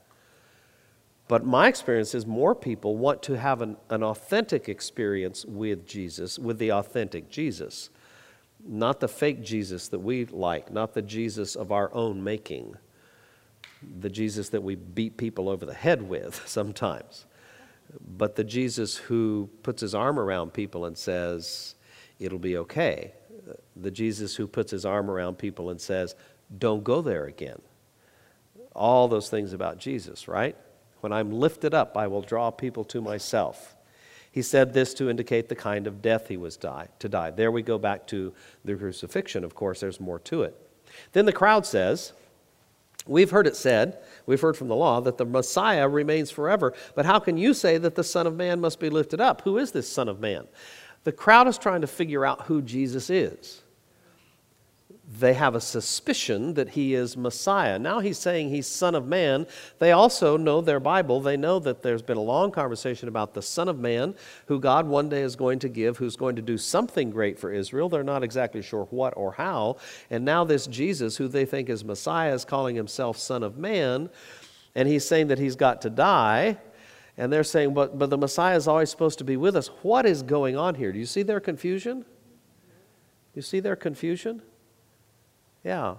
But 1.28 1.46
my 1.46 1.68
experience 1.68 2.14
is 2.14 2.26
more 2.26 2.54
people 2.54 2.98
want 2.98 3.24
to 3.24 3.38
have 3.38 3.62
an, 3.62 3.78
an 3.90 4.04
authentic 4.04 4.68
experience 4.68 5.46
with 5.46 5.86
Jesus, 5.86 6.38
with 6.38 6.58
the 6.58 6.72
authentic 6.72 7.30
Jesus, 7.30 7.90
not 8.66 9.00
the 9.00 9.08
fake 9.08 9.42
Jesus 9.42 9.88
that 9.88 10.00
we 10.00 10.26
like, 10.26 10.72
not 10.72 10.94
the 10.94 11.02
Jesus 11.02 11.56
of 11.56 11.72
our 11.72 11.94
own 11.94 12.24
making, 12.24 12.76
the 14.00 14.10
Jesus 14.10 14.50
that 14.50 14.62
we 14.62 14.76
beat 14.76 15.18
people 15.18 15.50
over 15.50 15.66
the 15.66 15.74
head 15.74 16.02
with 16.02 16.42
sometimes, 16.48 17.26
but 18.18 18.36
the 18.36 18.44
Jesus 18.44 18.98
who 18.98 19.50
puts 19.64 19.82
his 19.82 19.96
arm 19.96 20.20
around 20.20 20.54
people 20.54 20.86
and 20.86 20.98
says, 20.98 21.76
It'll 22.20 22.40
be 22.40 22.58
okay. 22.58 23.14
The 23.76 23.90
Jesus 23.90 24.36
who 24.36 24.48
puts 24.48 24.72
his 24.72 24.86
arm 24.86 25.10
around 25.10 25.38
people 25.38 25.72
and 25.72 25.82
says, 25.82 26.16
Don't 26.58 26.84
go 26.84 27.02
there 27.02 27.26
again. 27.26 27.62
All 28.76 29.08
those 29.08 29.30
things 29.30 29.54
about 29.54 29.80
Jesus, 29.80 30.28
right? 30.28 30.56
When 31.02 31.12
I'm 31.12 31.32
lifted 31.32 31.74
up, 31.74 31.98
I 31.98 32.08
will 32.08 32.22
draw 32.22 32.52
people 32.52 32.84
to 32.86 33.02
myself. 33.02 33.76
He 34.32 34.42
said 34.42 34.74
this 34.74 34.94
to 34.96 35.10
indicate 35.10 35.50
the 35.50 35.56
kind 35.56 35.88
of 35.88 36.02
death 36.02 36.30
he 36.30 36.38
was 36.38 36.56
die, 36.56 36.88
to 37.00 37.10
die. 37.10 37.32
There 37.32 37.52
we 37.52 37.62
go 37.62 37.78
back 37.78 38.08
to 38.08 38.34
the 38.64 38.76
crucifixion. 38.76 39.44
Of 39.44 39.56
course, 39.56 39.82
there's 39.82 40.00
more 40.00 40.20
to 40.20 40.44
it. 40.44 40.56
Then 41.12 41.26
the 41.26 41.34
crowd 41.34 41.66
says, 41.66 42.14
We've 43.08 43.32
heard 43.32 43.48
it 43.48 43.56
said, 43.56 43.98
we've 44.28 44.42
heard 44.42 44.56
from 44.56 44.68
the 44.68 44.76
law, 44.76 45.02
that 45.02 45.18
the 45.18 45.26
Messiah 45.26 45.88
remains 45.88 46.30
forever. 46.30 46.74
But 46.94 47.08
how 47.08 47.18
can 47.20 47.36
you 47.36 47.56
say 47.56 47.80
that 47.80 47.96
the 47.96 48.04
Son 48.04 48.28
of 48.28 48.36
Man 48.36 48.62
must 48.62 48.80
be 48.80 48.92
lifted 48.92 49.20
up? 49.20 49.42
Who 49.42 49.58
is 49.58 49.72
this 49.72 49.90
Son 49.90 50.08
of 50.08 50.20
Man? 50.20 50.48
The 51.04 51.12
crowd 51.12 51.48
is 51.48 51.58
trying 51.58 51.82
to 51.82 51.88
figure 51.88 52.26
out 52.26 52.44
who 52.44 52.62
Jesus 52.62 53.10
is 53.10 53.64
they 55.20 55.34
have 55.34 55.56
a 55.56 55.62
suspicion 55.62 56.54
that 56.54 56.70
he 56.70 56.94
is 56.94 57.18
Messiah. 57.18 57.78
Now 57.78 58.00
he's 58.00 58.18
saying 58.18 58.50
he's 58.50 58.68
Son 58.68 58.96
of 58.96 59.06
Man. 59.06 59.46
They 59.80 59.92
also 59.92 60.38
know 60.38 60.62
their 60.62 60.80
Bible. 60.80 61.20
They 61.20 61.36
know 61.36 61.60
that 61.60 61.82
there's 61.82 62.02
been 62.02 62.18
a 62.18 62.22
long 62.22 62.52
conversation 62.52 63.10
about 63.10 63.34
the 63.34 63.42
Son 63.42 63.68
of 63.68 63.78
Man, 63.78 64.16
who 64.46 64.60
God 64.60 64.88
one 64.88 65.10
day 65.10 65.22
is 65.22 65.36
going 65.36 65.60
to 65.60 65.70
give, 65.70 65.98
who's 65.98 66.16
going 66.16 66.38
to 66.38 66.42
do 66.42 66.58
something 66.58 67.10
great 67.10 67.38
for 67.38 67.52
Israel. 67.52 67.90
They're 67.90 68.04
not 68.04 68.24
exactly 68.24 68.62
sure 68.62 68.86
what 68.86 69.14
or 69.18 69.34
how. 69.34 69.78
And 70.10 70.24
now 70.24 70.46
this 70.46 70.66
Jesus, 70.66 71.18
who 71.18 71.28
they 71.28 71.46
think 71.46 71.70
is 71.70 71.84
Messiah, 71.84 72.34
is 72.34 72.46
calling 72.46 72.78
himself 72.78 73.18
Son 73.18 73.44
of 73.44 73.58
Man. 73.58 74.10
And 74.76 74.88
he's 74.88 75.06
saying 75.06 75.28
that 75.28 75.40
he's 75.40 75.58
got 75.58 75.82
to 75.82 75.90
die. 75.90 76.58
And 77.18 77.34
they're 77.34 77.44
saying, 77.44 77.74
but, 77.74 78.00
but 78.00 78.10
the 78.10 78.18
Messiah 78.18 78.56
is 78.56 78.68
always 78.68 78.90
supposed 78.90 79.18
to 79.18 79.26
be 79.26 79.36
with 79.36 79.58
us. 79.58 79.68
What 79.82 80.06
is 80.06 80.24
going 80.24 80.56
on 80.56 80.76
here? 80.76 80.94
Do 80.94 81.00
you 81.00 81.06
see 81.06 81.24
their 81.24 81.42
confusion? 81.42 82.06
You 83.36 83.42
see 83.42 83.60
their 83.60 83.76
confusion? 83.76 84.42
Yeah. 85.64 85.96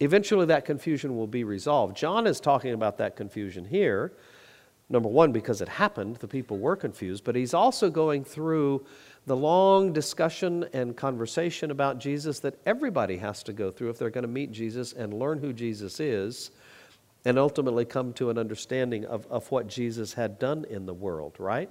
Eventually, 0.00 0.46
that 0.46 0.64
confusion 0.64 1.16
will 1.16 1.26
be 1.26 1.44
resolved. 1.44 1.96
John 1.96 2.26
is 2.26 2.40
talking 2.40 2.72
about 2.72 2.98
that 2.98 3.16
confusion 3.16 3.64
here. 3.64 4.12
Number 4.90 5.08
one, 5.08 5.32
because 5.32 5.60
it 5.62 5.68
happened, 5.68 6.16
the 6.16 6.28
people 6.28 6.58
were 6.58 6.76
confused, 6.76 7.24
but 7.24 7.34
he's 7.36 7.54
also 7.54 7.88
going 7.88 8.22
through 8.22 8.84
the 9.26 9.36
long 9.36 9.92
discussion 9.92 10.66
and 10.74 10.94
conversation 10.94 11.70
about 11.70 11.98
Jesus 11.98 12.40
that 12.40 12.58
everybody 12.66 13.16
has 13.16 13.42
to 13.44 13.52
go 13.52 13.70
through 13.70 13.90
if 13.90 13.98
they're 13.98 14.10
going 14.10 14.22
to 14.22 14.28
meet 14.28 14.52
Jesus 14.52 14.92
and 14.92 15.14
learn 15.14 15.38
who 15.38 15.52
Jesus 15.52 16.00
is 16.00 16.50
and 17.24 17.38
ultimately 17.38 17.86
come 17.86 18.12
to 18.14 18.28
an 18.28 18.36
understanding 18.36 19.06
of, 19.06 19.26
of 19.28 19.50
what 19.50 19.66
Jesus 19.66 20.12
had 20.12 20.38
done 20.38 20.66
in 20.68 20.84
the 20.84 20.92
world, 20.92 21.36
right? 21.38 21.70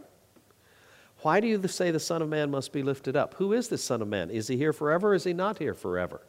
Why 1.20 1.40
do 1.40 1.48
you 1.48 1.66
say 1.68 1.92
the 1.92 2.00
Son 2.00 2.22
of 2.22 2.30
Man 2.30 2.50
must 2.50 2.74
be 2.74 2.82
lifted 2.82 3.16
up? 3.16 3.36
Who 3.36 3.54
is 3.54 3.68
the 3.68 3.78
Son 3.78 4.02
of 4.02 4.08
Man? 4.08 4.32
Is 4.32 4.48
he 4.48 4.58
here 4.58 4.74
forever? 4.74 5.14
Is 5.14 5.24
he 5.24 5.34
not 5.34 5.60
here 5.60 5.76
forever? 5.76 6.22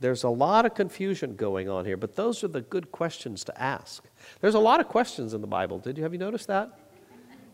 There's 0.00 0.24
a 0.24 0.30
lot 0.30 0.64
of 0.64 0.74
confusion 0.74 1.36
going 1.36 1.68
on 1.68 1.84
here, 1.84 1.98
but 1.98 2.16
those 2.16 2.42
are 2.42 2.48
the 2.48 2.62
good 2.62 2.90
questions 2.90 3.44
to 3.44 3.62
ask. 3.62 4.02
There's 4.40 4.54
a 4.54 4.60
lot 4.60 4.80
of 4.80 4.88
questions 4.88 5.34
in 5.34 5.42
the 5.42 5.46
Bible. 5.46 5.78
Did 5.78 5.98
you 5.98 6.02
have 6.02 6.12
you 6.12 6.18
noticed 6.18 6.46
that? 6.48 6.78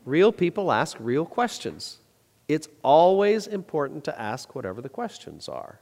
Real 0.05 0.31
people 0.31 0.71
ask 0.71 0.97
real 1.01 1.27
questions. 1.27 1.99
It's 2.47 2.69
always 2.85 3.49
important 3.49 4.05
to 4.05 4.21
ask 4.21 4.55
whatever 4.55 4.81
the 4.81 4.89
questions 4.89 5.49
are. 5.49 5.81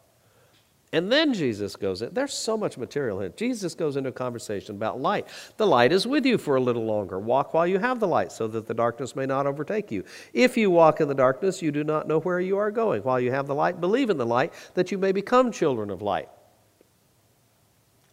And 0.94 1.10
then 1.10 1.34
Jesus 1.34 1.74
goes 1.74 2.02
in. 2.02 2.14
There's 2.14 2.32
so 2.32 2.56
much 2.56 2.78
material 2.78 3.18
here. 3.18 3.30
Jesus 3.30 3.74
goes 3.74 3.96
into 3.96 4.10
a 4.10 4.12
conversation 4.12 4.76
about 4.76 5.00
light. 5.00 5.26
The 5.56 5.66
light 5.66 5.92
is 5.92 6.06
with 6.06 6.24
you 6.24 6.38
for 6.38 6.54
a 6.54 6.60
little 6.60 6.84
longer. 6.84 7.18
Walk 7.18 7.52
while 7.52 7.66
you 7.66 7.80
have 7.80 7.98
the 7.98 8.06
light, 8.06 8.30
so 8.30 8.46
that 8.46 8.68
the 8.68 8.74
darkness 8.74 9.16
may 9.16 9.26
not 9.26 9.46
overtake 9.46 9.90
you. 9.90 10.04
If 10.32 10.56
you 10.56 10.70
walk 10.70 11.00
in 11.00 11.08
the 11.08 11.14
darkness, 11.14 11.60
you 11.60 11.72
do 11.72 11.82
not 11.82 12.06
know 12.06 12.20
where 12.20 12.38
you 12.38 12.58
are 12.58 12.70
going. 12.70 13.02
While 13.02 13.18
you 13.18 13.32
have 13.32 13.48
the 13.48 13.56
light, 13.56 13.80
believe 13.80 14.08
in 14.08 14.18
the 14.18 14.24
light, 14.24 14.54
that 14.74 14.92
you 14.92 14.96
may 14.96 15.10
become 15.10 15.50
children 15.50 15.90
of 15.90 16.00
light. 16.00 16.28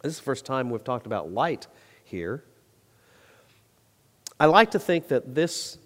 This 0.02 0.14
is 0.14 0.18
the 0.18 0.24
first 0.24 0.44
time 0.44 0.68
we've 0.70 0.84
talked 0.84 1.06
about 1.06 1.32
light 1.32 1.66
here. 2.04 2.44
I 4.38 4.46
like 4.46 4.72
to 4.72 4.78
think 4.78 5.08
that 5.08 5.34
this, 5.34 5.78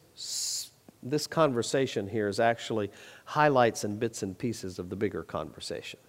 this 1.02 1.26
conversation 1.26 2.08
here 2.08 2.26
is 2.26 2.40
actually 2.40 2.90
highlights 3.26 3.84
and 3.84 4.00
bits 4.00 4.22
and 4.22 4.36
pieces 4.36 4.78
of 4.78 4.88
the 4.88 4.96
bigger 4.96 5.22
conversation. 5.22 6.00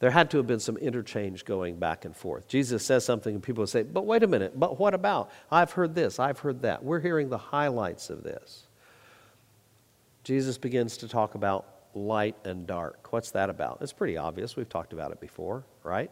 There 0.00 0.10
had 0.10 0.30
to 0.32 0.38
have 0.38 0.46
been 0.46 0.60
some 0.60 0.76
interchange 0.76 1.44
going 1.44 1.78
back 1.78 2.04
and 2.04 2.16
forth. 2.16 2.48
Jesus 2.48 2.84
says 2.84 3.04
something, 3.04 3.36
and 3.36 3.42
people 3.42 3.66
say, 3.66 3.84
But 3.84 4.04
wait 4.06 4.24
a 4.24 4.26
minute, 4.26 4.58
but 4.58 4.78
what 4.78 4.92
about? 4.92 5.30
I've 5.50 5.70
heard 5.70 5.94
this, 5.94 6.18
I've 6.18 6.40
heard 6.40 6.62
that. 6.62 6.82
We're 6.82 7.00
hearing 7.00 7.30
the 7.30 7.38
highlights 7.38 8.10
of 8.10 8.24
this. 8.24 8.66
Jesus 10.24 10.58
begins 10.58 10.96
to 10.98 11.08
talk 11.08 11.36
about 11.36 11.66
light 11.94 12.36
and 12.44 12.66
dark. 12.66 13.12
What's 13.12 13.30
that 13.30 13.50
about? 13.50 13.78
It's 13.82 13.92
pretty 13.92 14.16
obvious. 14.16 14.56
We've 14.56 14.68
talked 14.68 14.92
about 14.92 15.12
it 15.12 15.20
before, 15.20 15.64
right? 15.84 16.10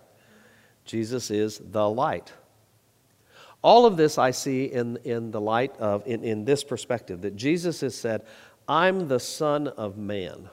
Jesus 0.84 1.30
is 1.30 1.60
the 1.62 1.88
light. 1.88 2.32
All 3.62 3.86
of 3.86 3.96
this 3.96 4.18
I 4.18 4.32
see 4.32 4.64
in, 4.64 4.96
in 5.04 5.30
the 5.30 5.40
light 5.40 5.76
of, 5.78 6.06
in, 6.06 6.24
in 6.24 6.44
this 6.44 6.64
perspective, 6.64 7.22
that 7.22 7.36
Jesus 7.36 7.80
has 7.80 7.94
said, 7.94 8.22
I'm 8.68 9.08
the 9.08 9.20
Son 9.20 9.68
of 9.68 9.96
Man. 9.96 10.48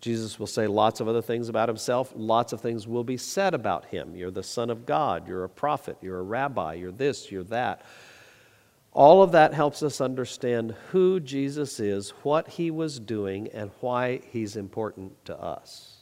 Jesus 0.00 0.38
will 0.38 0.46
say 0.46 0.66
lots 0.66 1.00
of 1.00 1.08
other 1.08 1.20
things 1.20 1.48
about 1.48 1.68
himself. 1.68 2.12
Lots 2.14 2.52
of 2.52 2.60
things 2.60 2.86
will 2.86 3.04
be 3.04 3.16
said 3.16 3.52
about 3.52 3.86
him. 3.86 4.14
You're 4.14 4.30
the 4.30 4.42
Son 4.42 4.70
of 4.70 4.86
God. 4.86 5.26
You're 5.26 5.44
a 5.44 5.48
prophet. 5.48 5.98
You're 6.00 6.20
a 6.20 6.22
rabbi. 6.22 6.74
You're 6.74 6.92
this. 6.92 7.30
You're 7.32 7.44
that. 7.44 7.82
All 8.92 9.22
of 9.22 9.32
that 9.32 9.52
helps 9.52 9.82
us 9.82 10.00
understand 10.00 10.74
who 10.90 11.20
Jesus 11.20 11.78
is, 11.78 12.10
what 12.22 12.48
he 12.48 12.70
was 12.70 12.98
doing, 12.98 13.48
and 13.48 13.70
why 13.80 14.20
he's 14.30 14.56
important 14.56 15.24
to 15.26 15.38
us. 15.38 15.97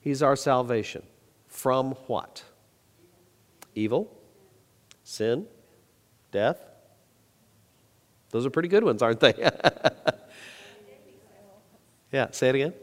He's 0.00 0.22
our 0.22 0.36
salvation. 0.36 1.02
From 1.46 1.92
what? 2.06 2.42
Evil, 3.74 4.16
sin, 5.04 5.46
death. 6.32 6.58
Those 8.30 8.46
are 8.46 8.50
pretty 8.50 8.68
good 8.68 8.84
ones, 8.84 9.02
aren't 9.02 9.20
they? 9.20 9.34
yeah, 12.12 12.28
say 12.30 12.48
it 12.48 12.54
again. 12.54 12.74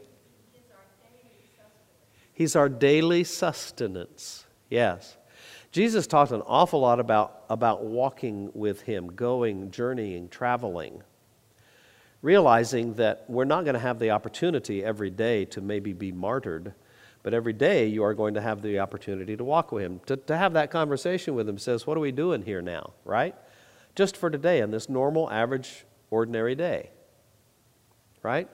He's 2.32 2.54
our 2.54 2.68
daily 2.68 3.24
sustenance. 3.24 4.44
Yes. 4.70 5.16
Jesus 5.72 6.06
talked 6.06 6.30
an 6.30 6.42
awful 6.42 6.80
lot 6.80 7.00
about, 7.00 7.42
about 7.50 7.84
walking 7.84 8.50
with 8.54 8.82
Him, 8.82 9.08
going, 9.08 9.72
journeying, 9.72 10.28
traveling, 10.28 11.02
realizing 12.22 12.94
that 12.94 13.24
we're 13.28 13.44
not 13.44 13.64
going 13.64 13.74
to 13.74 13.80
have 13.80 13.98
the 13.98 14.10
opportunity 14.10 14.84
every 14.84 15.10
day 15.10 15.44
to 15.46 15.60
maybe 15.60 15.92
be 15.92 16.12
martyred 16.12 16.74
but 17.28 17.34
every 17.34 17.52
day 17.52 17.86
you 17.86 18.02
are 18.04 18.14
going 18.14 18.32
to 18.32 18.40
have 18.40 18.62
the 18.62 18.78
opportunity 18.78 19.36
to 19.36 19.44
walk 19.44 19.70
with 19.70 19.84
him. 19.84 20.00
To, 20.06 20.16
to 20.16 20.34
have 20.34 20.54
that 20.54 20.70
conversation 20.70 21.34
with 21.34 21.46
him 21.46 21.58
says, 21.58 21.86
What 21.86 21.98
are 21.98 22.00
we 22.00 22.10
doing 22.10 22.40
here 22.40 22.62
now, 22.62 22.94
right? 23.04 23.34
Just 23.94 24.16
for 24.16 24.30
today, 24.30 24.62
on 24.62 24.70
this 24.70 24.88
normal, 24.88 25.30
average, 25.30 25.84
ordinary 26.08 26.54
day, 26.54 26.88
right? 28.22 28.48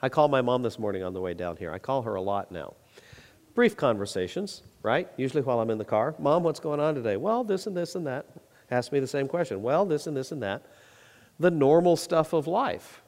I 0.00 0.08
call 0.08 0.28
my 0.28 0.40
mom 0.40 0.62
this 0.62 0.78
morning 0.78 1.02
on 1.02 1.12
the 1.12 1.20
way 1.20 1.34
down 1.34 1.58
here. 1.58 1.70
I 1.70 1.78
call 1.78 2.00
her 2.04 2.14
a 2.14 2.22
lot 2.22 2.50
now. 2.50 2.72
Brief 3.54 3.76
conversations, 3.76 4.62
right? 4.82 5.06
Usually 5.18 5.42
while 5.42 5.60
I'm 5.60 5.68
in 5.68 5.76
the 5.76 5.84
car. 5.84 6.14
Mom, 6.18 6.42
what's 6.42 6.58
going 6.58 6.80
on 6.80 6.94
today? 6.94 7.18
Well, 7.18 7.44
this 7.44 7.66
and 7.66 7.76
this 7.76 7.96
and 7.96 8.06
that. 8.06 8.24
Ask 8.70 8.92
me 8.92 8.98
the 8.98 9.06
same 9.06 9.28
question. 9.28 9.60
Well, 9.60 9.84
this 9.84 10.06
and 10.06 10.16
this 10.16 10.32
and 10.32 10.42
that. 10.42 10.64
The 11.38 11.50
normal 11.50 11.96
stuff 11.96 12.32
of 12.32 12.46
life, 12.46 13.02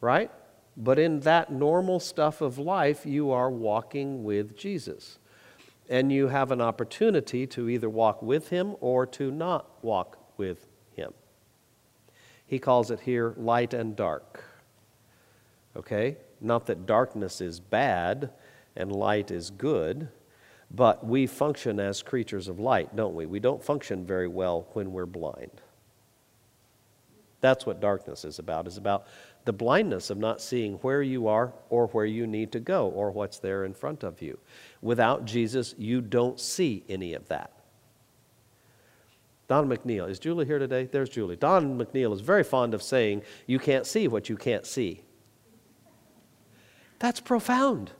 right? 0.00 0.30
But 0.76 0.98
in 0.98 1.20
that 1.20 1.52
normal 1.52 2.00
stuff 2.00 2.40
of 2.40 2.58
life, 2.58 3.06
you 3.06 3.30
are 3.30 3.50
walking 3.50 4.24
with 4.24 4.56
Jesus. 4.56 5.18
And 5.88 6.10
you 6.10 6.28
have 6.28 6.50
an 6.50 6.60
opportunity 6.60 7.46
to 7.48 7.68
either 7.68 7.90
walk 7.90 8.22
with 8.22 8.48
him 8.48 8.74
or 8.80 9.06
to 9.06 9.30
not 9.30 9.84
walk 9.84 10.18
with 10.36 10.66
him. 10.96 11.12
He 12.46 12.58
calls 12.58 12.90
it 12.90 13.00
here 13.00 13.34
light 13.36 13.74
and 13.74 13.94
dark. 13.94 14.44
Okay? 15.76 16.16
Not 16.40 16.66
that 16.66 16.86
darkness 16.86 17.40
is 17.40 17.60
bad 17.60 18.30
and 18.76 18.90
light 18.90 19.30
is 19.30 19.50
good, 19.50 20.08
but 20.70 21.06
we 21.06 21.26
function 21.26 21.78
as 21.78 22.02
creatures 22.02 22.48
of 22.48 22.58
light, 22.58 22.96
don't 22.96 23.14
we? 23.14 23.26
We 23.26 23.38
don't 23.38 23.62
function 23.62 24.04
very 24.04 24.28
well 24.28 24.66
when 24.72 24.92
we're 24.92 25.06
blind. 25.06 25.60
That's 27.44 27.66
what 27.66 27.78
darkness 27.78 28.24
is 28.24 28.38
about, 28.38 28.66
is 28.66 28.78
about 28.78 29.06
the 29.44 29.52
blindness 29.52 30.08
of 30.08 30.16
not 30.16 30.40
seeing 30.40 30.76
where 30.76 31.02
you 31.02 31.28
are 31.28 31.52
or 31.68 31.88
where 31.88 32.06
you 32.06 32.26
need 32.26 32.50
to 32.52 32.58
go 32.58 32.88
or 32.88 33.10
what's 33.10 33.38
there 33.38 33.66
in 33.66 33.74
front 33.74 34.02
of 34.02 34.22
you. 34.22 34.38
Without 34.80 35.26
Jesus, 35.26 35.74
you 35.76 36.00
don't 36.00 36.40
see 36.40 36.84
any 36.88 37.12
of 37.12 37.28
that. 37.28 37.50
Don 39.46 39.68
McNeil. 39.68 40.08
Is 40.08 40.18
Julie 40.18 40.46
here 40.46 40.58
today? 40.58 40.86
There's 40.86 41.10
Julie. 41.10 41.36
Don 41.36 41.78
McNeil 41.78 42.14
is 42.14 42.22
very 42.22 42.44
fond 42.44 42.72
of 42.72 42.82
saying, 42.82 43.20
You 43.46 43.58
can't 43.58 43.84
see 43.86 44.08
what 44.08 44.30
you 44.30 44.38
can't 44.38 44.64
see. 44.64 45.02
That's 46.98 47.20
profound. 47.20 47.90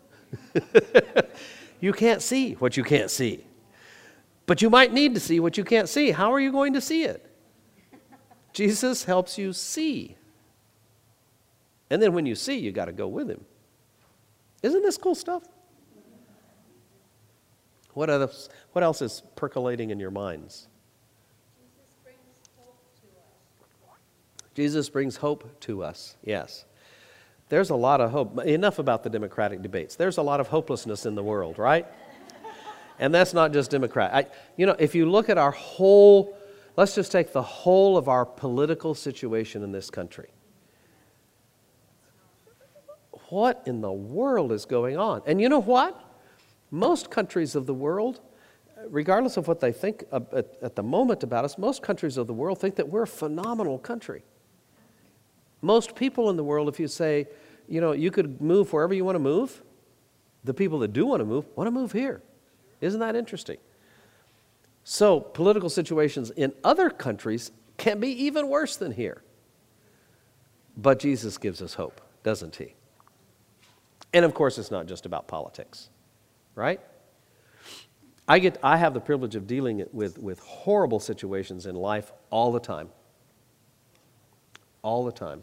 you 1.81 1.93
can't 1.93 2.23
see 2.23 2.55
what 2.55 2.79
you 2.79 2.83
can't 2.83 3.11
see. 3.11 3.45
But 4.47 4.63
you 4.63 4.71
might 4.71 4.95
need 4.95 5.13
to 5.13 5.21
see 5.21 5.39
what 5.39 5.59
you 5.59 5.65
can't 5.65 5.91
see. 5.91 6.13
How 6.13 6.33
are 6.33 6.41
you 6.41 6.51
going 6.51 6.73
to 6.73 6.81
see 6.81 7.05
it? 7.05 7.24
Jesus 8.55 9.05
helps 9.05 9.37
you 9.37 9.53
see. 9.53 10.17
And 11.91 12.01
then 12.01 12.15
when 12.15 12.25
you 12.25 12.35
see, 12.35 12.59
you 12.59 12.73
got 12.73 12.87
to 12.87 12.93
go 12.93 13.07
with 13.07 13.29
him. 13.29 13.45
Isn't 14.63 14.83
this 14.83 14.97
cool 14.97 15.15
stuff? 15.15 15.43
What 17.93 18.11
else, 18.11 18.49
what 18.73 18.83
else 18.83 19.03
is 19.03 19.23
percolating 19.37 19.91
in 19.91 20.01
your 20.01 20.11
minds? 20.11 20.69
Jesus 24.55 24.89
brings 24.89 25.17
hope 25.17 25.61
to 25.61 25.83
us, 25.83 26.17
yes. 26.25 26.65
There's 27.49 27.71
a 27.71 27.75
lot 27.75 28.01
of 28.01 28.11
hope. 28.11 28.41
Enough 28.45 28.79
about 28.79 29.03
the 29.03 29.11
Democratic 29.11 29.63
debates. 29.63 29.97
There's 29.97 30.17
a 30.17 30.23
lot 30.23 30.41
of 30.41 30.49
hopelessness 30.49 31.07
in 31.07 31.15
the 31.15 31.23
world, 31.23 31.59
right? 31.59 31.87
And 32.99 33.13
that's 33.13 33.35
not 33.35 33.53
just 33.53 33.71
Democrat. 33.71 34.15
I, 34.15 34.27
you 34.57 34.67
know, 34.67 34.77
if 34.79 34.95
you 34.95 35.11
look 35.11 35.29
at 35.29 35.39
our 35.39 35.51
whole, 35.51 36.37
let's 36.77 36.95
just 36.95 37.13
take 37.13 37.33
the 37.33 37.43
whole 37.43 37.97
of 37.97 38.09
our 38.09 38.25
political 38.25 38.95
situation 38.95 39.63
in 39.63 39.73
this 39.73 39.91
country. 39.91 40.31
What 43.29 43.63
in 43.67 43.81
the 43.81 43.93
world 43.93 44.53
is 44.53 44.65
going 44.65 44.97
on? 44.97 45.23
And 45.27 45.41
you 45.41 45.49
know 45.49 45.61
what? 45.61 45.99
Most 46.71 47.11
countries 47.11 47.55
of 47.55 47.67
the 47.67 47.75
world, 47.75 48.21
regardless 48.89 49.37
of 49.37 49.49
what 49.49 49.61
they 49.61 49.73
think 49.73 50.05
at, 50.13 50.77
the 50.77 50.83
moment 50.83 51.23
about 51.23 51.45
us, 51.45 51.57
most 51.57 51.83
countries 51.83 52.17
of 52.17 52.27
the 52.27 52.35
world 52.35 52.61
think 52.61 52.77
that 52.77 52.89
we're 52.89 53.03
a 53.03 53.07
phenomenal 53.07 53.79
country. 53.79 54.23
Most 55.63 55.95
people 55.95 56.31
in 56.31 56.37
the 56.37 56.45
world, 56.45 56.69
if 56.69 56.79
you 56.79 56.89
say, 56.89 57.27
you 57.69 57.81
know, 57.81 57.93
you 57.93 58.11
could 58.11 58.41
move 58.41 58.73
wherever 58.73 58.93
you 58.93 59.05
want 59.05 59.17
to 59.17 59.21
move, 59.21 59.63
the 60.45 60.53
people 60.53 60.79
that 60.81 60.93
do 60.93 61.07
want 61.07 61.21
to 61.21 61.25
move 61.25 61.47
want 61.57 61.67
to 61.67 61.71
move 61.71 61.93
here. 61.93 62.23
Isn't 62.81 63.01
that 63.01 63.17
interesting? 63.17 63.57
So, 64.85 65.19
political 65.19 65.71
situations 65.71 66.31
in 66.31 66.53
other 66.63 66.91
countries 66.91 67.51
can 67.79 68.01
be 68.01 68.09
even 68.25 68.49
worse 68.49 68.77
than 68.77 68.93
here. 68.93 69.23
But 70.77 70.99
Jesus 70.99 71.39
gives 71.39 71.63
us 71.63 71.75
hope, 71.75 72.01
doesn't 72.23 72.57
he? 72.57 72.75
And 74.13 74.25
of 74.25 74.35
course, 74.35 74.59
it's 74.59 74.71
not 74.71 74.87
just 74.87 75.07
about 75.07 75.27
politics, 75.27 75.89
right? 76.55 76.81
I, 78.29 78.39
get, 78.39 78.59
I 78.63 78.77
have 78.77 78.95
the 78.95 79.01
privilege 79.01 79.35
of 79.35 79.47
dealing 79.47 79.85
with, 79.93 80.19
with 80.19 80.39
horrible 80.41 81.01
situations 81.01 81.67
in 81.67 81.75
life 81.75 82.13
all 82.31 82.53
the 82.53 82.61
time. 82.61 82.91
All 84.83 85.05
the 85.05 85.13
time. 85.13 85.43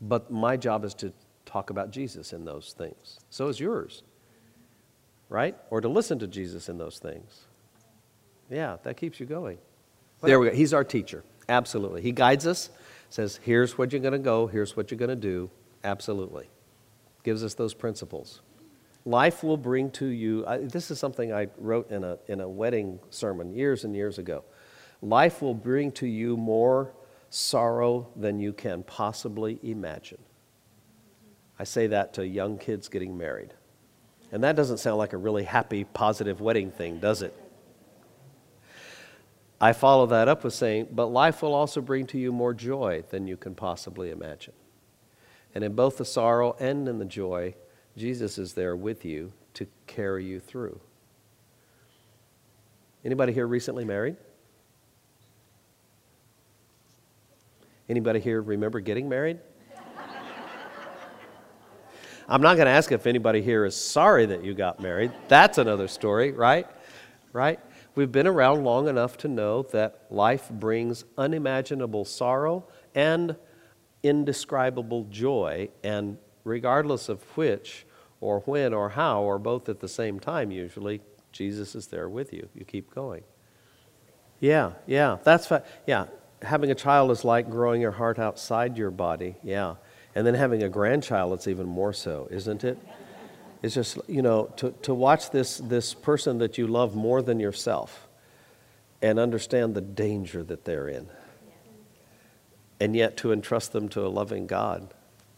But 0.00 0.30
my 0.30 0.56
job 0.56 0.84
is 0.84 0.94
to 0.94 1.12
talk 1.46 1.70
about 1.70 1.90
Jesus 1.90 2.32
in 2.32 2.44
those 2.44 2.74
things. 2.76 3.18
So 3.30 3.48
is 3.48 3.60
yours, 3.60 4.02
right? 5.34 5.56
Or 5.68 5.80
to 5.80 5.88
listen 5.88 6.20
to 6.20 6.28
Jesus 6.28 6.68
in 6.68 6.78
those 6.78 7.00
things. 7.00 7.40
Yeah, 8.48 8.76
that 8.84 8.96
keeps 8.96 9.18
you 9.18 9.26
going. 9.26 9.58
There 10.22 10.38
we 10.38 10.48
go. 10.48 10.54
He's 10.54 10.72
our 10.72 10.84
teacher. 10.84 11.24
Absolutely. 11.48 12.02
He 12.02 12.12
guides 12.12 12.46
us, 12.46 12.70
says, 13.10 13.40
here's 13.42 13.76
what 13.76 13.92
you're 13.92 14.00
going 14.00 14.12
to 14.12 14.18
go, 14.18 14.46
here's 14.46 14.76
what 14.76 14.90
you're 14.90 14.98
going 14.98 15.10
to 15.10 15.16
do. 15.16 15.50
Absolutely. 15.82 16.48
Gives 17.24 17.42
us 17.42 17.54
those 17.54 17.74
principles. 17.74 18.42
Life 19.04 19.42
will 19.42 19.56
bring 19.56 19.90
to 19.92 20.06
you, 20.06 20.46
I, 20.46 20.58
this 20.58 20.90
is 20.90 20.98
something 20.98 21.32
I 21.32 21.48
wrote 21.58 21.90
in 21.90 22.04
a, 22.04 22.16
in 22.28 22.40
a 22.40 22.48
wedding 22.48 23.00
sermon 23.10 23.52
years 23.52 23.84
and 23.84 23.94
years 23.94 24.18
ago. 24.18 24.44
Life 25.02 25.42
will 25.42 25.52
bring 25.52 25.90
to 25.92 26.06
you 26.06 26.36
more 26.36 26.94
sorrow 27.28 28.08
than 28.14 28.38
you 28.38 28.52
can 28.52 28.84
possibly 28.84 29.58
imagine. 29.62 30.22
I 31.58 31.64
say 31.64 31.88
that 31.88 32.14
to 32.14 32.26
young 32.26 32.56
kids 32.56 32.88
getting 32.88 33.18
married. 33.18 33.52
And 34.32 34.42
that 34.42 34.56
doesn't 34.56 34.78
sound 34.78 34.98
like 34.98 35.12
a 35.12 35.16
really 35.16 35.44
happy, 35.44 35.84
positive 35.84 36.40
wedding 36.40 36.70
thing, 36.70 36.98
does 36.98 37.22
it? 37.22 37.34
I 39.60 39.72
follow 39.72 40.06
that 40.06 40.28
up 40.28 40.44
with 40.44 40.52
saying, 40.52 40.88
but 40.92 41.06
life 41.06 41.40
will 41.40 41.54
also 41.54 41.80
bring 41.80 42.06
to 42.08 42.18
you 42.18 42.32
more 42.32 42.52
joy 42.52 43.04
than 43.10 43.26
you 43.26 43.36
can 43.36 43.54
possibly 43.54 44.10
imagine. 44.10 44.52
And 45.54 45.62
in 45.62 45.74
both 45.74 45.96
the 45.96 46.04
sorrow 46.04 46.56
and 46.58 46.88
in 46.88 46.98
the 46.98 47.04
joy, 47.04 47.54
Jesus 47.96 48.38
is 48.38 48.54
there 48.54 48.74
with 48.74 49.04
you 49.04 49.32
to 49.54 49.66
carry 49.86 50.24
you 50.24 50.40
through. 50.40 50.80
Anybody 53.04 53.32
here 53.32 53.46
recently 53.46 53.84
married? 53.84 54.16
Anybody 57.88 58.18
here 58.18 58.42
remember 58.42 58.80
getting 58.80 59.08
married? 59.08 59.38
I'm 62.28 62.40
not 62.40 62.56
going 62.56 62.66
to 62.66 62.72
ask 62.72 62.90
if 62.92 63.06
anybody 63.06 63.42
here 63.42 63.64
is 63.64 63.76
sorry 63.76 64.26
that 64.26 64.44
you 64.44 64.54
got 64.54 64.80
married. 64.80 65.12
That's 65.28 65.58
another 65.58 65.88
story, 65.88 66.32
right? 66.32 66.66
Right? 67.32 67.60
We've 67.94 68.10
been 68.10 68.26
around 68.26 68.64
long 68.64 68.88
enough 68.88 69.16
to 69.18 69.28
know 69.28 69.62
that 69.72 70.06
life 70.10 70.48
brings 70.50 71.04
unimaginable 71.18 72.04
sorrow 72.04 72.66
and 72.94 73.36
indescribable 74.02 75.04
joy, 75.04 75.68
and 75.82 76.18
regardless 76.44 77.08
of 77.08 77.22
which, 77.36 77.86
or 78.20 78.40
when, 78.40 78.72
or 78.72 78.90
how, 78.90 79.22
or 79.22 79.38
both 79.38 79.68
at 79.68 79.80
the 79.80 79.88
same 79.88 80.18
time, 80.18 80.50
usually, 80.50 81.00
Jesus 81.32 81.74
is 81.74 81.88
there 81.88 82.08
with 82.08 82.32
you. 82.32 82.48
You 82.54 82.64
keep 82.64 82.94
going. 82.94 83.22
Yeah, 84.40 84.72
yeah, 84.86 85.18
that's 85.24 85.46
fa- 85.46 85.64
yeah 85.86 86.06
having 86.44 86.70
a 86.70 86.74
child 86.74 87.10
is 87.10 87.24
like 87.24 87.50
growing 87.50 87.80
your 87.80 87.92
heart 87.92 88.18
outside 88.18 88.76
your 88.76 88.90
body, 88.90 89.36
yeah. 89.42 89.76
And 90.14 90.26
then 90.26 90.34
having 90.34 90.62
a 90.62 90.68
grandchild, 90.68 91.32
it's 91.32 91.48
even 91.48 91.66
more 91.66 91.92
so, 91.92 92.28
isn't 92.30 92.64
it? 92.64 92.78
It's 93.62 93.74
just, 93.74 93.98
you 94.06 94.22
know, 94.22 94.52
to, 94.56 94.72
to 94.82 94.94
watch 94.94 95.30
this, 95.30 95.58
this 95.58 95.94
person 95.94 96.38
that 96.38 96.58
you 96.58 96.66
love 96.66 96.94
more 96.94 97.22
than 97.22 97.40
yourself 97.40 98.06
and 99.00 99.18
understand 99.18 99.74
the 99.74 99.80
danger 99.80 100.42
that 100.44 100.64
they're 100.64 100.88
in. 100.88 101.08
And 102.78 102.94
yet 102.94 103.16
to 103.18 103.32
entrust 103.32 103.72
them 103.72 103.88
to 103.90 104.06
a 104.06 104.08
loving 104.08 104.46
God. 104.46 104.92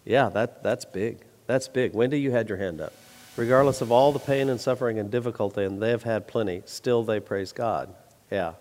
Yeah, 0.05 0.29
that, 0.31 0.63
that's 0.63 0.85
big. 0.85 1.19
That's 1.47 1.69
big. 1.69 1.95
Wendy, 1.95 2.21
you 2.21 2.33
had 2.33 2.49
your 2.49 2.59
hand 2.59 2.81
up. 2.81 2.93
Regardless 3.37 3.81
of 3.81 3.93
all 3.93 4.13
the 4.13 4.19
pain 4.19 4.49
and 4.49 4.61
suffering 4.61 4.99
and 4.99 5.11
difficulty, 5.11 5.65
and 5.65 5.81
they've 5.81 6.03
had 6.03 6.27
plenty, 6.27 6.63
still 6.65 7.05
they 7.05 7.21
praise 7.21 7.53
God. 7.53 7.95
Yeah. 8.31 8.55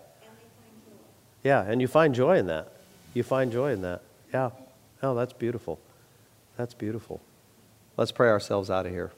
Yeah, 1.42 1.62
and 1.62 1.80
you 1.80 1.88
find 1.88 2.14
joy 2.14 2.38
in 2.38 2.46
that. 2.46 2.72
You 3.14 3.22
find 3.22 3.50
joy 3.50 3.72
in 3.72 3.82
that. 3.82 4.02
Yeah. 4.32 4.50
Oh, 5.02 5.14
that's 5.14 5.32
beautiful. 5.32 5.80
That's 6.56 6.74
beautiful. 6.74 7.20
Let's 7.96 8.12
pray 8.12 8.28
ourselves 8.28 8.70
out 8.70 8.86
of 8.86 8.92
here. 8.92 9.12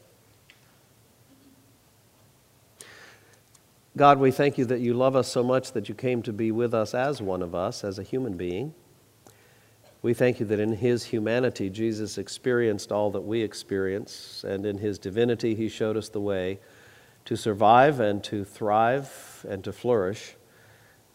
God, 3.96 4.18
we 4.18 4.30
thank 4.30 4.58
you 4.58 4.64
that 4.66 4.80
you 4.80 4.94
love 4.94 5.16
us 5.16 5.28
so 5.28 5.42
much 5.42 5.72
that 5.72 5.88
you 5.88 5.94
came 5.94 6.22
to 6.22 6.32
be 6.32 6.52
with 6.52 6.72
us 6.72 6.94
as 6.94 7.20
one 7.20 7.42
of 7.42 7.54
us, 7.54 7.82
as 7.82 7.98
a 7.98 8.04
human 8.04 8.36
being. 8.36 8.74
We 10.02 10.14
thank 10.14 10.38
you 10.38 10.46
that 10.46 10.60
in 10.60 10.74
his 10.74 11.06
humanity, 11.06 11.68
Jesus 11.68 12.18
experienced 12.18 12.92
all 12.92 13.10
that 13.10 13.22
we 13.22 13.42
experience, 13.42 14.44
and 14.46 14.64
in 14.64 14.78
his 14.78 14.98
divinity, 14.98 15.56
he 15.56 15.68
showed 15.68 15.96
us 15.96 16.08
the 16.08 16.20
way 16.20 16.60
to 17.24 17.36
survive 17.36 17.98
and 17.98 18.22
to 18.24 18.44
thrive 18.44 19.44
and 19.48 19.64
to 19.64 19.72
flourish 19.72 20.36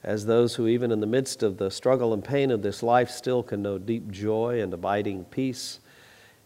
as 0.03 0.25
those 0.25 0.55
who, 0.55 0.67
even 0.67 0.91
in 0.91 0.99
the 0.99 1.07
midst 1.07 1.41
of 1.41 1.57
the 1.57 1.71
struggle 1.71 2.13
and 2.13 2.25
pain 2.25 2.51
of 2.51 2.61
this 2.61 2.83
life, 2.83 3.09
still 3.09 3.41
can 3.41 3.61
know 3.61 3.77
deep 3.77 4.11
joy 4.11 4.61
and 4.61 4.73
abiding 4.73 5.23
peace 5.25 5.79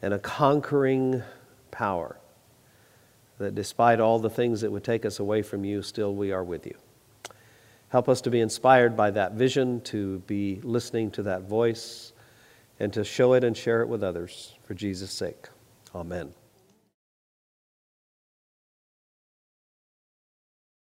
and 0.01 0.13
a 0.13 0.19
conquering 0.19 1.23
power. 1.71 2.19
That 3.39 3.55
despite 3.55 3.99
all 3.99 4.19
the 4.19 4.29
things 4.29 4.61
that 4.61 4.71
would 4.71 4.83
take 4.83 5.05
us 5.05 5.19
away 5.19 5.41
from 5.41 5.63
you, 5.63 5.81
still 5.81 6.15
we 6.15 6.31
are 6.31 6.43
with 6.43 6.65
you. 6.65 6.75
Help 7.89 8.09
us 8.09 8.19
to 8.21 8.29
be 8.29 8.41
inspired 8.41 8.97
by 8.97 9.11
that 9.11 9.33
vision, 9.33 9.79
to 9.81 10.19
be 10.27 10.59
listening 10.63 11.11
to 11.11 11.23
that 11.23 11.43
voice, 11.43 12.13
and 12.79 12.91
to 12.93 13.03
show 13.03 13.33
it 13.33 13.43
and 13.43 13.55
share 13.55 13.81
it 13.81 13.87
with 13.87 14.03
others 14.03 14.55
for 14.63 14.73
Jesus' 14.73 15.11
sake. 15.11 15.47
Amen. 15.95 16.33